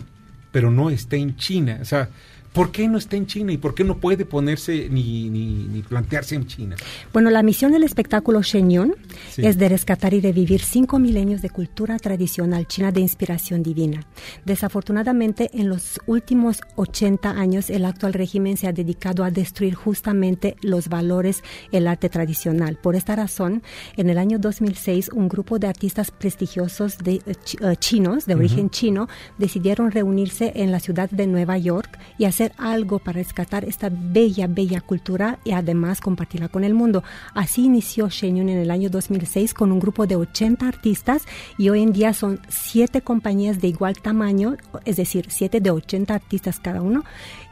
pero 0.53 0.71
no 0.71 0.89
está 0.89 1.17
en 1.17 1.35
China. 1.35 1.79
O 1.81 1.85
sea, 1.85 2.07
¿por 2.53 2.71
qué 2.71 2.87
no 2.87 2.97
está 2.97 3.15
en 3.17 3.25
China 3.27 3.51
y 3.51 3.57
por 3.57 3.73
qué 3.75 3.83
no 3.83 3.97
puede 3.97 4.25
ponerse 4.25 4.87
ni, 4.89 5.29
ni, 5.29 5.45
ni 5.65 5.81
plantearse 5.81 6.35
en 6.35 6.47
China? 6.47 6.75
Bueno, 7.11 7.29
la 7.29 7.43
misión 7.43 7.71
del 7.71 7.83
espectáculo 7.83 8.41
Shenyun 8.41 8.95
Sí. 9.31 9.45
es 9.45 9.57
de 9.57 9.69
rescatar 9.69 10.13
y 10.13 10.21
revivir 10.21 10.61
cinco 10.61 10.99
milenios 10.99 11.41
de 11.41 11.49
cultura 11.49 11.97
tradicional 11.97 12.67
china 12.67 12.91
de 12.91 13.01
inspiración 13.01 13.63
divina. 13.63 14.05
Desafortunadamente, 14.45 15.49
en 15.53 15.69
los 15.69 15.99
últimos 16.05 16.61
80 16.75 17.31
años, 17.31 17.69
el 17.69 17.85
actual 17.85 18.13
régimen 18.13 18.57
se 18.57 18.67
ha 18.67 18.73
dedicado 18.73 19.23
a 19.23 19.31
destruir 19.31 19.73
justamente 19.73 20.55
los 20.61 20.89
valores, 20.89 21.43
el 21.71 21.87
arte 21.87 22.09
tradicional. 22.09 22.77
Por 22.81 22.95
esta 22.95 23.15
razón, 23.15 23.63
en 23.97 24.09
el 24.09 24.17
año 24.17 24.37
2006, 24.39 25.09
un 25.13 25.27
grupo 25.27 25.57
de 25.57 25.67
artistas 25.67 26.11
prestigiosos 26.11 26.97
de, 26.99 27.21
eh, 27.25 27.75
chinos, 27.79 28.25
de 28.25 28.35
origen 28.35 28.69
chino, 28.69 29.07
decidieron 29.37 29.91
reunirse 29.91 30.51
en 30.55 30.71
la 30.71 30.79
ciudad 30.79 31.09
de 31.09 31.25
Nueva 31.27 31.57
York 31.57 31.97
y 32.17 32.25
hacer 32.25 32.42
algo 32.57 32.99
para 32.99 33.19
rescatar 33.19 33.63
esta 33.63 33.89
bella, 33.89 34.47
bella 34.47 34.81
cultura 34.81 35.39
y 35.43 35.51
además 35.51 36.01
compartirla 36.01 36.49
con 36.49 36.63
el 36.63 36.73
mundo. 36.73 37.03
Así 37.33 37.65
inició 37.65 38.09
Shenyun 38.09 38.49
en 38.49 38.57
el 38.57 38.71
año 38.71 38.89
2006 38.89 39.53
con 39.53 39.71
un 39.71 39.79
grupo 39.79 40.05
de 40.05 40.15
80 40.15 40.67
artistas 40.67 41.23
y 41.57 41.69
hoy 41.69 41.81
en 41.81 41.93
día 41.93 42.13
son 42.13 42.41
siete 42.49 43.01
compañías 43.01 43.61
de 43.61 43.67
igual 43.67 43.97
tamaño, 43.97 44.57
es 44.85 44.97
decir, 44.97 45.27
siete 45.29 45.61
de 45.61 45.71
80 45.71 46.13
artistas 46.13 46.59
cada 46.59 46.81
uno 46.81 47.03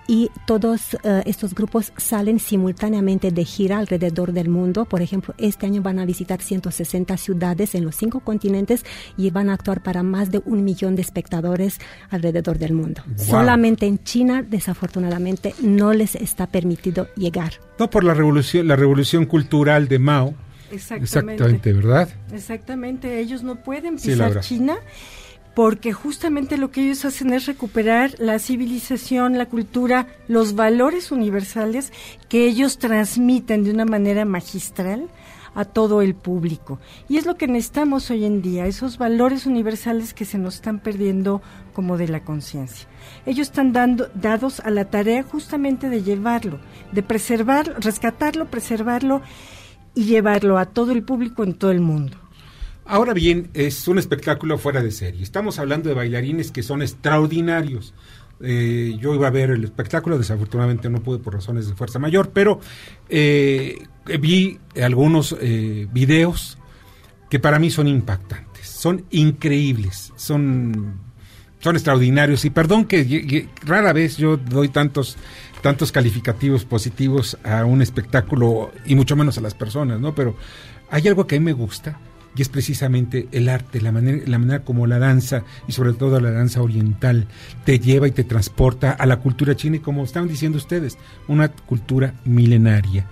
y 0.07 0.29
todos 0.45 0.95
eh, 1.03 1.23
estos 1.25 1.53
grupos 1.53 1.93
salen 1.97 2.39
simultáneamente 2.39 3.31
de 3.31 3.45
gira 3.45 3.77
alrededor 3.77 4.33
del 4.33 4.49
mundo. 4.49 4.85
Por 4.85 5.01
ejemplo, 5.01 5.33
este 5.37 5.65
año 5.65 5.81
van 5.81 5.99
a 5.99 6.05
visitar 6.05 6.41
160 6.41 7.15
ciudades 7.17 7.75
en 7.75 7.85
los 7.85 7.95
cinco 7.95 8.19
continentes 8.19 8.85
y 9.17 9.29
van 9.29 9.49
a 9.49 9.53
actuar 9.53 9.81
para 9.83 10.03
más 10.03 10.31
de 10.31 10.41
un 10.45 10.63
millón 10.63 10.95
de 10.95 11.01
espectadores 11.01 11.79
alrededor 12.09 12.57
del 12.57 12.73
mundo. 12.73 13.03
Wow. 13.05 13.25
Solamente 13.25 13.85
en 13.85 14.03
China, 14.03 14.43
desafortunadamente, 14.43 15.53
no 15.61 15.93
les 15.93 16.15
está 16.15 16.47
permitido 16.47 17.07
llegar. 17.15 17.53
No 17.79 17.89
por 17.89 18.03
la 18.03 18.13
revolución, 18.13 18.67
la 18.67 18.75
revolución 18.75 19.25
cultural 19.25 19.87
de 19.87 19.99
Mao. 19.99 20.33
Exactamente. 20.71 21.73
¿verdad? 21.73 22.09
Exactamente, 22.33 23.19
ellos 23.19 23.43
no 23.43 23.57
pueden 23.57 23.95
pisar. 23.95 24.39
China 24.39 24.77
porque 25.53 25.91
justamente 25.91 26.57
lo 26.57 26.71
que 26.71 26.83
ellos 26.83 27.05
hacen 27.05 27.33
es 27.33 27.45
recuperar 27.45 28.15
la 28.19 28.39
civilización, 28.39 29.37
la 29.37 29.47
cultura, 29.47 30.07
los 30.27 30.55
valores 30.55 31.11
universales 31.11 31.91
que 32.29 32.45
ellos 32.45 32.77
transmiten 32.77 33.63
de 33.63 33.71
una 33.71 33.85
manera 33.85 34.23
magistral 34.25 35.09
a 35.53 35.65
todo 35.65 36.01
el 36.01 36.15
público. 36.15 36.79
Y 37.09 37.17
es 37.17 37.25
lo 37.25 37.35
que 37.35 37.47
necesitamos 37.47 38.09
hoy 38.09 38.23
en 38.23 38.41
día, 38.41 38.65
esos 38.67 38.97
valores 38.97 39.45
universales 39.45 40.13
que 40.13 40.25
se 40.25 40.37
nos 40.37 40.55
están 40.55 40.79
perdiendo 40.79 41.41
como 41.73 41.97
de 41.97 42.07
la 42.07 42.23
conciencia. 42.23 42.87
Ellos 43.25 43.47
están 43.47 43.73
dando, 43.73 44.09
dados 44.13 44.59
a 44.61 44.69
la 44.69 44.85
tarea 44.85 45.23
justamente 45.23 45.89
de 45.89 46.03
llevarlo, 46.03 46.59
de 46.91 47.03
preservar, 47.03 47.75
rescatarlo, 47.83 48.45
preservarlo 48.49 49.21
y 49.93 50.05
llevarlo 50.05 50.57
a 50.57 50.67
todo 50.67 50.91
el 50.91 51.03
público 51.03 51.43
en 51.43 51.53
todo 51.53 51.71
el 51.71 51.81
mundo. 51.81 52.17
Ahora 52.85 53.13
bien, 53.13 53.49
es 53.53 53.87
un 53.87 53.97
espectáculo 53.97 54.57
fuera 54.57 54.81
de 54.81 54.91
serie. 54.91 55.23
Estamos 55.23 55.59
hablando 55.59 55.89
de 55.89 55.95
bailarines 55.95 56.51
que 56.51 56.63
son 56.63 56.81
extraordinarios. 56.81 57.93
Eh, 58.41 58.97
yo 58.99 59.13
iba 59.13 59.27
a 59.27 59.31
ver 59.31 59.51
el 59.51 59.63
espectáculo, 59.63 60.17
desafortunadamente 60.17 60.89
no 60.89 61.01
pude 61.01 61.19
por 61.19 61.35
razones 61.35 61.67
de 61.67 61.75
fuerza 61.75 61.99
mayor, 61.99 62.31
pero 62.31 62.59
eh, 63.07 63.87
vi 64.19 64.59
algunos 64.81 65.35
eh, 65.39 65.87
videos 65.91 66.57
que 67.29 67.39
para 67.39 67.59
mí 67.59 67.69
son 67.69 67.87
impactantes, 67.87 68.67
son 68.67 69.05
increíbles, 69.11 70.11
son, 70.15 70.99
son 71.59 71.75
extraordinarios. 71.75 72.43
Y 72.45 72.49
perdón 72.49 72.85
que 72.85 73.47
rara 73.63 73.93
vez 73.93 74.17
yo 74.17 74.37
doy 74.37 74.69
tantos 74.69 75.17
tantos 75.61 75.91
calificativos 75.91 76.65
positivos 76.65 77.37
a 77.43 77.65
un 77.65 77.81
espectáculo 77.81 78.71
y 78.85 78.95
mucho 78.95 79.15
menos 79.15 79.37
a 79.37 79.41
las 79.41 79.53
personas, 79.53 79.99
¿no? 79.99 80.15
Pero 80.15 80.35
hay 80.89 81.07
algo 81.07 81.27
que 81.27 81.35
a 81.35 81.39
mí 81.39 81.45
me 81.45 81.53
gusta 81.53 81.99
y 82.35 82.41
es 82.41 82.49
precisamente 82.49 83.27
el 83.31 83.49
arte, 83.49 83.81
la 83.81 83.91
manera, 83.91 84.23
la 84.25 84.37
manera 84.37 84.63
como 84.63 84.87
la 84.87 84.99
danza 84.99 85.43
y 85.67 85.71
sobre 85.71 85.93
todo 85.93 86.19
la 86.19 86.31
danza 86.31 86.61
oriental 86.61 87.27
te 87.65 87.79
lleva 87.79 88.07
y 88.07 88.11
te 88.11 88.23
transporta 88.23 88.91
a 88.91 89.05
la 89.05 89.17
cultura 89.17 89.55
china 89.55 89.77
y 89.77 89.79
como 89.79 90.03
estaban 90.03 90.29
diciendo 90.29 90.57
ustedes, 90.57 90.97
una 91.27 91.49
cultura 91.49 92.13
milenaria. 92.25 93.07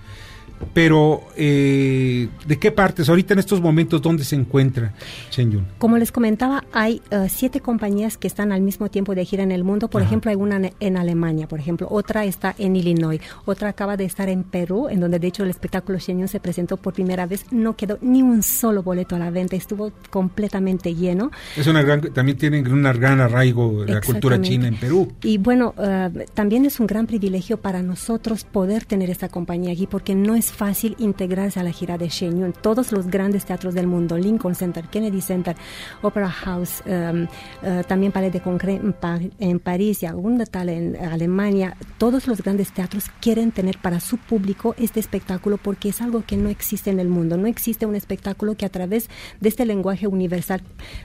Pero, 0.72 1.22
eh, 1.36 2.28
¿de 2.46 2.58
qué 2.58 2.70
partes? 2.70 3.08
Ahorita 3.08 3.34
en 3.34 3.40
estos 3.40 3.60
momentos, 3.60 4.00
¿dónde 4.00 4.24
se 4.24 4.36
encuentra 4.36 4.94
Chen 5.30 5.50
Yun? 5.50 5.66
Como 5.78 5.98
les 5.98 6.12
comentaba, 6.12 6.64
hay 6.72 7.02
eh, 7.10 7.26
siete 7.28 7.60
compañías 7.60 8.16
que 8.16 8.28
están 8.28 8.52
al 8.52 8.60
mismo 8.60 8.88
tiempo 8.88 9.14
de 9.14 9.24
gira 9.24 9.42
en 9.42 9.52
el 9.52 9.64
mundo. 9.64 9.88
Por 9.88 10.02
Ajá. 10.02 10.08
ejemplo, 10.08 10.30
hay 10.30 10.36
una 10.36 10.60
en, 10.78 10.96
Alemania, 10.96 11.48
por 11.48 11.58
ejemplo, 11.58 11.88
otra 11.90 12.24
está 12.24 12.54
en 12.58 12.76
Illinois, 12.76 13.20
otra 13.44 13.68
acaba 13.70 13.96
de 13.96 14.04
estar 14.04 14.28
en 14.28 14.44
Perú, 14.44 14.88
en 14.88 15.00
donde 15.00 15.18
de 15.18 15.26
hecho 15.26 15.42
el 15.42 15.50
espectáculo 15.50 15.98
Shenyun 15.98 16.28
se 16.28 16.40
presentó 16.40 16.76
por 16.76 16.92
primera 16.92 17.26
vez. 17.26 17.44
No 17.50 17.76
quedó 17.76 17.98
ni 18.00 18.22
un 18.22 18.42
solo 18.42 18.82
boleto 18.82 19.16
a 19.16 19.18
la 19.18 19.30
venta, 19.30 19.56
estuvo 19.56 19.92
completamente 20.10 20.94
lleno. 20.94 21.30
Es 21.56 21.66
una 21.66 21.82
gran, 21.82 22.00
también 22.12 22.36
tienen 22.38 22.70
un 22.70 22.82
gran 22.82 23.20
arraigo 23.20 23.84
de 23.84 23.94
la 23.94 24.00
cultura 24.00 24.40
china 24.40 24.68
en 24.68 24.76
Perú. 24.76 25.12
Y 25.22 25.38
bueno, 25.38 25.74
eh, 25.78 26.26
también 26.34 26.64
es 26.64 26.80
un 26.80 26.86
gran 26.86 27.06
privilegio 27.06 27.56
para 27.56 27.82
nosotros 27.82 28.44
poder 28.44 28.84
tener 28.84 29.10
esta 29.10 29.28
compañía 29.28 29.72
aquí 29.72 29.86
porque 29.86 30.14
no 30.14 30.34
es 30.34 30.49
fácil 30.52 30.94
integrarse 30.98 31.58
a 31.60 31.62
la 31.62 31.72
gira 31.72 31.98
de 31.98 32.08
Shenyun. 32.08 32.52
Todos 32.52 32.92
los 32.92 33.06
grandes 33.06 33.44
teatros 33.44 33.74
del 33.74 33.86
mundo, 33.86 34.16
Lincoln 34.18 34.54
Center, 34.54 34.84
Kennedy 34.88 35.20
Center, 35.20 35.56
Opera 36.02 36.30
House, 36.30 36.82
em, 36.86 37.26
eh, 37.62 37.82
también 37.86 38.12
Palais 38.12 38.32
de 38.32 38.40
Congrès 38.40 38.80
en, 38.80 38.92
Pa- 38.92 39.20
en 39.38 39.58
París 39.60 40.02
y 40.02 40.06
algún 40.06 40.38
tal 40.50 40.68
en 40.68 40.96
Alemania, 40.96 41.76
todos 41.98 42.26
los 42.26 42.42
grandes 42.42 42.72
teatros 42.72 43.04
quieren 43.20 43.52
tener 43.52 43.78
para 43.78 44.00
su 44.00 44.16
público 44.16 44.74
este 44.78 45.00
espectáculo 45.00 45.58
porque 45.58 45.90
es 45.90 46.00
algo 46.00 46.24
que 46.26 46.36
no 46.36 46.48
existe 46.48 46.90
en 46.90 47.00
el 47.00 47.08
mundo. 47.08 47.36
No 47.36 47.46
existe 47.46 47.86
un 47.86 47.94
espectáculo 47.94 48.54
que 48.56 48.66
a 48.66 48.70
través 48.70 49.08
de 49.40 49.48
este 49.48 49.66
lenguaje 49.66 50.06
universal, 50.06 50.62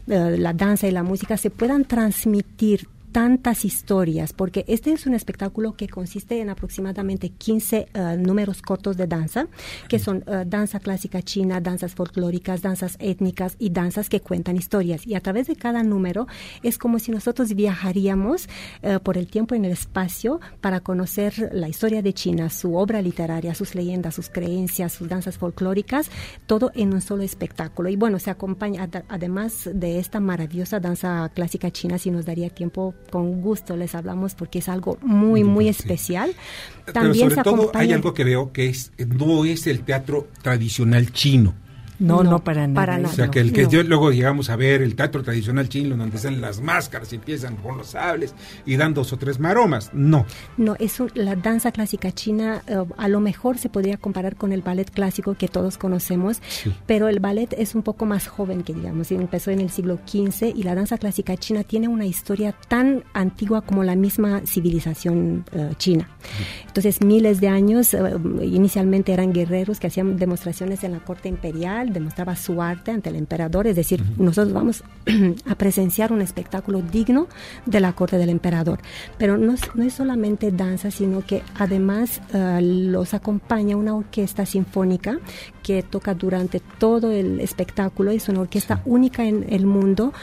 eh, 0.07 0.35
la 0.37 0.53
danza 0.53 0.87
y 0.87 0.91
la 0.91 1.03
música, 1.03 1.37
se 1.37 1.49
puedan 1.49 1.85
transmitir 1.85 2.87
tantas 3.15 3.63
historias, 3.63 4.33
porque 4.33 4.65
este 4.67 4.91
es 4.91 5.05
un 5.05 5.13
espectáculo 5.13 5.77
que 5.77 5.87
consiste 5.87 6.41
en 6.41 6.49
aproximadamente 6.49 7.29
15 7.29 7.87
eh, 7.93 8.17
números 8.19 8.61
cortos 8.61 8.97
de 8.97 9.07
danza, 9.07 9.47
que 9.87 9.99
son 9.99 10.25
eh, 10.27 10.43
danza 10.45 10.81
clásica 10.81 11.21
china, 11.21 11.61
danzas 11.61 11.95
folclóricas, 11.95 12.61
danzas 12.61 12.97
étnicas 12.99 13.55
y 13.57 13.69
danzas 13.69 14.09
que 14.09 14.19
cuentan 14.19 14.57
historias. 14.57 15.07
Y 15.07 15.15
a 15.15 15.21
través 15.21 15.47
de 15.47 15.55
cada 15.55 15.81
número 15.81 16.27
es 16.61 16.77
como 16.77 16.99
si 16.99 17.09
nosotros 17.11 17.53
viajaríamos 17.55 18.49
eh, 18.81 18.99
por 19.01 19.17
el 19.17 19.27
tiempo 19.27 19.55
en 19.55 19.63
el 19.63 19.71
espacio 19.71 20.41
para 20.59 20.81
conocer 20.81 21.51
la 21.53 21.69
historia 21.69 22.01
de 22.01 22.11
China, 22.11 22.49
su 22.49 22.75
obra 22.75 23.01
literaria, 23.01 23.55
sus 23.55 23.75
leyendas, 23.75 24.15
sus 24.15 24.27
creencias, 24.27 24.91
sus 24.91 25.07
danzas 25.07 25.37
folclóricas, 25.37 26.11
todo 26.47 26.69
en 26.75 26.93
un 26.93 26.99
solo 26.99 27.23
espectáculo. 27.23 27.87
Y 27.87 27.95
bueno, 27.95 28.19
se 28.19 28.29
acompaña, 28.29 28.83
ad- 28.83 29.05
además 29.07 29.69
de 29.73 29.99
esta 29.99 30.19
maravillosa 30.19 30.81
danza 30.81 31.31
clásica 31.33 31.71
china, 31.71 31.97
si 31.97 32.11
nos 32.11 32.25
daría 32.25 32.49
tiempo, 32.49 32.93
con 33.09 33.41
gusto 33.41 33.75
les 33.77 33.95
hablamos 33.95 34.35
porque 34.35 34.59
es 34.59 34.69
algo 34.69 34.97
muy, 35.01 35.43
muy 35.43 35.67
especial. 35.67 36.33
Pero 36.85 36.93
También 36.93 37.29
sobre 37.29 37.35
se 37.35 37.43
todo 37.43 37.71
hay 37.73 37.93
algo 37.93 38.13
que 38.13 38.23
veo 38.23 38.51
que 38.51 38.67
es 38.67 38.91
no 38.97 39.45
es 39.45 39.67
el 39.67 39.81
teatro 39.81 40.27
tradicional 40.41 41.11
chino. 41.11 41.53
No, 41.99 42.23
no, 42.23 42.43
para 42.43 42.67
nada. 42.67 42.85
para 42.85 43.07
O 43.07 43.11
sea, 43.11 43.29
que 43.29 43.39
el 43.39 43.53
que 43.53 43.63
No. 43.63 43.69
yo 43.69 43.83
luego 43.83 44.11
llegamos 44.11 44.49
a 44.49 44.55
ver 44.55 44.81
el 44.81 44.95
teatro 44.95 45.23
tradicional 45.23 45.69
chino 45.69 45.95
donde 45.95 46.15
están 46.17 46.41
las 46.41 46.61
máscaras 46.61 47.11
y 47.13 47.15
empiezan 47.15 47.55
con 47.57 47.77
los 47.77 47.87
sables 47.87 48.33
y 48.65 48.75
dan 48.75 48.93
dos 48.93 49.13
o 49.13 49.17
tres 49.17 49.39
maromas. 49.39 49.91
No. 49.93 50.25
No, 50.57 50.75
es 50.79 50.99
un- 50.99 51.11
la 51.15 51.35
danza 51.35 51.71
clásica 51.71 52.11
china, 52.11 52.61
eh, 52.67 52.75
a 52.97 53.07
lo 53.07 53.19
mejor 53.19 53.57
se 53.57 53.69
podría 53.69 53.97
comparar 53.97 54.35
con 54.35 54.51
el 54.51 54.61
ballet 54.61 54.89
clásico 54.91 55.35
que 55.35 55.47
todos 55.47 55.77
conocemos, 55.77 56.41
pero 56.85 57.07
el 57.07 57.19
ballet 57.19 57.53
es 57.57 57.75
un 57.75 57.81
poco 57.83 58.05
más 58.05 58.27
joven 58.27 58.63
que 58.63 58.73
digamos, 58.73 59.11
y 59.11 59.15
empezó 59.15 59.51
en 59.51 59.59
el 59.61 59.69
siglo 59.69 59.99
XV 60.05 60.53
y 60.55 60.63
la 60.63 60.75
danza 60.75 60.97
clásica 60.97 61.37
china 61.37 61.63
tiene 61.63 61.87
una 61.87 62.05
historia 62.05 62.53
tan 62.67 63.03
antigua 63.13 63.61
como 63.61 63.83
la 63.83 63.95
misma 63.95 64.41
civilización 64.45 65.45
eh, 65.51 65.71
china. 65.77 66.09
Entonces, 66.67 67.01
miles 67.01 67.39
de 67.39 67.47
años, 67.47 67.93
eh, 67.93 67.99
inicialmente 68.43 69.13
eran 69.13 69.31
guerreros 69.31 69.79
que 69.79 69.87
hacían 69.87 70.17
demostraciones 70.17 70.83
en 70.83 70.91
la 70.91 70.99
corte 70.99 71.29
imperial, 71.29 71.84
demostraba 71.93 72.35
su 72.35 72.61
arte 72.61 72.91
ante 72.91 73.09
el 73.09 73.15
emperador, 73.15 73.67
es 73.67 73.75
decir, 73.75 74.03
nosotros 74.17 74.53
vamos 74.53 74.83
a 75.49 75.55
presenciar 75.55 76.11
un 76.13 76.21
espectáculo 76.21 76.81
digno 76.81 77.27
de 77.65 77.79
la 77.79 77.93
corte 77.93 78.17
del 78.17 78.29
emperador. 78.29 78.79
Pero 79.17 79.37
no, 79.37 79.53
es- 79.53 79.75
no 79.75 79.83
es 79.83 79.93
solamente 79.93 80.51
danza, 80.51 80.91
sino 80.91 81.25
que 81.25 81.43
además 81.57 82.21
eh, 82.33 82.59
los 82.61 83.13
acompaña 83.13 83.77
una 83.77 83.95
orquesta 83.95 84.45
sinfónica 84.45 85.19
que 85.63 85.83
toca 85.83 86.13
durante 86.13 86.59
todo 86.59 87.11
el 87.11 87.39
espectáculo, 87.39 88.11
es 88.11 88.29
una 88.29 88.41
orquesta 88.41 88.81
única 88.85 89.23
en 89.25 89.45
el 89.49 89.65
mundo 89.65 90.13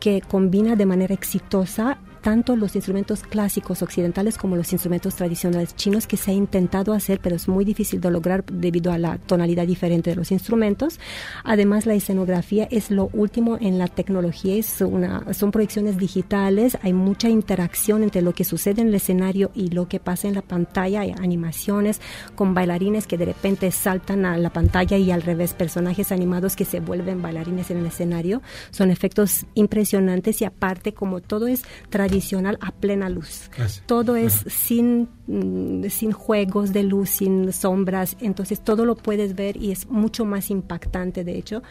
que 0.00 0.20
combina 0.20 0.74
de 0.76 0.86
manera 0.86 1.14
exitosa 1.14 1.98
tanto 2.22 2.56
los 2.56 2.74
instrumentos 2.76 3.22
clásicos 3.24 3.82
occidentales 3.82 4.38
como 4.38 4.56
los 4.56 4.72
instrumentos 4.72 5.16
tradicionales 5.16 5.74
chinos 5.74 6.06
que 6.06 6.16
se 6.16 6.30
ha 6.30 6.34
intentado 6.34 6.92
hacer, 6.92 7.20
pero 7.20 7.36
es 7.36 7.48
muy 7.48 7.64
difícil 7.64 8.00
de 8.00 8.10
lograr 8.10 8.44
debido 8.46 8.92
a 8.92 8.98
la 8.98 9.18
tonalidad 9.18 9.66
diferente 9.66 10.10
de 10.10 10.16
los 10.16 10.30
instrumentos. 10.30 11.00
Además, 11.44 11.84
la 11.84 11.94
escenografía 11.94 12.68
es 12.70 12.90
lo 12.90 13.10
último 13.12 13.58
en 13.60 13.78
la 13.78 13.88
tecnología, 13.88 14.54
es 14.54 14.80
una, 14.80 15.34
son 15.34 15.50
proyecciones 15.50 15.98
digitales, 15.98 16.78
hay 16.82 16.92
mucha 16.92 17.28
interacción 17.28 18.02
entre 18.04 18.22
lo 18.22 18.32
que 18.32 18.44
sucede 18.44 18.82
en 18.82 18.88
el 18.88 18.94
escenario 18.94 19.50
y 19.54 19.68
lo 19.68 19.88
que 19.88 19.98
pasa 19.98 20.28
en 20.28 20.34
la 20.34 20.42
pantalla, 20.42 21.00
hay 21.00 21.10
animaciones 21.10 22.00
con 22.36 22.54
bailarines 22.54 23.06
que 23.06 23.18
de 23.18 23.26
repente 23.26 23.70
saltan 23.72 24.24
a 24.26 24.36
la 24.38 24.50
pantalla 24.50 24.96
y 24.96 25.10
al 25.10 25.22
revés, 25.22 25.54
personajes 25.54 26.12
animados 26.12 26.54
que 26.54 26.64
se 26.64 26.78
vuelven 26.78 27.20
bailarines 27.20 27.70
en 27.72 27.78
el 27.78 27.86
escenario, 27.86 28.42
son 28.70 28.90
efectos 28.90 29.44
impresionantes 29.54 30.40
y 30.40 30.44
aparte 30.44 30.94
como 30.94 31.20
todo 31.20 31.48
es 31.48 31.62
tradicional, 31.90 32.11
tradicional 32.12 32.58
a 32.60 32.72
plena 32.72 33.08
luz. 33.08 33.50
Todo 33.86 34.16
es 34.16 34.44
sin, 34.48 35.08
mm, 35.26 35.88
sin 35.88 36.12
juegos 36.12 36.72
de 36.74 36.82
luz, 36.82 37.08
sin 37.10 37.52
sombras, 37.52 38.16
entonces 38.20 38.60
todo 38.62 38.84
lo 38.84 38.96
puedes 38.96 39.34
ver 39.34 39.56
y 39.56 39.70
es 39.72 39.88
mucho 39.88 40.24
más 40.26 40.50
impactante, 40.50 41.24
de 41.24 41.38
hecho. 41.38 41.62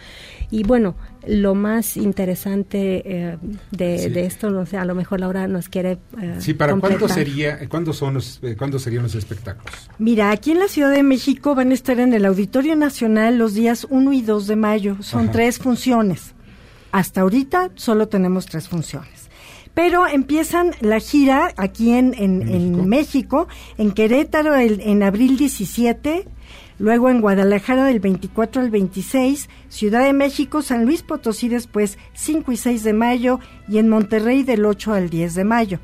Y 0.50 0.64
bueno, 0.64 0.96
lo 1.28 1.54
más 1.54 1.96
interesante 1.96 3.04
eh, 3.06 3.38
de, 3.72 4.00
Sí. 4.00 4.10
de 4.10 4.26
esto, 4.26 4.50
no 4.50 4.66
sé, 4.66 4.78
a 4.78 4.86
lo 4.86 4.96
mejor 4.96 5.20
Laura 5.20 5.48
nos 5.48 5.70
quiere... 5.70 6.00
eh, 6.20 6.36
Sí, 6.40 6.54
¿para 6.56 6.72
cuándo 6.74 7.00
completar. 7.00 7.16
sería, 7.18 7.62
eh, 7.62 7.68
cuándo 7.70 7.94
son 7.94 8.16
los, 8.16 8.40
eh, 8.42 8.56
cuándo 8.58 8.80
serían 8.80 9.04
los 9.04 9.14
espectáculos? 9.16 9.72
Mira, 10.00 10.32
aquí 10.32 10.52
en 10.52 10.60
la 10.60 10.68
Ciudad 10.68 10.92
de 10.92 11.04
México 11.04 11.54
van 11.54 11.70
a 11.72 11.74
estar 11.76 12.00
en 12.00 12.14
el 12.14 12.26
Auditorio 12.26 12.76
Nacional 12.76 13.38
los 13.38 13.54
días 13.54 13.86
1 13.90 14.12
y 14.14 14.22
2 14.24 14.48
de 14.48 14.56
mayo. 14.56 14.98
Son 15.02 15.26
Ajá. 15.26 15.32
tres 15.34 15.60
funciones. 15.60 16.34
Hasta 16.92 17.22
ahorita 17.22 17.70
solo 17.76 18.08
tenemos 18.08 18.48
tres 18.48 18.68
funciones. 18.68 19.21
Pero 19.74 20.06
empiezan 20.08 20.72
la 20.82 21.00
gira 21.00 21.54
aquí 21.58 21.92
en, 21.92 22.14
en- 22.18 22.42
en 22.48 22.88
México, 22.90 23.48
en 23.78 23.92
Querétaro 23.92 24.56
el- 24.56 24.82
en 24.82 25.02
abril 25.02 25.38
17, 25.38 26.28
luego 26.78 27.10
en 27.10 27.22
Guadalajara 27.22 27.86
del 27.86 28.00
24 28.02 28.62
al 28.62 28.70
26, 28.70 29.50
Ciudad 29.70 30.04
de 30.04 30.14
México, 30.14 30.62
San 30.62 30.86
Luis 30.86 31.04
Potosí 31.04 31.48
después 31.48 31.98
5 32.14 32.52
y 32.52 32.58
6 32.58 32.84
de 32.84 32.94
mayo 32.94 33.40
y 33.70 33.78
en 33.78 33.88
Monterrey 33.88 34.44
del 34.44 34.66
8 34.66 34.94
al 34.94 35.10
10 35.10 35.36
de 35.36 35.44
mayo. 35.46 35.80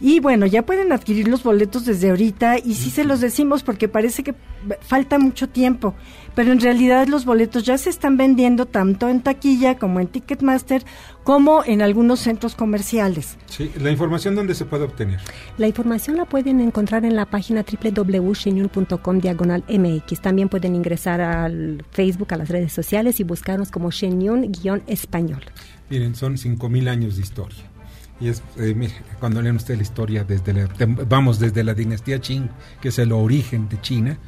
Y 0.00 0.20
bueno, 0.20 0.46
ya 0.46 0.64
pueden 0.64 0.92
adquirir 0.92 1.28
los 1.28 1.42
boletos 1.42 1.86
desde 1.86 2.10
ahorita 2.10 2.58
y 2.58 2.74
sí 2.74 2.90
se 2.90 3.04
los 3.04 3.20
decimos 3.20 3.62
porque 3.62 3.88
parece 3.88 4.22
que 4.22 4.34
falta 4.80 5.18
mucho 5.18 5.48
tiempo, 5.48 5.94
pero 6.34 6.52
en 6.52 6.60
realidad 6.60 7.06
los 7.06 7.24
boletos 7.24 7.64
ya 7.64 7.78
se 7.78 7.88
están 7.88 8.16
vendiendo 8.16 8.66
tanto 8.66 9.08
en 9.08 9.22
taquilla 9.22 9.78
como 9.78 10.00
en 10.00 10.08
Ticketmaster 10.08 10.84
como 11.24 11.64
en 11.64 11.82
algunos 11.82 12.20
centros 12.20 12.54
comerciales. 12.54 13.38
Sí, 13.46 13.70
la 13.80 13.90
información 13.90 14.34
dónde 14.34 14.54
se 14.54 14.64
puede 14.64 14.84
obtener. 14.84 15.20
La 15.56 15.66
información 15.66 16.16
la 16.16 16.26
pueden 16.26 16.60
encontrar 16.60 17.04
en 17.04 17.16
la 17.16 17.26
página 17.26 17.64
www.shenyun.com 17.64 19.18
diagonal 19.18 19.64
MX. 19.68 20.20
También 20.20 20.48
pueden 20.48 20.74
ingresar 20.74 21.20
al 21.20 21.84
Facebook, 21.90 22.34
a 22.34 22.36
las 22.36 22.48
redes 22.48 22.72
sociales 22.72 23.18
y 23.20 23.24
buscarnos 23.24 23.70
como 23.70 23.90
Shenyun-español. 23.90 25.42
Miren, 25.88 26.14
son 26.14 26.36
5000 26.36 26.88
años 26.88 27.16
de 27.16 27.22
historia. 27.22 27.75
Y 28.20 28.28
es, 28.28 28.42
eh, 28.56 28.74
mire, 28.74 28.94
cuando 29.20 29.42
leen 29.42 29.56
ustedes 29.56 29.78
la 29.78 29.82
historia 29.82 30.24
desde 30.24 30.52
la, 30.52 30.68
vamos 31.06 31.38
desde 31.38 31.62
la 31.62 31.74
dinastía 31.74 32.18
Qing, 32.18 32.48
que 32.80 32.88
es 32.88 32.98
el 32.98 33.12
origen 33.12 33.68
de 33.68 33.80
China, 33.80 34.18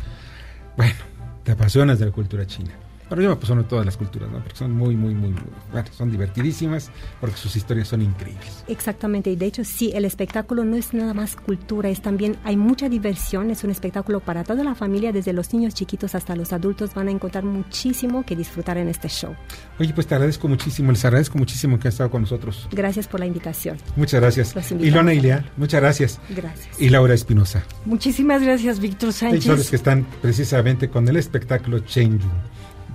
bueno, 0.77 0.95
te 1.43 1.53
apasionas 1.53 1.99
de 1.99 2.07
la 2.07 2.13
cultura 2.13 2.47
china. 2.47 2.73
Pero 3.09 3.23
yo 3.23 3.29
me 3.29 3.35
apasiono 3.35 3.63
de 3.63 3.69
todas 3.69 3.87
las 3.87 3.97
culturas, 3.97 4.31
¿no? 4.31 4.39
Porque 4.41 4.57
son 4.57 4.73
muy, 4.73 4.95
muy, 4.97 5.15
muy, 5.15 5.31
muy- 5.31 5.43
bueno, 5.73 5.89
son 5.93 6.11
divertidísimas, 6.11 6.91
porque 7.21 7.37
sus 7.37 7.57
historias 7.57 7.89
son 7.89 8.03
increíbles. 8.03 8.65
Exactamente, 8.69 9.31
y 9.31 9.37
de 9.37 9.47
hecho 9.47 9.65
sí, 9.65 9.91
el 9.95 10.05
espectáculo 10.05 10.65
no 10.65 10.77
es 10.77 10.93
nada 10.95 11.15
más 11.15 11.35
cultura, 11.37 11.89
es 11.89 12.03
también, 12.03 12.37
hay 12.45 12.57
mucha 12.57 12.89
diversión, 12.89 13.51
es 13.51 13.65
un 13.65 13.71
espectáculo 13.71 14.21
para 14.21 14.45
toda 14.45 14.63
la 14.65 14.75
familia, 14.75 15.13
desde 15.13 15.33
los 15.33 15.53
niños 15.55 15.75
chiquitos 15.75 16.15
hasta 16.15 16.37
los 16.37 16.53
adultos 16.53 16.95
van 16.95 17.09
a 17.09 17.11
encontrar 17.11 17.45
muchísimo 17.45 18.25
que 18.25 18.37
disfrutar 18.37 18.77
en 18.79 18.89
este 18.89 19.09
show. 19.09 19.35
Oye, 19.79 19.93
pues 19.95 20.07
te 20.07 20.15
agradezco 20.15 20.49
muchísimo, 20.49 20.93
les 20.93 21.05
agradezco 21.05 21.39
muchísimo 21.39 21.79
que 21.79 21.89
han 21.89 21.93
estado 21.93 22.11
con 22.11 22.23
nosotros. 22.23 22.69
Gracias 22.73 23.07
por 23.09 23.21
la 23.21 23.27
invitación. 23.27 23.79
Muchas 23.97 24.21
gracias. 24.21 24.49
Invitamos. 24.55 24.87
Ilona 24.87 25.15
Ileal, 25.15 25.51
muchas 25.57 25.81
gracias. 25.81 26.21
Gracias. 26.29 26.81
Y 26.81 26.89
Laura 26.91 27.15
Espinosa. 27.15 27.63
Muchísimas 27.85 28.43
gracias, 28.43 28.81
Víctor 28.81 29.09
Ellos 29.11 29.45
Sánchez. 29.45 29.71
que 29.71 29.77
están 29.77 30.07
precisamente 30.21 30.89
con 30.91 31.09
el 31.09 31.17
espectáculo 31.17 31.79
Changing. 31.81 32.21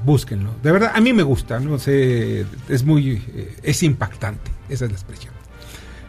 Búsquenlo. 0.03 0.51
De 0.61 0.71
verdad, 0.71 0.91
a 0.93 1.01
mí 1.01 1.13
me 1.13 1.23
gusta, 1.23 1.59
no 1.59 1.79
sé, 1.79 2.45
es 2.67 2.83
muy, 2.83 3.23
eh, 3.35 3.57
es 3.63 3.83
impactante, 3.83 4.51
esa 4.69 4.85
es 4.85 4.91
la 4.91 4.97
expresión. 4.97 5.33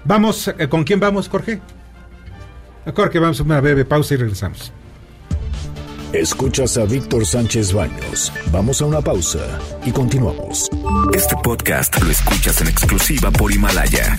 Vamos, 0.05 0.49
eh, 0.59 0.68
¿con 0.68 0.84
quién 0.84 1.01
vamos, 1.01 1.28
Jorge? 1.28 1.61
Jorge, 2.95 3.18
vamos 3.18 3.40
a 3.40 3.42
una 3.45 3.61
breve 3.61 3.84
pausa 3.84 4.14
y 4.14 4.16
regresamos. 4.18 4.72
Escuchas 6.12 6.76
a 6.76 6.84
Víctor 6.84 7.26
Sánchez 7.26 7.72
Baños. 7.72 8.32
Vamos 8.53 8.80
a 8.80 8.86
una 8.86 9.01
pausa 9.01 9.40
y 9.84 9.90
continuamos. 9.90 10.70
Este 11.12 11.34
podcast 11.42 12.01
lo 12.01 12.11
escuchas 12.11 12.61
en 12.61 12.68
exclusiva 12.68 13.32
por 13.32 13.51
Himalaya. 13.51 14.16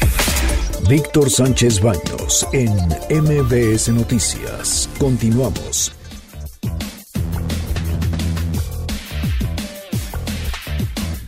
Víctor 0.90 1.30
Sánchez 1.30 1.80
Baños 1.82 2.46
en 2.52 2.74
MBS 3.10 3.90
Noticias. 3.94 4.90
Continuamos. 5.00 5.94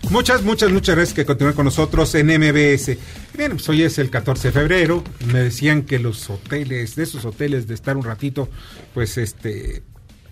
Muchas, 0.09 0.41
muchas, 0.43 0.71
muchas 0.71 0.95
gracias 0.95 1.13
que 1.13 1.25
continúen 1.25 1.55
con 1.55 1.65
nosotros 1.65 2.15
en 2.15 2.27
MBS. 2.27 2.97
Bien, 3.37 3.51
pues 3.51 3.67
hoy 3.67 3.83
es 3.83 3.99
el 3.99 4.09
14 4.09 4.47
de 4.47 4.51
febrero. 4.51 5.03
Me 5.31 5.39
decían 5.39 5.83
que 5.83 5.99
los 5.99 6.29
hoteles, 6.29 6.95
de 6.95 7.03
esos 7.03 7.25
hoteles 7.25 7.67
de 7.67 7.73
estar 7.73 7.97
un 7.97 8.03
ratito, 8.03 8.49
pues 8.93 9.17
este, 9.17 9.83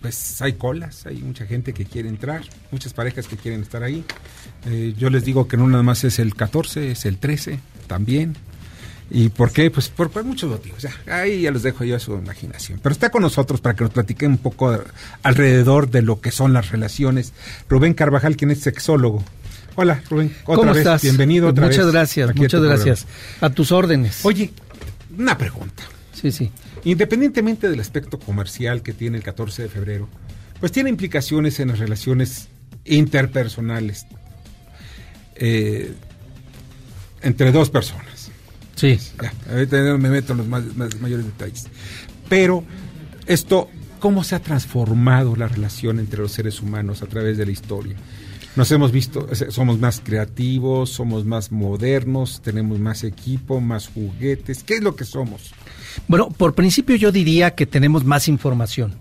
pues 0.01 0.41
hay 0.41 0.53
colas, 0.53 1.05
hay 1.05 1.17
mucha 1.17 1.45
gente 1.45 1.73
que 1.73 1.85
quiere 1.85 2.07
entrar, 2.07 2.43
muchas 2.71 2.93
parejas 2.93 3.27
que 3.27 3.35
quieren 3.35 3.61
estar 3.61 3.83
ahí. 3.83 4.05
Eh, 4.65 4.93
yo 4.97 5.09
les 5.09 5.25
digo 5.25 5.47
que 5.47 5.57
no 5.57 5.67
nada 5.67 5.83
más 5.83 6.03
es 6.05 6.19
el 6.19 6.35
14, 6.35 6.91
es 6.91 7.05
el 7.05 7.17
13 7.17 7.59
también. 7.87 8.35
¿Y 9.09 9.29
por 9.29 9.51
qué? 9.51 9.69
Pues 9.69 9.89
por, 9.89 10.23
muchos 10.23 10.49
motivos. 10.49 10.81
Ya, 10.81 10.91
ahí 11.07 11.41
ya 11.41 11.51
los 11.51 11.63
dejo 11.63 11.83
yo 11.83 11.95
a 11.95 11.99
su 11.99 12.13
imaginación. 12.13 12.79
Pero 12.81 12.93
está 12.93 13.09
con 13.09 13.21
nosotros 13.21 13.61
para 13.61 13.75
que 13.75 13.83
nos 13.83 13.93
platique 13.93 14.25
un 14.25 14.37
poco 14.37 14.79
alrededor 15.21 15.89
de 15.91 16.01
lo 16.01 16.21
que 16.21 16.31
son 16.31 16.53
las 16.53 16.71
relaciones. 16.71 17.33
Rubén 17.69 17.93
Carvajal, 17.93 18.37
quien 18.37 18.51
es 18.51 18.61
sexólogo. 18.61 19.23
Hola, 19.75 20.01
Rubén. 20.09 20.33
Otra 20.43 20.55
¿Cómo 20.55 20.69
vez, 20.71 20.77
estás? 20.79 21.01
Bienvenido 21.01 21.49
otra 21.49 21.65
Muchas 21.65 21.85
vez 21.85 21.93
gracias, 21.93 22.29
a 22.29 22.33
muchas 22.33 22.61
tu 22.61 22.67
gracias. 22.67 23.05
A 23.41 23.49
tus 23.49 23.71
órdenes. 23.71 24.23
Oye, 24.25 24.51
una 25.17 25.37
pregunta. 25.37 25.83
Sí, 26.13 26.31
sí. 26.31 26.49
Independientemente 26.85 27.69
del 27.69 27.79
aspecto 27.79 28.17
comercial 28.19 28.81
que 28.81 28.93
tiene 28.93 29.17
el 29.17 29.23
14 29.23 29.63
de 29.63 29.69
febrero, 29.69 30.07
pues 30.59 30.71
tiene 30.71 30.89
implicaciones 30.89 31.59
en 31.59 31.69
las 31.69 31.79
relaciones 31.79 32.47
interpersonales 32.85 34.05
eh, 35.35 35.93
entre 37.21 37.51
dos 37.51 37.69
personas. 37.69 38.29
Sí. 38.75 38.97
Ya, 39.21 39.33
ahorita 39.51 39.77
me 39.97 40.09
meto 40.09 40.33
en 40.33 40.37
los 40.39 40.47
más, 40.47 40.63
más- 40.75 40.99
mayores 41.01 41.25
detalles. 41.25 41.65
Pero 42.29 42.63
esto, 43.25 43.69
¿cómo 43.99 44.23
se 44.23 44.35
ha 44.35 44.39
transformado 44.39 45.35
la 45.35 45.47
relación 45.47 45.99
entre 45.99 46.21
los 46.21 46.31
seres 46.31 46.61
humanos 46.61 47.01
a 47.01 47.07
través 47.07 47.37
de 47.37 47.45
la 47.45 47.51
historia? 47.51 47.95
Nos 48.55 48.71
hemos 48.71 48.91
visto, 48.91 49.27
somos 49.49 49.79
más 49.79 50.01
creativos, 50.03 50.89
somos 50.89 51.25
más 51.25 51.51
modernos, 51.51 52.41
tenemos 52.41 52.79
más 52.79 53.03
equipo, 53.03 53.59
más 53.59 53.87
juguetes. 53.87 54.63
¿Qué 54.63 54.75
es 54.75 54.81
lo 54.81 54.95
que 54.95 55.03
somos? 55.03 55.51
Bueno, 56.07 56.29
por 56.29 56.55
principio 56.55 56.95
yo 56.95 57.11
diría 57.11 57.51
que 57.51 57.65
tenemos 57.65 58.05
más 58.05 58.27
información. 58.29 58.95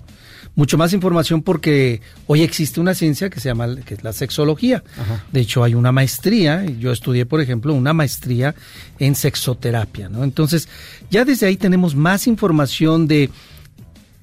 Mucho 0.56 0.78
más 0.78 0.92
información 0.92 1.42
porque 1.42 2.00
hoy 2.26 2.42
existe 2.42 2.80
una 2.80 2.94
ciencia 2.94 3.28
que 3.28 3.40
se 3.40 3.48
llama 3.48 3.74
que 3.84 3.94
es 3.94 4.04
la 4.04 4.12
sexología. 4.12 4.84
Ajá. 4.96 5.24
De 5.32 5.40
hecho, 5.40 5.64
hay 5.64 5.74
una 5.74 5.90
maestría, 5.90 6.64
yo 6.64 6.92
estudié, 6.92 7.26
por 7.26 7.40
ejemplo, 7.40 7.74
una 7.74 7.92
maestría 7.92 8.54
en 9.00 9.16
sexoterapia, 9.16 10.08
¿no? 10.08 10.22
Entonces, 10.22 10.68
ya 11.10 11.24
desde 11.24 11.46
ahí 11.46 11.56
tenemos 11.56 11.96
más 11.96 12.28
información 12.28 13.08
de 13.08 13.30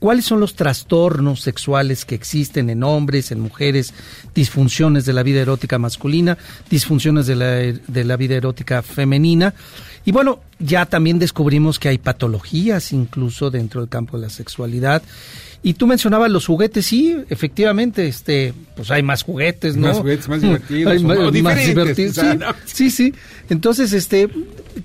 cuáles 0.01 0.25
son 0.25 0.39
los 0.39 0.55
trastornos 0.55 1.41
sexuales 1.41 2.05
que 2.05 2.15
existen 2.15 2.71
en 2.71 2.81
hombres, 2.81 3.31
en 3.31 3.39
mujeres, 3.39 3.93
disfunciones 4.33 5.05
de 5.05 5.13
la 5.13 5.21
vida 5.21 5.41
erótica 5.41 5.77
masculina, 5.77 6.39
disfunciones 6.71 7.27
de 7.27 7.35
la, 7.35 7.45
de 7.45 8.03
la 8.03 8.17
vida 8.17 8.33
erótica 8.33 8.81
femenina. 8.81 9.53
Y 10.03 10.11
bueno, 10.11 10.39
ya 10.57 10.87
también 10.87 11.19
descubrimos 11.19 11.77
que 11.77 11.89
hay 11.89 11.99
patologías 11.99 12.93
incluso 12.93 13.51
dentro 13.51 13.81
del 13.81 13.91
campo 13.91 14.17
de 14.17 14.23
la 14.23 14.29
sexualidad. 14.31 15.03
Y 15.61 15.75
tú 15.75 15.85
mencionabas 15.85 16.31
los 16.31 16.47
juguetes, 16.47 16.87
sí, 16.87 17.15
efectivamente, 17.29 18.07
este, 18.07 18.55
pues 18.75 18.89
hay 18.89 19.03
más 19.03 19.21
juguetes, 19.21 19.77
¿no? 19.77 19.89
Más 19.89 19.99
juguetes, 19.99 20.27
más 20.27 20.41
divertidos, 20.41 20.91
Hay 20.91 21.03
más, 21.03 21.63
divertidos, 21.63 22.15
sí, 22.15 22.39
sí, 22.65 22.89
sí. 22.89 23.13
Entonces, 23.51 23.93
este, 23.93 24.27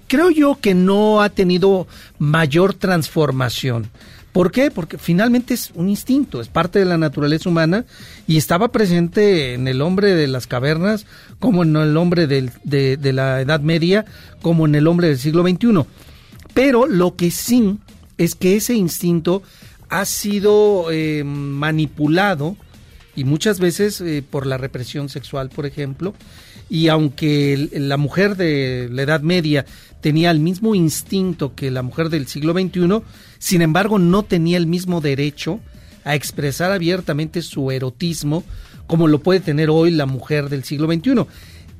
creo 0.08 0.28
yo 0.28 0.58
que 0.60 0.74
no 0.74 1.22
ha 1.22 1.30
tenido 1.30 1.86
mayor 2.18 2.74
transformación. 2.74 3.88
¿Por 4.36 4.52
qué? 4.52 4.70
Porque 4.70 4.98
finalmente 4.98 5.54
es 5.54 5.70
un 5.74 5.88
instinto, 5.88 6.42
es 6.42 6.48
parte 6.48 6.78
de 6.78 6.84
la 6.84 6.98
naturaleza 6.98 7.48
humana 7.48 7.86
y 8.26 8.36
estaba 8.36 8.70
presente 8.70 9.54
en 9.54 9.66
el 9.66 9.80
hombre 9.80 10.14
de 10.14 10.26
las 10.26 10.46
cavernas, 10.46 11.06
como 11.38 11.62
en 11.62 11.74
el 11.74 11.96
hombre 11.96 12.26
de 12.26 13.12
la 13.14 13.40
Edad 13.40 13.60
Media, 13.60 14.04
como 14.42 14.66
en 14.66 14.74
el 14.74 14.88
hombre 14.88 15.08
del 15.08 15.18
siglo 15.18 15.42
XXI. 15.42 15.86
Pero 16.52 16.86
lo 16.86 17.16
que 17.16 17.30
sí 17.30 17.78
es 18.18 18.34
que 18.34 18.56
ese 18.56 18.74
instinto 18.74 19.42
ha 19.88 20.04
sido 20.04 20.88
eh, 20.90 21.24
manipulado 21.24 22.58
y 23.14 23.24
muchas 23.24 23.58
veces 23.58 24.02
eh, 24.02 24.22
por 24.28 24.44
la 24.44 24.58
represión 24.58 25.08
sexual, 25.08 25.48
por 25.48 25.64
ejemplo, 25.64 26.12
y 26.68 26.88
aunque 26.88 27.68
la 27.72 27.96
mujer 27.96 28.36
de 28.36 28.88
la 28.90 29.02
Edad 29.02 29.20
Media 29.20 29.66
tenía 30.00 30.30
el 30.30 30.40
mismo 30.40 30.74
instinto 30.74 31.54
que 31.54 31.70
la 31.70 31.82
mujer 31.82 32.08
del 32.10 32.26
siglo 32.26 32.52
XXI, 32.52 33.02
sin 33.38 33.62
embargo 33.62 33.98
no 33.98 34.24
tenía 34.24 34.56
el 34.56 34.66
mismo 34.66 35.00
derecho 35.00 35.60
a 36.04 36.14
expresar 36.14 36.72
abiertamente 36.72 37.42
su 37.42 37.70
erotismo 37.70 38.44
como 38.86 39.08
lo 39.08 39.20
puede 39.20 39.40
tener 39.40 39.70
hoy 39.70 39.90
la 39.90 40.06
mujer 40.06 40.48
del 40.48 40.64
siglo 40.64 40.86
XXI. 40.86 41.26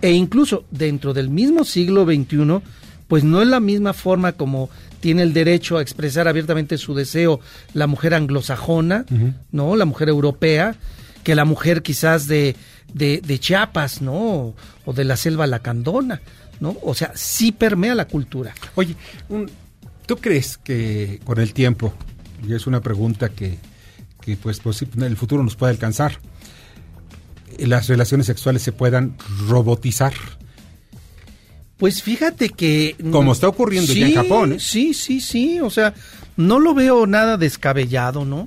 E 0.03 0.11
incluso 0.11 0.65
dentro 0.71 1.15
del 1.15 1.31
mismo 1.31 1.65
siglo 1.65 2.05
XXI, 2.05 2.61
pues 3.09 3.25
no 3.25 3.41
es 3.41 3.49
la 3.49 3.61
misma 3.61 3.93
forma 3.93 4.33
como 4.33 4.69
tiene 5.01 5.23
el 5.23 5.33
derecho 5.33 5.79
a 5.79 5.83
expresar 5.83 6.29
abiertamente 6.29 6.79
su 6.79 6.95
deseo 6.95 7.41
la 7.73 7.87
mujer 7.87 8.15
anglosajona, 8.15 9.07
¿no? 9.53 9.77
La 9.77 9.85
mujer 9.85 10.09
europea, 10.09 10.75
que 11.23 11.35
la 11.35 11.45
mujer 11.45 11.83
quizás 11.83 12.27
de, 12.27 12.57
de, 12.93 13.21
de 13.21 13.39
Chiapas, 13.39 14.01
¿no? 14.03 14.55
O 14.85 14.93
de 14.93 15.05
la 15.05 15.17
selva 15.17 15.47
lacandona, 15.47 16.21
¿no? 16.61 16.77
O 16.83 16.95
sea, 16.95 17.13
sí 17.15 17.53
permea 17.53 17.95
la 17.95 18.07
cultura. 18.09 18.55
Oye, 18.75 18.95
un- 19.29 19.51
¿tú 20.07 20.17
crees 20.17 20.57
que 20.59 21.21
con 21.25 21.39
el 21.41 21.53
tiempo, 21.53 21.93
y 22.47 22.55
es 22.55 22.67
una 22.67 22.81
pregunta 22.81 23.29
que, 23.29 23.59
que 24.21 24.37
pues, 24.37 24.61
pues, 24.61 24.83
el 24.83 25.17
futuro 25.17 25.43
nos 25.43 25.57
puede 25.57 25.73
alcanzar, 25.73 26.19
las 27.59 27.89
relaciones 27.89 28.27
sexuales 28.27 28.63
se 28.63 28.73
puedan 28.73 29.17
robotizar? 29.49 30.13
Pues 31.77 32.03
fíjate 32.03 32.49
que... 32.49 32.97
Como 33.13 33.33
está 33.33 33.49
ocurriendo 33.49 33.93
ya 33.93 34.07
en 34.09 34.15
Japón, 34.15 34.53
¿eh? 34.55 34.61
Sí, 34.61 34.95
sí, 34.95 35.21
sí, 35.21 35.61
o 35.61 35.69
sea, 35.69 35.93
no 36.37 36.59
lo 36.59 36.73
veo 36.75 37.07
nada 37.07 37.37
descabellado, 37.37 38.25
¿no? 38.25 38.47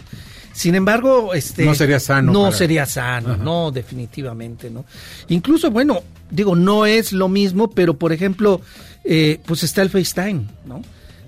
Sin 0.60 0.76
embargo, 0.76 1.34
este... 1.34 1.64
No 1.64 1.74
sería 1.74 2.02
sano 2.02 2.34
No 2.34 2.44
para- 2.44 2.58
sería 2.58 2.86
sano, 2.86 3.30
Ajá. 3.36 3.42
no, 3.42 3.72
definitivamente, 3.72 4.70
¿no? 4.70 4.84
Incluso, 5.30 5.72
bueno, 5.72 6.02
digo, 6.30 6.54
no 6.54 6.86
es 6.86 7.14
lo 7.14 7.30
mismo, 7.30 7.70
pero 7.70 7.94
por 7.94 8.12
ejemplo, 8.12 8.60
eh, 9.06 9.40
pues 9.46 9.64
está 9.64 9.82
el 9.84 9.90
FaceTime, 9.90 10.48
¿no? 10.66 10.82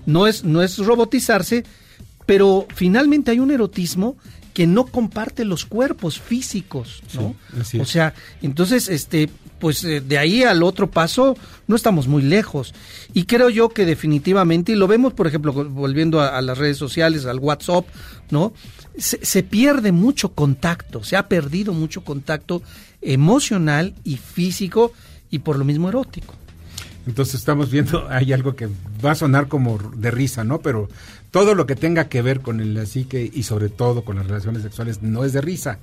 No 0.04 0.26
es, 0.26 0.44
no 0.44 0.60
es 0.62 0.76
robotizarse, 0.76 1.64
pero 2.26 2.66
finalmente 2.74 3.30
hay 3.30 3.40
un 3.40 3.50
erotismo 3.50 4.16
que 4.54 4.66
no 4.66 4.84
comparte 4.86 5.44
los 5.44 5.64
cuerpos 5.64 6.20
físicos, 6.20 7.02
¿no? 7.14 7.34
Sí, 7.64 7.80
o 7.80 7.84
sea, 7.86 8.12
entonces, 8.42 8.88
este, 8.88 9.30
pues 9.58 9.82
eh, 9.84 10.00
de 10.00 10.18
ahí 10.18 10.42
al 10.42 10.62
otro 10.62 10.90
paso 10.90 11.36
no 11.66 11.74
estamos 11.76 12.06
muy 12.06 12.22
lejos. 12.22 12.74
Y 13.14 13.24
creo 13.24 13.48
yo 13.48 13.70
que 13.70 13.86
definitivamente, 13.86 14.72
y 14.72 14.74
lo 14.74 14.86
vemos, 14.88 15.14
por 15.14 15.26
ejemplo, 15.26 15.54
vol- 15.54 15.68
volviendo 15.72 16.20
a, 16.20 16.36
a 16.36 16.42
las 16.42 16.58
redes 16.58 16.76
sociales, 16.76 17.24
al 17.24 17.38
WhatsApp, 17.38 17.86
¿no? 18.30 18.52
Se, 18.98 19.24
se 19.24 19.42
pierde 19.42 19.90
mucho 19.92 20.32
contacto, 20.34 21.02
se 21.02 21.16
ha 21.16 21.28
perdido 21.28 21.72
mucho 21.72 22.04
contacto 22.04 22.62
emocional 23.00 23.94
y 24.04 24.16
físico 24.16 24.92
y 25.30 25.38
por 25.40 25.58
lo 25.58 25.64
mismo 25.64 25.88
erótico. 25.88 26.34
Entonces 27.06 27.36
estamos 27.36 27.70
viendo, 27.70 28.06
hay 28.10 28.32
algo 28.32 28.54
que 28.54 28.68
va 29.04 29.12
a 29.12 29.14
sonar 29.14 29.48
como 29.48 29.78
de 29.96 30.10
risa, 30.10 30.44
¿no? 30.44 30.60
Pero 30.60 30.88
todo 31.32 31.54
lo 31.54 31.66
que 31.66 31.74
tenga 31.74 32.08
que 32.08 32.22
ver 32.22 32.40
con 32.40 32.60
el 32.60 32.86
psique 32.86 33.28
y 33.32 33.42
sobre 33.42 33.70
todo 33.70 34.04
con 34.04 34.16
las 34.16 34.26
relaciones 34.26 34.62
sexuales 34.62 35.02
no 35.02 35.24
es 35.24 35.32
de 35.32 35.40
risa. 35.40 35.78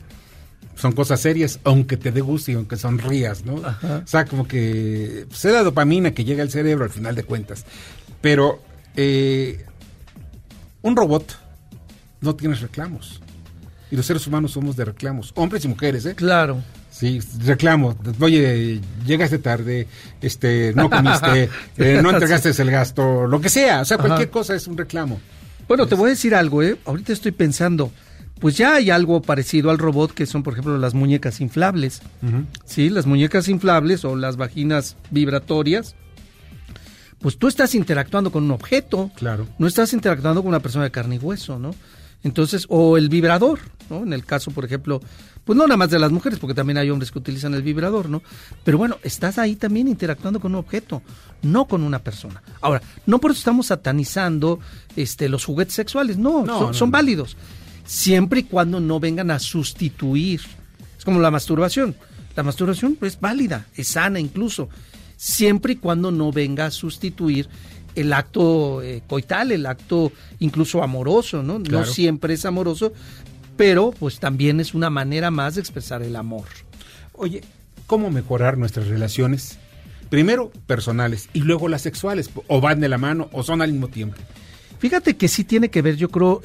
Son 0.75 0.93
cosas 0.93 1.19
serias, 1.19 1.59
aunque 1.63 1.97
te 1.97 2.11
dé 2.11 2.21
gusto 2.21 2.51
y 2.51 2.53
aunque 2.53 2.77
sonrías, 2.77 3.43
¿no? 3.43 3.57
Ajá. 3.65 4.03
O 4.05 4.07
sea, 4.07 4.25
como 4.25 4.47
que 4.47 5.25
pues, 5.27 5.43
es 5.43 5.51
la 5.51 5.63
dopamina 5.63 6.11
que 6.11 6.23
llega 6.23 6.43
al 6.43 6.51
cerebro 6.51 6.85
al 6.85 6.91
final 6.91 7.15
de 7.15 7.23
cuentas. 7.23 7.65
Pero 8.21 8.61
eh, 8.95 9.65
un 10.83 10.95
robot 10.95 11.35
no 12.21 12.35
tiene 12.35 12.53
reclamos. 12.55 13.19
Y 13.89 13.95
los 13.95 14.05
seres 14.05 14.27
humanos 14.27 14.51
somos 14.51 14.75
de 14.75 14.85
reclamos, 14.85 15.31
hombres 15.35 15.65
y 15.65 15.67
mujeres, 15.67 16.05
¿eh? 16.05 16.13
Claro. 16.13 16.61
Sí, 16.91 17.19
reclamo. 17.43 17.97
Oye, 18.19 18.81
llegaste 19.03 19.39
tarde, 19.39 19.87
este, 20.21 20.73
no 20.75 20.91
comiste, 20.91 21.49
eh, 21.77 21.99
no 22.03 22.11
entregaste 22.11 22.49
el 22.49 22.69
gasto, 22.69 23.25
lo 23.25 23.41
que 23.41 23.49
sea. 23.49 23.81
O 23.81 23.85
sea, 23.85 23.97
cualquier 23.97 24.27
Ajá. 24.27 24.31
cosa 24.31 24.53
es 24.53 24.67
un 24.67 24.77
reclamo. 24.77 25.19
Bueno, 25.69 25.85
te 25.85 25.93
voy 25.93 26.07
a 26.07 26.09
decir 26.09 26.33
algo, 26.33 26.63
¿eh? 26.63 26.79
Ahorita 26.83 27.13
estoy 27.13 27.31
pensando, 27.31 27.91
pues 28.39 28.57
ya 28.57 28.73
hay 28.73 28.89
algo 28.89 29.21
parecido 29.21 29.69
al 29.69 29.77
robot 29.77 30.11
que 30.11 30.25
son, 30.25 30.41
por 30.41 30.53
ejemplo, 30.53 30.75
las 30.79 30.95
muñecas 30.95 31.41
inflables. 31.41 32.01
Sí, 32.65 32.89
las 32.89 33.05
muñecas 33.05 33.47
inflables 33.47 34.03
o 34.03 34.15
las 34.15 34.35
vaginas 34.35 34.97
vibratorias. 35.11 35.95
Pues 37.19 37.37
tú 37.37 37.47
estás 37.47 37.75
interactuando 37.75 38.31
con 38.31 38.45
un 38.45 38.51
objeto. 38.51 39.11
Claro. 39.15 39.45
No 39.59 39.67
estás 39.67 39.93
interactuando 39.93 40.41
con 40.41 40.49
una 40.49 40.59
persona 40.59 40.85
de 40.85 40.91
carne 40.91 41.17
y 41.17 41.19
hueso, 41.19 41.59
¿no? 41.59 41.75
Entonces, 42.23 42.65
o 42.67 42.97
el 42.97 43.07
vibrador, 43.07 43.59
¿no? 43.91 44.01
En 44.01 44.13
el 44.13 44.25
caso, 44.25 44.49
por 44.49 44.65
ejemplo, 44.65 45.01
pues 45.49 45.57
no 45.57 45.65
nada 45.65 45.77
más 45.77 45.89
de 45.89 45.97
las 45.97 46.11
mujeres, 46.11 46.37
porque 46.37 46.53
también 46.53 46.77
hay 46.77 46.91
hombres 46.91 47.09
que 47.09 47.17
utilizan 47.17 47.55
el 47.55 47.63
vibrador, 47.63 48.07
¿no? 48.07 48.21
Pero 48.63 48.77
bueno, 48.77 48.99
estás 49.01 49.39
ahí 49.39 49.55
también 49.55 49.87
interactuando 49.87 50.39
con 50.39 50.51
un 50.51 50.59
objeto, 50.59 51.01
no 51.41 51.65
con 51.65 51.81
una 51.81 51.97
persona. 51.97 52.43
Ahora, 52.61 52.83
no 53.07 53.17
por 53.17 53.31
eso 53.31 53.39
estamos 53.39 53.65
satanizando 53.65 54.59
este, 54.95 55.27
los 55.27 55.43
juguetes 55.43 55.73
sexuales, 55.73 56.19
no, 56.19 56.45
No, 56.45 56.59
son, 56.59 56.67
no, 56.67 56.73
son 56.75 56.89
no. 56.89 56.91
válidos, 56.91 57.35
siempre 57.83 58.41
y 58.41 58.43
cuando 58.43 58.79
no 58.79 58.99
vengan 58.99 59.31
a 59.31 59.39
sustituir. 59.39 60.39
Es 60.95 61.03
como 61.03 61.19
la 61.19 61.31
masturbación. 61.31 61.95
La 62.35 62.43
masturbación 62.43 62.95
es 63.01 63.19
válida, 63.19 63.65
es 63.73 63.87
sana 63.87 64.19
incluso, 64.19 64.69
siempre 65.17 65.73
y 65.73 65.75
cuando 65.77 66.11
no 66.11 66.31
venga 66.31 66.67
a 66.67 66.71
sustituir 66.71 67.49
el 67.95 68.13
acto 68.13 68.83
eh, 68.83 69.01
coital, 69.07 69.51
el 69.51 69.65
acto 69.65 70.11
incluso 70.37 70.83
amoroso, 70.83 71.41
¿no? 71.41 71.57
No 71.57 71.85
siempre 71.85 72.35
es 72.35 72.45
amoroso, 72.45 72.93
pero 73.59 73.91
pues 73.91 74.21
también 74.21 74.61
es 74.61 74.73
una 74.73 74.89
manera 74.89 75.31
más 75.31 75.55
de 75.55 75.59
expresar 75.59 76.01
el 76.01 76.15
amor. 76.15 76.45
Oye, 77.11 77.43
¿cómo 77.87 78.09
mejorar 78.09 78.57
nuestras 78.57 78.87
relaciones? 78.87 79.57
Primero 80.09 80.49
personales 80.65 81.27
y 81.33 81.41
luego 81.41 81.67
las 81.67 81.81
sexuales, 81.81 82.29
o 82.47 82.61
van 82.61 82.79
de 82.79 82.87
la 82.87 82.97
mano 82.97 83.27
o 83.33 83.43
son 83.43 83.61
al 83.61 83.73
mismo 83.73 83.89
tiempo. 83.89 84.15
Fíjate 84.79 85.17
que 85.17 85.27
sí 85.27 85.43
tiene 85.43 85.67
que 85.67 85.81
ver, 85.81 85.97
yo 85.97 86.07
creo, 86.07 86.41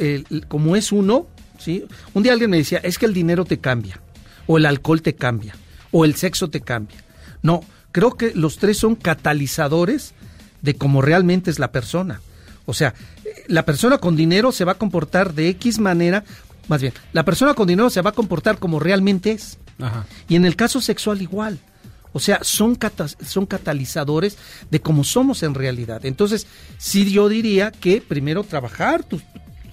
como 0.49 0.75
es 0.75 0.91
uno, 0.91 1.29
¿sí? 1.57 1.85
Un 2.15 2.25
día 2.25 2.33
alguien 2.33 2.51
me 2.51 2.57
decía, 2.57 2.79
es 2.79 2.99
que 2.99 3.07
el 3.07 3.15
dinero 3.15 3.45
te 3.45 3.61
cambia, 3.61 4.01
o 4.49 4.59
el 4.59 4.67
alcohol 4.67 5.01
te 5.01 5.15
cambia, 5.15 5.55
o 5.93 6.05
el 6.05 6.17
sexo 6.17 6.51
te 6.51 6.63
cambia. 6.63 6.97
No, 7.43 7.61
creo 7.93 8.17
que 8.17 8.33
los 8.35 8.59
tres 8.59 8.79
son 8.79 8.97
catalizadores 8.97 10.15
de 10.63 10.75
cómo 10.75 11.01
realmente 11.01 11.53
es 11.53 11.61
la 11.61 11.71
persona. 11.71 12.21
O 12.67 12.75
sea, 12.75 12.95
eh, 13.25 13.45
la 13.47 13.65
persona 13.65 13.99
con 13.99 14.17
dinero 14.17 14.51
se 14.51 14.65
va 14.65 14.73
a 14.73 14.79
comportar 14.79 15.35
de 15.35 15.49
X 15.51 15.79
manera, 15.79 16.25
más 16.69 16.81
bien, 16.81 16.93
la 17.13 17.25
persona 17.25 17.55
con 17.55 17.67
dinero 17.69 17.91
se 17.91 18.01
va 18.03 18.11
a 18.11 18.15
comportar 18.15 18.59
como 18.59 18.81
realmente 18.81 19.33
es. 19.33 19.59
Ajá. 19.81 20.07
Y 20.29 20.37
en 20.37 20.45
el 20.45 20.57
caso 20.57 20.81
sexual 20.81 21.21
igual. 21.23 21.59
O 22.17 22.21
sea, 22.21 22.39
son, 22.43 22.77
cata- 22.77 23.09
son 23.09 23.45
catalizadores 23.45 24.39
de 24.71 24.81
cómo 24.81 25.03
somos 25.03 25.43
en 25.43 25.53
realidad. 25.55 26.07
Entonces, 26.07 26.47
sí 26.79 27.11
yo 27.11 27.29
diría 27.29 27.73
que 27.73 28.01
primero 28.01 28.45
trabajar 28.45 29.03
tu- 29.03 29.21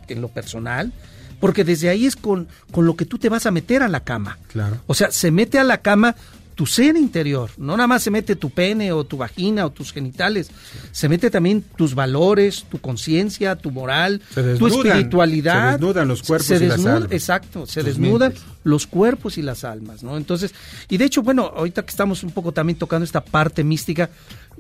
en 0.08 0.22
lo 0.22 0.28
personal, 0.28 0.92
porque 1.40 1.64
desde 1.64 1.90
ahí 1.90 2.06
es 2.08 2.16
con, 2.16 2.48
con 2.72 2.86
lo 2.88 2.96
que 2.96 3.06
tú 3.06 3.18
te 3.20 3.30
vas 3.30 3.46
a 3.46 3.52
meter 3.52 3.84
a 3.84 3.88
la 3.88 4.00
cama. 4.04 4.40
Claro. 4.48 4.82
O 4.88 4.94
sea, 4.96 5.12
se 5.12 5.30
mete 5.32 5.60
a 5.60 5.64
la 5.64 5.78
cama 5.82 6.16
tu 6.62 6.68
ser 6.68 6.96
interior, 6.96 7.50
no 7.58 7.76
nada 7.76 7.88
más 7.88 8.04
se 8.04 8.12
mete 8.12 8.36
tu 8.36 8.52
pene 8.52 8.92
o 8.92 9.04
tu 9.04 9.18
vagina 9.18 9.66
o 9.66 9.72
tus 9.72 9.92
genitales, 9.92 10.52
se 10.92 11.10
mete 11.10 11.32
también 11.32 11.64
tus 11.76 11.96
valores, 11.96 12.66
tu 12.70 12.80
conciencia, 12.80 13.56
tu 13.56 13.72
moral, 13.72 14.22
tu 14.60 14.68
espiritualidad. 14.68 15.72
se 15.72 15.78
desnudan 15.80 16.08
los 16.08 16.22
cuerpos 16.22 16.46
se 16.46 16.64
y 16.64 16.68
las 16.68 16.86
almas. 16.86 17.12
Exacto, 17.12 17.66
se 17.66 17.82
desnudan 17.82 18.34
mentes. 18.34 18.48
los 18.64 18.86
cuerpos 18.86 19.40
y 19.40 19.42
las 19.42 19.64
almas, 19.64 20.04
¿no? 20.04 20.18
Entonces, 20.18 20.54
y 20.88 20.98
de 20.98 21.06
hecho, 21.06 21.24
bueno, 21.24 21.52
ahorita 21.56 21.82
que 21.82 21.90
estamos 21.90 22.22
un 22.22 22.30
poco 22.30 22.52
también 22.52 22.78
tocando 22.78 23.06
esta 23.06 23.26
parte 23.26 23.64
mística, 23.64 24.12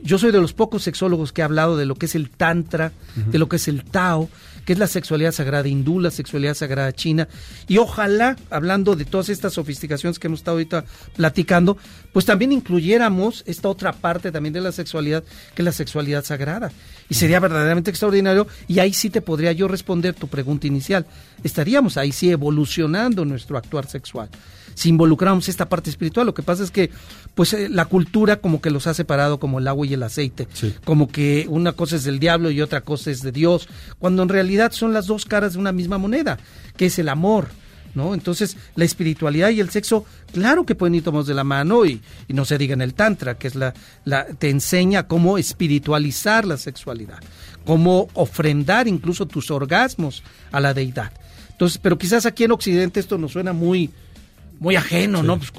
yo 0.02 0.18
soy 0.18 0.32
de 0.32 0.42
los 0.42 0.54
pocos 0.54 0.82
sexólogos 0.82 1.32
que 1.32 1.44
ha 1.44 1.46
hablado 1.46 1.78
de 1.78 1.86
lo 1.86 1.94
que 1.94 2.08
es 2.08 2.16
el 2.16 2.32
tantra, 2.32 2.94
de 3.16 3.38
lo 3.38 3.48
que 3.48 3.58
es 3.58 3.68
el 3.68 3.84
Tao, 3.84 4.28
que 4.72 4.76
es 4.76 4.80
la 4.80 4.88
sexualidad 4.88 5.34
sagrada 5.34 5.68
hindú, 5.68 6.00
la 6.00 6.12
sexualidad 6.12 6.54
sagrada 6.54 6.94
china, 6.94 7.28
y 7.68 7.78
ojalá, 7.78 8.38
hablando 8.50 8.96
de 8.96 9.04
todas 9.04 9.28
estas 9.28 9.52
sofisticaciones 9.52 10.18
que 10.18 10.28
hemos 10.28 10.40
estado 10.40 10.56
ahorita 10.56 10.86
platicando, 11.18 11.78
pues 12.14 12.24
también 12.24 12.54
incluyéramos 12.54 13.44
esta 13.48 13.68
otra 13.68 13.92
parte 13.92 14.32
también 14.32 14.54
de 14.54 14.62
la 14.62 14.72
sexualidad, 14.72 15.26
que 15.54 15.62
es 15.62 15.66
la 15.66 15.74
sexualidad 15.74 16.24
sagrada. 16.24 16.72
Y 17.10 17.16
sería 17.16 17.42
verdaderamente 17.42 17.90
extraordinario, 17.90 18.48
y 18.70 18.80
ahí 18.80 18.94
sí 18.94 19.10
te 19.10 19.20
podría 19.20 19.52
yo 19.52 19.68
responder 19.68 20.16
tu 20.16 20.30
pregunta 20.30 20.68
inicial. 20.68 21.06
Estaríamos 21.44 21.98
ahí 21.98 22.14
sí 22.14 22.32
evolucionando 22.32 23.26
nuestro 23.26 23.58
actuar 23.58 23.90
sexual. 23.90 24.30
Si 24.74 24.88
involucramos 24.88 25.50
esta 25.50 25.68
parte 25.68 25.90
espiritual, 25.90 26.28
lo 26.28 26.34
que 26.34 26.44
pasa 26.44 26.64
es 26.64 26.72
que 26.72 26.92
pues 27.36 27.54
eh, 27.54 27.70
la 27.70 27.86
cultura 27.86 28.38
como 28.38 28.62
que 28.62 28.70
los 28.70 28.88
ha 28.88 28.94
separado 28.94 29.40
como 29.40 29.60
el 29.60 29.68
agua 29.68 29.86
y 29.88 29.94
el 29.94 30.04
aceite, 30.04 30.48
como 30.84 31.08
que 31.08 31.46
una 31.50 31.74
cosa 31.74 31.96
es 31.96 32.04
del 32.04 32.20
diablo 32.20 32.52
y 32.52 32.62
otra 32.62 32.82
cosa 32.82 33.12
es 33.12 33.22
de 33.22 33.32
Dios, 33.32 33.68
cuando 34.00 34.24
en 34.24 34.30
realidad 34.30 34.72
son 34.72 34.94
las 34.94 35.08
dos 35.08 35.26
caras 35.26 35.54
de 35.54 35.60
una 35.60 35.72
misma 35.72 35.98
moneda, 35.98 36.38
que 36.78 36.88
es 36.88 37.00
el 37.00 37.10
amor. 37.10 37.50
¿No? 37.94 38.14
Entonces, 38.14 38.56
la 38.76 38.86
espiritualidad 38.86 39.50
y 39.50 39.60
el 39.60 39.70
sexo, 39.70 40.06
claro 40.32 40.66
que 40.66 40.76
pueden 40.76 40.96
ir 40.96 41.04
tomados 41.04 41.28
de 41.28 41.34
la 41.34 41.44
mano 41.44 41.86
y, 41.86 42.02
y 42.30 42.34
no 42.34 42.46
se 42.46 42.58
diga 42.58 42.74
en 42.74 42.82
el 42.82 42.94
Tantra, 42.94 43.38
que 43.38 43.50
es 43.50 43.56
la, 43.56 43.74
la, 44.06 44.28
te 44.28 44.50
enseña 44.50 45.10
cómo 45.10 45.38
espiritualizar 45.38 46.46
la 46.46 46.56
sexualidad, 46.56 47.20
cómo 47.66 48.08
ofrendar 48.14 48.88
incluso 48.88 49.26
tus 49.26 49.52
orgasmos 49.52 50.24
a 50.54 50.62
la 50.62 50.74
deidad. 50.74 51.12
Entonces, 51.50 51.80
pero 51.80 51.98
quizás 51.98 52.26
aquí 52.26 52.46
en 52.46 52.52
Occidente 52.52 53.02
esto 53.02 53.18
nos 53.18 53.34
suena 53.34 53.52
muy, 53.52 53.90
muy 54.62 54.76
ajeno, 54.78 55.24
¿no? 55.24 55.38
Pues, 55.40 55.52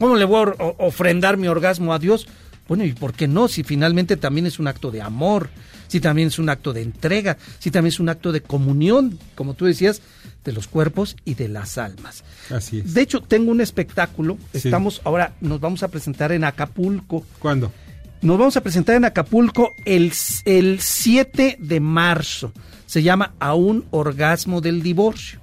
¿Cómo 0.00 0.16
le 0.16 0.24
voy 0.24 0.48
a 0.58 0.64
ofrendar 0.78 1.36
mi 1.36 1.46
orgasmo 1.46 1.92
a 1.94 1.98
Dios? 2.00 2.26
Bueno, 2.66 2.84
¿y 2.84 2.92
por 2.94 3.12
qué 3.12 3.28
no? 3.28 3.46
Si 3.48 3.62
finalmente 3.62 4.16
también 4.16 4.46
es 4.46 4.58
un 4.58 4.66
acto 4.66 4.90
de 4.90 5.02
amor, 5.02 5.50
si 5.88 6.00
también 6.00 6.28
es 6.28 6.38
un 6.38 6.48
acto 6.48 6.72
de 6.72 6.82
entrega, 6.82 7.36
si 7.60 7.70
también 7.70 7.92
es 7.92 8.00
un 8.00 8.08
acto 8.08 8.32
de 8.32 8.40
comunión, 8.40 9.18
como 9.36 9.54
tú 9.54 9.66
decías, 9.66 10.00
de 10.42 10.52
los 10.52 10.66
cuerpos 10.68 11.16
y 11.24 11.34
de 11.34 11.48
las 11.48 11.76
almas. 11.76 12.24
Así 12.50 12.78
es. 12.80 12.94
De 12.94 13.02
hecho, 13.02 13.20
tengo 13.20 13.50
un 13.52 13.60
espectáculo, 13.60 14.38
Sí. 14.52 14.66
estamos 14.68 15.00
ahora, 15.04 15.34
nos 15.42 15.60
vamos 15.60 15.82
a 15.82 15.88
presentar 15.88 16.32
en 16.32 16.42
Acapulco. 16.44 17.24
¿Cuándo? 17.38 17.70
Nos 18.22 18.38
vamos 18.38 18.56
a 18.56 18.62
presentar 18.62 18.96
en 18.96 19.04
Acapulco 19.04 19.74
el, 19.84 20.12
el 20.46 20.80
7 20.80 21.58
de 21.60 21.80
marzo. 21.80 22.52
Se 22.86 23.02
llama 23.02 23.34
A 23.38 23.54
un 23.54 23.84
orgasmo 23.90 24.60
del 24.62 24.82
divorcio. 24.82 25.40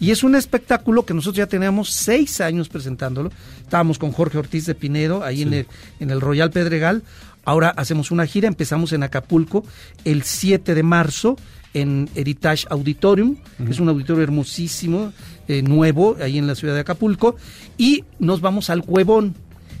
Y 0.00 0.10
es 0.10 0.22
un 0.22 0.34
espectáculo 0.34 1.04
que 1.04 1.14
nosotros 1.14 1.36
ya 1.36 1.46
teníamos 1.46 1.90
seis 1.90 2.40
años 2.40 2.68
presentándolo. 2.68 3.30
Estábamos 3.60 3.98
con 3.98 4.12
Jorge 4.12 4.38
Ortiz 4.38 4.66
de 4.66 4.74
Pinedo, 4.74 5.24
ahí 5.24 5.42
en, 5.42 5.54
el, 5.54 5.66
en 6.00 6.10
el 6.10 6.20
Royal 6.20 6.50
Pedregal. 6.50 7.02
Ahora 7.44 7.70
hacemos 7.70 8.10
una 8.10 8.26
gira, 8.26 8.48
empezamos 8.48 8.92
en 8.92 9.02
Acapulco 9.02 9.64
el 10.04 10.22
7 10.22 10.74
de 10.74 10.82
marzo 10.82 11.36
en 11.74 12.08
Heritage 12.14 12.66
Auditorium, 12.70 13.36
que 13.64 13.72
es 13.72 13.80
un 13.80 13.88
auditorio 13.88 14.22
hermosísimo, 14.22 15.12
eh, 15.48 15.60
nuevo, 15.60 16.16
ahí 16.20 16.38
en 16.38 16.46
la 16.46 16.54
ciudad 16.54 16.74
de 16.74 16.80
Acapulco, 16.80 17.36
y 17.76 18.04
nos 18.20 18.40
vamos 18.40 18.70
al 18.70 18.84
Cuevón. 18.84 19.34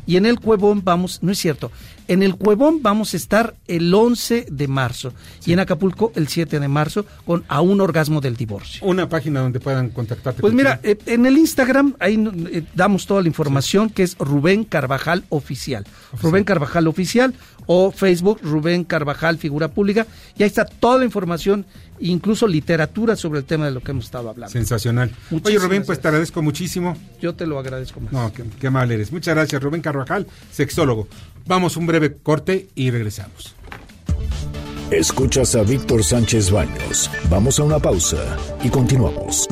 Y 0.06 0.16
en 0.16 0.26
el 0.26 0.38
Cuevón 0.38 0.82
vamos, 0.84 1.20
no 1.22 1.32
es 1.32 1.38
cierto, 1.38 1.70
en 2.08 2.22
el 2.22 2.36
Cuevón 2.36 2.80
vamos 2.82 3.14
a 3.14 3.16
estar 3.16 3.54
el 3.66 3.92
11 3.92 4.46
de 4.50 4.68
marzo 4.68 5.12
y 5.44 5.52
en 5.52 5.60
Acapulco 5.60 6.12
el 6.14 6.28
7 6.28 6.60
de 6.60 6.68
marzo 6.68 7.06
con 7.26 7.44
A 7.48 7.60
un 7.60 7.80
orgasmo 7.80 8.20
del 8.20 8.36
divorcio. 8.36 8.84
Una 8.86 9.08
página 9.08 9.40
donde 9.40 9.60
puedan 9.60 9.90
contactarte. 9.90 10.40
Pues 10.40 10.52
mira, 10.52 10.80
eh, 10.82 10.98
en 11.06 11.26
el 11.26 11.38
Instagram 11.38 11.94
ahí 12.00 12.22
eh, 12.50 12.64
damos 12.74 13.06
toda 13.06 13.22
la 13.22 13.28
información 13.28 13.90
que 13.90 14.02
es 14.02 14.16
Rubén 14.18 14.64
Carvajal 14.64 15.24
Oficial. 15.28 15.86
Rubén 16.20 16.44
Carvajal 16.44 16.86
Oficial 16.86 17.34
o 17.66 17.90
Facebook 17.90 18.40
Rubén 18.42 18.84
Carvajal 18.84 19.38
Figura 19.38 19.68
Pública 19.68 20.06
y 20.36 20.42
ahí 20.42 20.48
está 20.48 20.64
toda 20.64 20.98
la 20.98 21.04
información, 21.04 21.64
incluso 22.00 22.46
literatura 22.46 23.16
sobre 23.16 23.40
el 23.40 23.44
tema 23.44 23.66
de 23.66 23.70
lo 23.70 23.80
que 23.80 23.92
hemos 23.92 24.06
estado 24.06 24.28
hablando. 24.28 24.52
Sensacional. 24.52 25.10
Oye 25.42 25.58
Rubén, 25.58 25.84
pues 25.84 26.00
te 26.00 26.08
agradezco 26.08 26.42
muchísimo. 26.42 26.96
Yo 27.20 27.34
te 27.34 27.46
lo 27.46 27.58
agradezco 27.58 28.00
más. 28.00 28.12
No, 28.12 28.32
qué, 28.32 28.44
qué 28.60 28.70
mal 28.70 28.90
eres. 28.90 29.12
Muchas 29.12 29.34
gracias 29.34 29.62
Rubén 29.62 29.80
Carvajal, 29.80 30.26
sexólogo. 30.52 31.08
Vamos 31.46 31.76
un 31.76 31.86
breve 31.86 32.16
corte 32.16 32.68
y 32.74 32.90
regresamos. 32.90 33.54
Escuchas 34.90 35.54
a 35.56 35.62
Víctor 35.62 36.04
Sánchez 36.04 36.50
Baños. 36.50 37.10
Vamos 37.28 37.58
a 37.58 37.64
una 37.64 37.78
pausa 37.78 38.36
y 38.62 38.68
continuamos. 38.70 39.46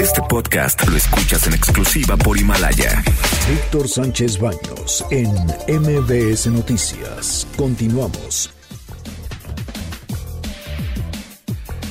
Este 0.00 0.20
podcast 0.28 0.86
lo 0.86 0.96
escuchas 0.96 1.46
en 1.46 1.54
exclusiva 1.54 2.16
por 2.16 2.38
Himalaya. 2.38 3.02
Víctor 3.48 3.88
Sánchez 3.88 4.38
Baños 4.38 5.04
en 5.10 5.30
MBS 5.68 6.46
Noticias. 6.48 7.46
Continuamos. 7.56 8.50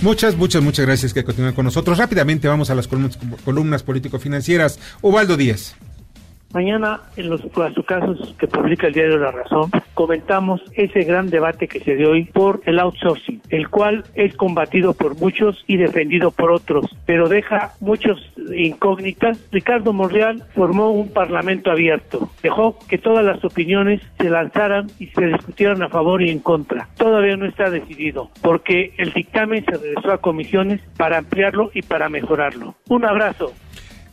Muchas, 0.02 0.36
muchas, 0.36 0.64
muchas 0.64 0.86
gracias 0.86 1.14
que 1.14 1.24
continúen 1.24 1.54
con 1.54 1.66
nosotros. 1.66 1.98
Rápidamente 1.98 2.48
vamos 2.48 2.70
a 2.70 2.76
las 2.76 2.88
columnas, 2.88 3.18
columnas 3.44 3.84
político-financieras. 3.84 4.80
Ubaldo 5.02 5.38
Díaz. 5.38 5.76
Mañana, 6.54 7.00
en 7.16 7.30
los 7.30 7.42
casos 7.86 8.36
que 8.38 8.48
publica 8.48 8.88
el 8.88 8.94
diario 8.94 9.18
La 9.18 9.32
Razón, 9.32 9.72
comentamos 9.94 10.62
ese 10.74 11.04
gran 11.04 11.30
debate 11.30 11.68
que 11.68 11.80
se 11.80 11.96
dio 11.96 12.12
hoy 12.12 12.26
por 12.26 12.62
el 12.66 12.80
outsourcing, 12.80 13.42
el 13.50 13.70
cual 13.70 14.04
es 14.16 14.36
combatido 14.36 14.94
por 14.94 15.18
muchos 15.18 15.64
y 15.68 15.78
defendido 15.78 16.32
por 16.32 16.52
otros, 16.52 16.86
pero 17.06 17.30
deja 17.30 17.74
muchas 17.80 18.18
incógnitas. 18.56 19.40
Ricardo 19.52 19.94
Monreal 19.94 20.44
formó 20.54 20.92
un 20.92 21.10
parlamento 21.10 21.72
abierto, 21.72 22.30
dejó 22.44 22.78
que 22.88 22.98
todas 22.98 23.24
las 23.24 23.44
opiniones 23.46 24.02
se 24.20 24.30
lanzaran 24.30 24.88
y 25.00 25.08
se 25.08 25.28
discutieran 25.28 25.82
a 25.84 25.90
favor 25.90 26.22
y 26.22 26.30
en 26.30 26.40
contra. 26.40 26.88
Todavía 26.98 27.38
no 27.38 27.46
está 27.46 27.70
decidido, 27.70 28.30
porque 28.42 28.94
el 28.98 29.14
dictamen 29.14 29.64
se 29.66 29.78
regresó 29.78 30.12
a 30.12 30.18
comisiones 30.20 30.82
para 30.98 31.18
ampliarlo 31.18 31.72
y 31.74 31.82
para 31.82 32.10
mejorarlo. 32.10 32.76
Un 32.90 33.06
abrazo. 33.06 33.54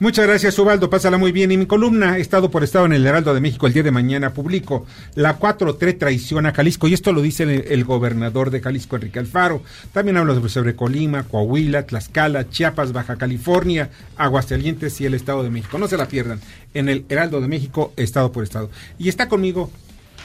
Muchas 0.01 0.29
gracias, 0.29 0.57
Ubaldo. 0.61 0.89
Pásala 0.89 1.19
muy 1.19 1.33
bien. 1.33 1.51
Y 1.51 1.57
mi 1.57 1.67
columna, 1.67 2.19
Estado 2.19 2.53
por 2.53 2.63
Estado 2.63 2.87
en 2.87 2.93
el 2.93 3.05
Heraldo 3.05 3.35
de 3.35 3.41
México, 3.41 3.67
el 3.67 3.73
día 3.73 3.83
de 3.83 3.91
mañana 3.91 4.33
publico 4.33 4.87
la 5.17 5.41
4-3 5.41 5.99
traición 5.99 6.47
a 6.47 6.53
Jalisco. 6.53 6.87
Y 6.87 6.95
esto 6.95 7.13
lo 7.13 7.21
dice 7.21 7.43
el, 7.43 7.51
el, 7.69 7.85
gobernador 7.85 8.53
de 8.53 8.61
Jalisco, 8.61 8.95
Enrique 8.95 9.19
Alfaro. 9.19 9.61
También 9.93 10.17
habla 10.17 10.37
sobre, 10.37 10.51
sobre 10.51 10.77
Colima, 10.77 11.25
Coahuila, 11.25 11.85
Tlaxcala, 11.85 12.49
Chiapas, 12.49 12.93
Baja 12.93 13.17
California, 13.17 13.91
Aguascalientes 14.17 15.01
y 15.01 15.07
el 15.07 15.15
Estado 15.15 15.43
de 15.43 15.51
México. 15.51 15.79
No 15.79 15.89
se 15.89 15.97
la 15.97 16.07
pierdan. 16.07 16.41
En 16.75 16.89
el 16.89 17.05
Heraldo 17.09 17.41
de 17.41 17.49
México, 17.49 17.93
Estado 17.97 18.31
por 18.31 18.45
Estado. 18.45 18.71
Y 19.01 19.09
está 19.09 19.29
conmigo 19.29 19.69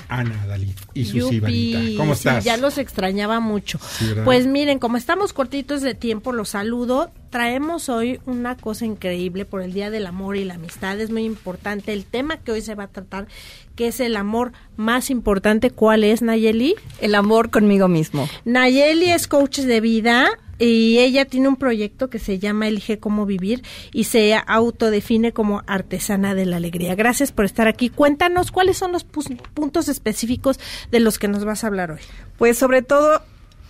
Ana 0.09 0.45
Dalí 0.47 0.73
y 0.93 1.05
su 1.05 1.29
Sibarita. 1.29 1.79
¿Cómo 1.97 2.13
estás? 2.13 2.43
Sí, 2.43 2.49
ya 2.49 2.57
los 2.57 2.77
extrañaba 2.77 3.39
mucho. 3.39 3.79
Pues 4.25 4.47
miren, 4.47 4.79
como 4.79 4.97
estamos 4.97 5.33
cortitos 5.33 5.81
de 5.81 5.93
tiempo, 5.93 6.31
los 6.31 6.49
saludo. 6.49 7.11
Traemos 7.29 7.89
hoy 7.89 8.19
una 8.25 8.57
cosa 8.57 8.85
increíble 8.85 9.45
por 9.45 9.61
el 9.61 9.73
Día 9.73 9.89
del 9.89 10.05
Amor 10.05 10.37
y 10.37 10.45
la 10.45 10.55
Amistad. 10.55 10.99
Es 10.99 11.09
muy 11.09 11.23
importante 11.23 11.93
el 11.93 12.05
tema 12.05 12.37
que 12.37 12.51
hoy 12.51 12.61
se 12.61 12.75
va 12.75 12.83
a 12.83 12.87
tratar, 12.87 13.27
que 13.75 13.87
es 13.87 13.99
el 13.99 14.15
amor 14.15 14.51
más 14.77 15.09
importante. 15.09 15.71
¿Cuál 15.71 16.03
es, 16.03 16.21
Nayeli? 16.21 16.75
El 17.01 17.15
amor 17.15 17.49
conmigo 17.49 17.87
mismo. 17.87 18.29
Nayeli 18.45 19.09
es 19.11 19.27
coach 19.27 19.59
de 19.59 19.81
vida 19.81 20.39
y 20.63 20.99
ella 20.99 21.25
tiene 21.25 21.47
un 21.47 21.55
proyecto 21.55 22.09
que 22.09 22.19
se 22.19 22.39
llama 22.39 22.67
Elige 22.67 22.99
cómo 22.99 23.25
vivir 23.25 23.63
y 23.91 24.05
se 24.05 24.35
autodefine 24.35 25.33
como 25.33 25.63
artesana 25.67 26.35
de 26.35 26.45
la 26.45 26.57
alegría. 26.57 26.95
Gracias 26.95 27.31
por 27.31 27.45
estar 27.45 27.67
aquí. 27.67 27.89
Cuéntanos 27.89 28.51
cuáles 28.51 28.77
son 28.77 28.91
los 28.91 29.03
puntos 29.03 29.89
específicos 29.89 30.59
de 30.91 30.99
los 30.99 31.19
que 31.19 31.27
nos 31.27 31.45
vas 31.45 31.63
a 31.63 31.67
hablar 31.67 31.91
hoy. 31.91 32.01
Pues 32.37 32.57
sobre 32.57 32.81
todo 32.81 33.21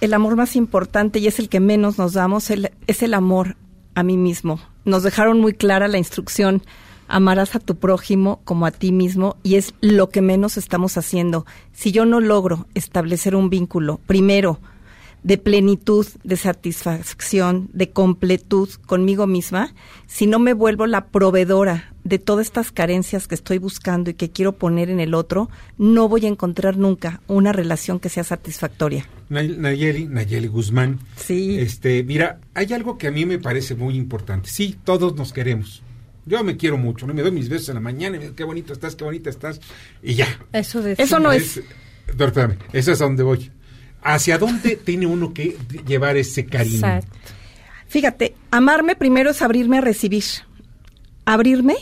el 0.02 0.14
amor 0.14 0.36
más 0.36 0.56
importante 0.56 1.20
y 1.20 1.28
es 1.28 1.40
el 1.40 1.50
que 1.50 1.60
menos 1.60 1.98
nos 1.98 2.14
damos 2.14 2.50
es 2.50 3.04
el 3.04 3.14
amor 3.14 3.56
a 3.96 4.04
mí 4.04 4.18
mismo. 4.18 4.60
Nos 4.86 5.04
dejaron 5.04 5.40
muy 5.40 5.54
clara 5.54 5.88
la 5.88 5.98
instrucción 5.98 6.64
amarás 7.08 7.56
a 7.56 7.60
tu 7.60 7.76
prójimo 7.76 8.42
como 8.44 8.66
a 8.66 8.72
ti 8.72 8.92
mismo 8.92 9.38
y 9.44 9.56
es 9.56 9.74
lo 9.82 10.10
que 10.10 10.22
menos 10.22 10.58
estamos 10.58 10.98
haciendo. 10.98 11.46
Si 11.72 11.92
yo 11.92 12.06
no 12.06 12.20
logro 12.20 12.68
establecer 12.74 13.36
un 13.36 13.50
vínculo, 13.50 14.00
primero, 14.08 14.60
de 15.24 15.38
plenitud, 15.38 16.06
de 16.24 16.38
satisfacción, 16.38 17.70
de 17.74 17.90
completud 17.92 18.70
conmigo 18.86 19.26
misma, 19.26 19.74
si 20.06 20.28
no 20.28 20.40
me 20.40 20.54
vuelvo 20.54 20.86
la 20.86 21.08
proveedora 21.08 21.94
de 22.04 22.20
todas 22.20 22.46
estas 22.46 22.72
carencias 22.72 23.28
que 23.28 23.36
estoy 23.36 23.58
buscando 23.58 24.10
y 24.10 24.14
que 24.16 24.30
quiero 24.30 24.54
poner 24.54 24.90
en 24.90 25.00
el 25.00 25.14
otro, 25.14 25.50
no 25.78 26.10
voy 26.10 26.26
a 26.26 26.30
encontrar 26.30 26.78
nunca 26.78 27.22
una 27.28 27.54
relación 27.54 28.00
que 28.00 28.10
sea 28.10 28.26
satisfactoria. 28.26 29.08
Nayeli, 29.30 30.08
Nayeli 30.08 30.48
Guzmán. 30.48 31.00
Sí. 31.16 31.58
Este, 31.60 32.04
mira, 32.04 32.40
hay 32.54 32.74
algo 32.74 32.98
que 32.98 33.08
a 33.08 33.12
mí 33.12 33.26
me 33.26 33.40
parece 33.40 33.76
muy 33.76 33.96
importante. 33.96 34.50
Sí, 34.50 34.78
todos 34.84 35.16
nos 35.16 35.32
queremos. 35.32 35.82
Yo 36.26 36.44
me 36.44 36.58
quiero 36.58 36.78
mucho, 36.78 37.08
¿no? 37.08 37.14
Me 37.14 37.22
doy 37.22 37.32
mis 37.32 37.50
besos 37.50 37.70
en 37.70 37.76
la 37.76 37.82
mañana 37.82 38.16
y 38.16 38.20
me 38.20 38.26
digo, 38.26 38.36
qué 38.36 38.44
bonito 38.44 38.74
estás, 38.74 38.96
qué 38.96 39.04
bonita 39.04 39.30
estás. 39.30 39.60
Y 40.02 40.16
ya. 40.16 40.28
Eso, 40.52 40.82
de 40.82 40.96
Eso 40.98 41.20
no 41.20 41.32
es... 41.32 41.58
es... 41.58 41.64
Pero 42.06 42.28
espérame, 42.28 42.58
eso 42.74 42.92
es 42.92 43.02
a 43.02 43.06
donde 43.06 43.24
voy. 43.24 43.52
¿Hacia 44.04 44.38
dónde 44.38 44.76
tiene 44.76 45.06
uno 45.06 45.34
que 45.34 45.58
llevar 45.86 46.18
ese 46.18 46.46
cariño? 46.46 46.76
Exacto. 46.76 47.18
Fíjate, 47.88 48.36
amarme 48.52 48.96
primero 48.96 49.30
es 49.30 49.42
abrirme 49.42 49.78
a 49.78 49.82
recibir. 49.82 50.24
Abrirme 51.26 51.76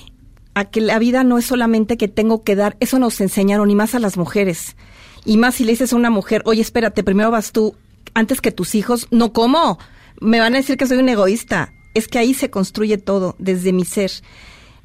a 0.54 0.66
que 0.66 0.82
la 0.82 1.00
vida 1.00 1.24
no 1.24 1.38
es 1.38 1.46
solamente 1.46 1.98
que 1.98 2.08
tengo 2.08 2.44
que 2.44 2.56
dar, 2.56 2.76
eso 2.80 3.00
nos 3.00 3.22
enseñaron 3.22 3.70
y 3.72 3.76
más 3.76 3.96
a 3.96 4.00
las 4.00 4.18
mujeres. 4.18 4.76
Y 5.24 5.38
más 5.38 5.56
si 5.56 5.64
le 5.64 5.72
dices 5.72 5.94
a 5.94 5.96
una 5.96 6.10
mujer, 6.10 6.42
oye, 6.46 6.62
espérate, 6.62 7.04
primero 7.04 7.32
vas 7.32 7.52
tú 7.52 7.76
antes 8.14 8.42
que 8.42 8.52
tus 8.52 8.76
hijos. 8.76 9.08
No, 9.12 9.34
¿cómo? 9.34 9.80
Me 10.20 10.40
van 10.40 10.54
a 10.54 10.58
decir 10.58 10.78
que 10.78 10.88
soy 10.88 10.98
un 10.98 11.10
egoísta. 11.10 11.74
Es 11.94 12.08
que 12.08 12.20
ahí 12.20 12.34
se 12.34 12.50
construye 12.50 12.98
todo, 12.98 13.36
desde 13.40 13.74
mi 13.74 13.86
ser. 13.86 14.12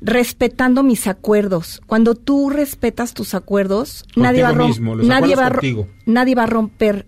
Respetando 0.01 0.83
mis 0.83 1.07
acuerdos. 1.07 1.81
Cuando 1.87 2.15
tú 2.15 2.51
respetas 2.51 3.15
tus 3.15 3.35
acuerdos, 3.35 4.05
nadie 4.15 4.43
va, 4.43 4.53
mismo, 4.53 4.95
nadie, 4.95 5.35
va 5.35 5.51
contigo. 5.51 5.89
nadie 6.05 6.35
va 6.35 6.45
a 6.45 6.47
romper 6.47 7.07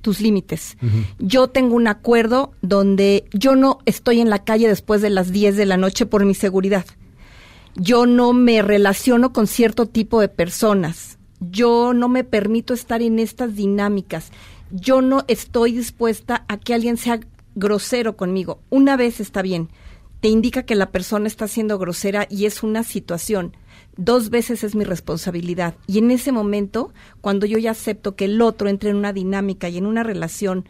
tus 0.00 0.20
límites. 0.20 0.76
Uh 0.82 0.86
-huh. 0.86 1.04
Yo 1.18 1.48
tengo 1.48 1.74
un 1.74 1.86
acuerdo 1.86 2.52
donde 2.62 3.24
yo 3.32 3.56
no 3.56 3.78
estoy 3.86 4.20
en 4.20 4.30
la 4.30 4.44
calle 4.44 4.68
después 4.68 5.02
de 5.02 5.10
las 5.10 5.32
10 5.32 5.56
de 5.56 5.66
la 5.66 5.76
noche 5.76 6.06
por 6.06 6.24
mi 6.24 6.34
seguridad. 6.34 6.84
Yo 7.76 8.06
no 8.06 8.32
me 8.32 8.62
relaciono 8.62 9.32
con 9.32 9.46
cierto 9.46 9.86
tipo 9.86 10.20
de 10.20 10.28
personas. 10.28 11.18
Yo 11.40 11.94
no 11.94 12.08
me 12.08 12.24
permito 12.24 12.74
estar 12.74 13.00
en 13.00 13.18
estas 13.18 13.54
dinámicas. 13.54 14.30
Yo 14.70 15.00
no 15.00 15.24
estoy 15.28 15.72
dispuesta 15.72 16.44
a 16.48 16.58
que 16.58 16.74
alguien 16.74 16.96
sea 16.96 17.20
grosero 17.54 18.16
conmigo. 18.16 18.60
Una 18.70 18.96
vez 18.96 19.20
está 19.20 19.42
bien. 19.42 19.68
Te 20.20 20.28
indica 20.28 20.64
que 20.64 20.74
la 20.74 20.90
persona 20.90 21.26
está 21.26 21.48
siendo 21.48 21.78
grosera 21.78 22.26
y 22.28 22.44
es 22.44 22.62
una 22.62 22.84
situación 22.84 23.56
dos 23.96 24.30
veces 24.30 24.64
es 24.64 24.74
mi 24.74 24.84
responsabilidad. 24.84 25.74
Y 25.86 25.98
en 25.98 26.10
ese 26.10 26.32
momento, 26.32 26.92
cuando 27.20 27.46
yo 27.46 27.58
ya 27.58 27.72
acepto 27.72 28.16
que 28.16 28.26
el 28.26 28.40
otro 28.40 28.68
entre 28.68 28.90
en 28.90 28.96
una 28.96 29.12
dinámica 29.12 29.68
y 29.68 29.78
en 29.78 29.86
una 29.86 30.02
relación 30.02 30.68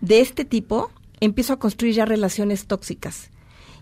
de 0.00 0.20
este 0.20 0.44
tipo, 0.44 0.90
empiezo 1.20 1.52
a 1.52 1.58
construir 1.58 1.94
ya 1.94 2.04
relaciones 2.04 2.66
tóxicas. 2.66 3.30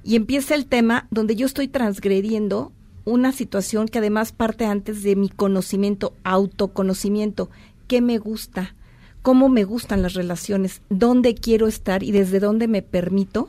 Y 0.03 0.17
empieza 0.17 0.55
el 0.55 0.67
tema 0.67 1.09
donde 1.11 1.37
yo 1.37 1.47
estoy 1.47 1.69
transgrediendo 1.69 2.73
una 3.05 3.33
situación 3.33 3.87
que 3.89 3.99
además 3.99 4.33
parte 4.33 4.67
antes 4.67 5.03
de 5.03 5.17
mi 5.17 5.29
conocimiento, 5.29 6.15
autoconocimiento, 6.25 7.51
qué 7.87 8.01
me 8.01 8.19
gusta, 8.19 8.75
cómo 9.23 9.49
me 9.49 9.65
gustan 9.65 10.03
las 10.03 10.15
relaciones, 10.15 10.83
dónde 10.91 11.35
quiero 11.35 11.67
estar 11.67 12.03
y 12.03 12.13
desde 12.13 12.41
dónde 12.41 12.69
me 12.69 12.83
permito 12.83 13.49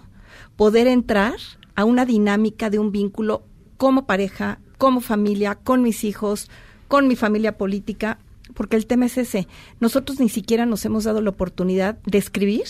poder 0.55 0.87
entrar 0.87 1.35
a 1.75 1.85
una 1.85 2.05
dinámica 2.05 2.69
de 2.69 2.79
un 2.79 2.91
vínculo 2.91 3.43
como 3.77 4.05
pareja, 4.05 4.59
como 4.77 5.01
familia, 5.01 5.55
con 5.55 5.81
mis 5.81 6.03
hijos, 6.03 6.49
con 6.87 7.07
mi 7.07 7.15
familia 7.15 7.57
política, 7.57 8.19
porque 8.53 8.75
el 8.75 8.85
tema 8.87 9.05
es 9.07 9.17
ese. 9.17 9.47
Nosotros 9.79 10.19
ni 10.19 10.29
siquiera 10.29 10.65
nos 10.65 10.85
hemos 10.85 11.03
dado 11.03 11.21
la 11.21 11.29
oportunidad 11.29 11.97
de 12.05 12.17
escribir 12.17 12.63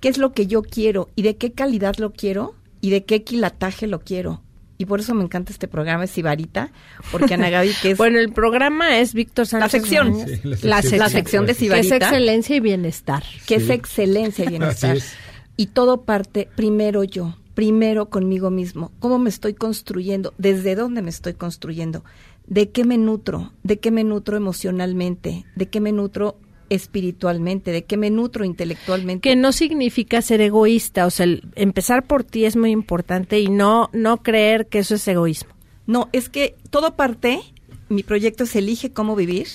qué 0.00 0.08
es 0.08 0.18
lo 0.18 0.32
que 0.32 0.46
yo 0.46 0.62
quiero 0.62 1.08
y 1.14 1.22
de 1.22 1.36
qué 1.36 1.52
calidad 1.52 1.96
lo 1.98 2.12
quiero 2.12 2.54
y 2.80 2.90
de 2.90 3.04
qué 3.04 3.22
quilataje 3.22 3.86
lo 3.86 4.00
quiero. 4.00 4.42
Y 4.78 4.86
por 4.86 4.98
eso 4.98 5.14
me 5.14 5.22
encanta 5.22 5.52
este 5.52 5.68
programa, 5.68 6.04
es 6.04 6.10
Sibarita, 6.10 6.72
porque 7.12 7.34
Ana 7.34 7.50
Gaby, 7.50 7.70
que 7.82 7.90
es... 7.92 7.98
bueno, 7.98 8.18
el 8.18 8.32
programa 8.32 8.98
es 8.98 9.14
Víctor 9.14 9.46
la 9.52 9.68
Sánchez. 9.68 9.70
sección, 9.70 10.18
la, 10.62 10.82
sección, 10.82 10.98
la 10.98 11.08
sección 11.08 11.46
de 11.46 11.48
Que 11.48 11.52
es 11.52 11.58
Sibarita. 11.58 11.96
excelencia 11.96 12.56
y 12.56 12.60
bienestar. 12.60 13.22
que 13.46 13.56
es 13.56 13.70
excelencia 13.70 14.44
y 14.44 14.48
bienestar. 14.56 14.96
Así 14.96 15.06
es. 15.06 15.14
Y 15.56 15.66
todo 15.66 16.02
parte 16.02 16.48
primero 16.56 17.04
yo, 17.04 17.36
primero 17.54 18.08
conmigo 18.10 18.50
mismo. 18.50 18.92
¿Cómo 18.98 19.18
me 19.18 19.28
estoy 19.30 19.54
construyendo? 19.54 20.32
¿Desde 20.38 20.74
dónde 20.74 21.02
me 21.02 21.10
estoy 21.10 21.34
construyendo? 21.34 22.04
¿De 22.46 22.70
qué 22.70 22.84
me 22.84 22.98
nutro? 22.98 23.52
¿De 23.62 23.78
qué 23.78 23.90
me 23.90 24.04
nutro 24.04 24.36
emocionalmente? 24.36 25.44
¿De 25.54 25.68
qué 25.68 25.80
me 25.80 25.92
nutro 25.92 26.36
espiritualmente? 26.70 27.70
¿De 27.70 27.84
qué 27.84 27.96
me 27.96 28.10
nutro 28.10 28.44
intelectualmente? 28.44 29.28
Que 29.28 29.36
no 29.36 29.52
significa 29.52 30.20
ser 30.22 30.40
egoísta, 30.40 31.06
o 31.06 31.10
sea, 31.10 31.24
el- 31.24 31.44
empezar 31.54 32.06
por 32.06 32.24
ti 32.24 32.44
es 32.44 32.56
muy 32.56 32.70
importante 32.70 33.40
y 33.40 33.48
no 33.48 33.88
no 33.92 34.22
creer 34.22 34.66
que 34.66 34.80
eso 34.80 34.94
es 34.96 35.06
egoísmo. 35.08 35.52
No, 35.86 36.08
es 36.12 36.28
que 36.28 36.56
todo 36.70 36.96
parte, 36.96 37.40
mi 37.88 38.02
proyecto 38.02 38.44
es 38.44 38.56
Elige 38.56 38.92
cómo 38.92 39.16
vivir 39.16 39.46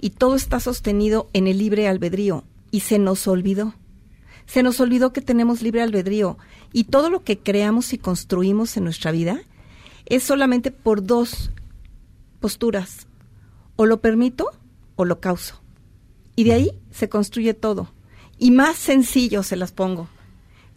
y 0.00 0.10
todo 0.10 0.34
está 0.36 0.60
sostenido 0.60 1.28
en 1.32 1.46
el 1.46 1.58
libre 1.58 1.88
albedrío 1.88 2.44
y 2.70 2.80
se 2.80 2.98
nos 2.98 3.26
olvidó. 3.28 3.74
Se 4.46 4.62
nos 4.62 4.80
olvidó 4.80 5.12
que 5.12 5.20
tenemos 5.20 5.62
libre 5.62 5.82
albedrío 5.82 6.36
y 6.72 6.84
todo 6.84 7.10
lo 7.10 7.24
que 7.24 7.38
creamos 7.38 7.92
y 7.92 7.98
construimos 7.98 8.76
en 8.76 8.84
nuestra 8.84 9.10
vida 9.10 9.40
es 10.06 10.22
solamente 10.22 10.70
por 10.70 11.04
dos 11.04 11.50
posturas. 12.40 13.06
O 13.76 13.86
lo 13.86 14.00
permito 14.00 14.50
o 14.96 15.04
lo 15.04 15.20
causo. 15.20 15.60
Y 16.36 16.44
de 16.44 16.52
ahí 16.52 16.70
se 16.90 17.08
construye 17.08 17.54
todo. 17.54 17.92
Y 18.38 18.50
más 18.50 18.76
sencillo 18.76 19.42
se 19.42 19.56
las 19.56 19.72
pongo. 19.72 20.08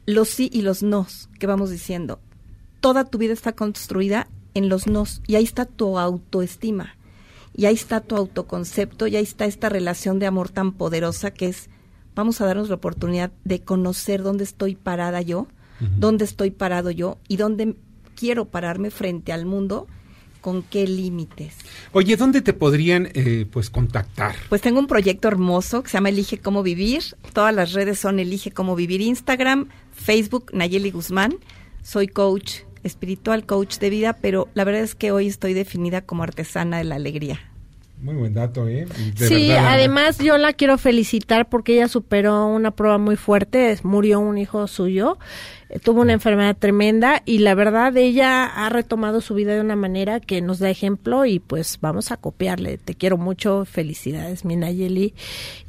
Los 0.06 0.30
sí 0.30 0.50
y 0.52 0.62
los 0.62 0.84
nos 0.84 1.30
que 1.40 1.48
vamos 1.48 1.70
diciendo. 1.70 2.20
Toda 2.80 3.06
tu 3.06 3.18
vida 3.18 3.34
está 3.34 3.54
construida 3.54 4.28
en 4.54 4.70
los 4.70 4.88
nos. 4.88 5.22
Y 5.28 5.36
ahí 5.36 5.44
está 5.44 5.66
tu 5.66 5.98
autoestima. 5.98 6.96
Y 7.56 7.66
ahí 7.66 7.76
está 7.76 8.02
tu 8.02 8.16
autoconcepto. 8.16 9.08
Y 9.08 9.16
ahí 9.16 9.24
está 9.24 9.46
esta 9.46 9.70
relación 9.70 10.20
de 10.20 10.26
amor 10.26 10.50
tan 10.50 10.74
poderosa 10.74 11.32
que 11.32 11.48
es, 11.48 11.70
vamos 12.16 12.42
a 12.42 12.46
darnos 12.46 12.70
la 12.70 12.76
oportunidad 12.76 13.32
de 13.44 13.62
conocer 13.62 14.24
dónde 14.24 14.44
estoy 14.44 14.76
parada 14.76 15.22
yo, 15.22 15.48
dónde 15.98 16.26
estoy 16.26 16.52
parado 16.52 16.92
yo 16.92 17.18
y 17.28 17.38
dónde 17.38 17.76
quiero 18.16 18.46
pararme 18.46 18.92
frente 18.92 19.32
al 19.32 19.46
mundo, 19.46 19.88
con 20.42 20.62
qué 20.62 20.86
límites. 20.88 21.56
Oye, 21.94 22.18
¿dónde 22.18 22.42
te 22.42 22.54
podrían 22.54 23.08
eh, 23.14 23.46
pues 23.50 23.70
contactar? 23.70 24.36
Pues 24.50 24.62
tengo 24.62 24.80
un 24.80 24.88
proyecto 24.88 25.30
hermoso 25.30 25.84
que 25.84 25.90
se 25.90 25.98
llama 25.98 26.10
Elige 26.10 26.38
Cómo 26.38 26.64
Vivir. 26.64 27.02
Todas 27.32 27.56
las 27.56 27.72
redes 27.72 28.00
son 28.00 28.20
Elige 28.20 28.52
Cómo 28.52 28.76
Vivir. 28.76 29.02
Instagram, 29.02 29.70
Facebook, 29.94 30.52
Nayeli 30.54 30.92
Guzmán. 30.92 31.36
Soy 31.82 32.08
coach 32.08 32.64
espiritual, 32.84 33.46
coach 33.46 33.78
de 33.78 33.90
vida, 33.90 34.14
pero 34.22 34.50
la 34.54 34.66
verdad 34.66 34.84
es 34.84 34.96
que 34.96 35.12
hoy 35.12 35.28
estoy 35.28 35.54
definida 35.54 36.02
como 36.02 36.24
artesana 36.24 36.78
de 36.78 36.84
la 36.84 36.96
alegría. 36.96 37.40
Muy 38.04 38.16
buen 38.16 38.34
dato, 38.34 38.68
¿eh? 38.68 38.86
De 39.18 39.28
sí, 39.30 39.48
verdad, 39.48 39.76
además 39.76 40.18
yo 40.18 40.38
la 40.38 40.52
quiero 40.52 40.78
felicitar 40.78 41.48
porque 41.48 41.76
ella 41.76 41.88
superó 41.88 42.48
una 42.48 42.72
prueba 42.72 42.98
muy 42.98 43.16
fuerte, 43.16 43.80
murió 43.84 44.20
un 44.20 44.38
hijo 44.38 44.68
suyo, 44.68 45.18
eh, 45.70 45.80
tuvo 45.80 46.02
una 46.02 46.12
enfermedad 46.12 46.58
tremenda 46.58 47.24
y 47.26 47.38
la 47.38 47.56
verdad 47.56 47.96
ella 47.96 48.46
ha 48.46 48.68
retomado 48.68 49.22
su 49.22 49.36
vida 49.36 49.56
de 49.56 49.62
una 49.62 49.78
manera 49.78 50.20
que 50.20 50.42
nos 50.42 50.60
da 50.60 50.70
ejemplo 50.70 51.26
y 51.26 51.40
pues 51.40 51.78
vamos 51.80 52.12
a 52.12 52.18
copiarle. 52.18 52.78
Te 52.78 52.94
quiero 52.94 53.18
mucho, 53.18 53.64
felicidades, 53.64 54.44
mi 54.44 54.58
Nayeli. 54.58 55.14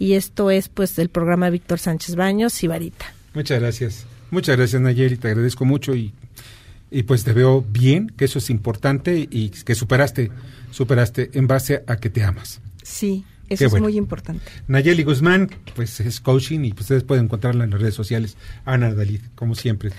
Y 0.01 0.15
esto 0.15 0.51
es 0.51 0.69
pues 0.69 0.99
el 0.99 1.11
programa 1.11 1.51
Víctor 1.51 1.79
Sánchez 1.79 2.17
Baños, 2.17 2.53
Sibarita. 2.53 3.15
Muchas 3.33 3.61
gracias. 3.61 4.07
Muchas 4.33 4.57
gracias, 4.57 4.83
Nayeli. 4.83 5.19
Te 5.19 5.29
agradezco 5.29 5.65
mucho 5.65 5.95
y, 5.95 6.13
y 6.91 7.03
pues 7.05 7.25
te 7.25 7.33
veo 7.33 7.65
bien, 7.69 8.13
que 8.17 8.25
eso 8.27 8.39
es 8.39 8.51
importante 8.51 9.29
y 9.31 9.51
que 9.51 9.75
superaste, 9.75 10.31
superaste 10.71 11.31
en 11.35 11.47
base 11.47 11.83
a 11.87 11.97
que 11.97 12.11
te 12.11 12.23
amas. 12.23 12.61
Sí, 12.83 13.25
eso 13.49 13.59
Qué 13.59 13.65
es 13.65 13.71
bueno. 13.71 13.85
muy 13.85 13.97
importante. 13.97 14.45
Nayeli 14.69 15.03
Guzmán, 15.03 15.51
pues 15.75 16.01
es 16.01 16.21
coaching 16.21 16.61
y 16.65 16.73
pues, 16.73 16.83
ustedes 16.83 17.05
pueden 17.05 17.25
encontrarla 17.25 17.65
en 17.65 17.71
las 17.71 17.81
redes 17.81 17.95
sociales. 17.95 18.37
Ana 18.65 18.95
Dalí, 18.95 19.21
como 19.35 19.55
siempre. 19.55 19.91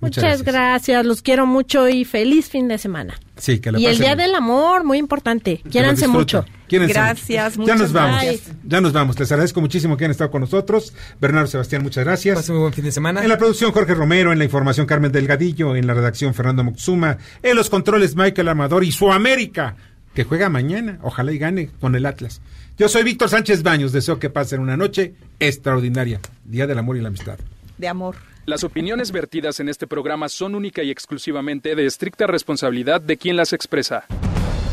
Muchas, 0.00 0.42
gracias. 0.42 1.04
los 1.06 1.22
quiero 1.22 1.46
mucho 1.46 1.88
y 1.88 2.04
feliz 2.04 2.48
fin 2.48 2.68
de 2.68 2.78
semana. 2.78 3.18
Sí, 3.36 3.58
que 3.58 3.72
la 3.72 3.78
Y 3.78 3.86
el 3.86 3.98
Día 3.98 4.14
del 4.14 4.34
Amor, 4.34 4.84
muy 4.84 4.98
importante. 4.98 5.62
Quiéranse 5.70 6.06
mucho. 6.06 6.44
Gracias. 6.68 7.54
Ya 7.54 7.58
muchas 7.60 7.80
nos 7.80 7.92
vamos. 7.92 8.22
gracias. 8.22 8.56
Ya 8.64 8.80
nos 8.80 8.92
vamos. 8.92 9.18
Les 9.18 9.30
agradezco 9.30 9.60
muchísimo 9.60 9.96
que 9.96 10.04
han 10.04 10.10
estado 10.10 10.30
con 10.30 10.40
nosotros. 10.40 10.92
Bernardo 11.20 11.46
Sebastián, 11.46 11.82
muchas 11.82 12.04
gracias. 12.04 12.36
Pasen 12.36 12.54
muy 12.54 12.62
buen 12.62 12.72
fin 12.72 12.84
de 12.84 12.92
semana. 12.92 13.22
En 13.22 13.28
la 13.28 13.38
producción 13.38 13.72
Jorge 13.72 13.94
Romero, 13.94 14.32
en 14.32 14.38
la 14.38 14.44
información 14.44 14.86
Carmen 14.86 15.12
Delgadillo, 15.12 15.76
en 15.76 15.86
la 15.86 15.94
redacción 15.94 16.34
Fernando 16.34 16.64
Moxuma, 16.64 17.18
en 17.42 17.56
los 17.56 17.70
controles 17.70 18.16
Michael 18.16 18.48
Amador 18.48 18.84
y 18.84 18.92
su 18.92 19.12
América, 19.12 19.76
que 20.14 20.24
juega 20.24 20.48
mañana, 20.48 20.98
ojalá 21.02 21.32
y 21.32 21.38
gane 21.38 21.70
con 21.80 21.94
el 21.94 22.06
Atlas. 22.06 22.40
Yo 22.78 22.88
soy 22.88 23.04
Víctor 23.04 23.30
Sánchez 23.30 23.62
Baños, 23.62 23.92
deseo 23.92 24.18
que 24.18 24.28
pasen 24.28 24.60
una 24.60 24.76
noche 24.76 25.14
extraordinaria, 25.40 26.20
Día 26.44 26.66
del 26.66 26.78
Amor 26.78 26.96
y 26.96 27.00
la 27.00 27.08
Amistad. 27.08 27.38
De 27.78 27.88
amor. 27.88 28.16
Las 28.46 28.62
opiniones 28.64 29.10
vertidas 29.12 29.60
en 29.60 29.68
este 29.68 29.86
programa 29.86 30.28
son 30.28 30.54
única 30.54 30.82
y 30.82 30.90
exclusivamente 30.90 31.74
de 31.74 31.86
estricta 31.86 32.26
responsabilidad 32.26 33.00
de 33.00 33.16
quien 33.16 33.36
las 33.36 33.52
expresa. 33.52 34.04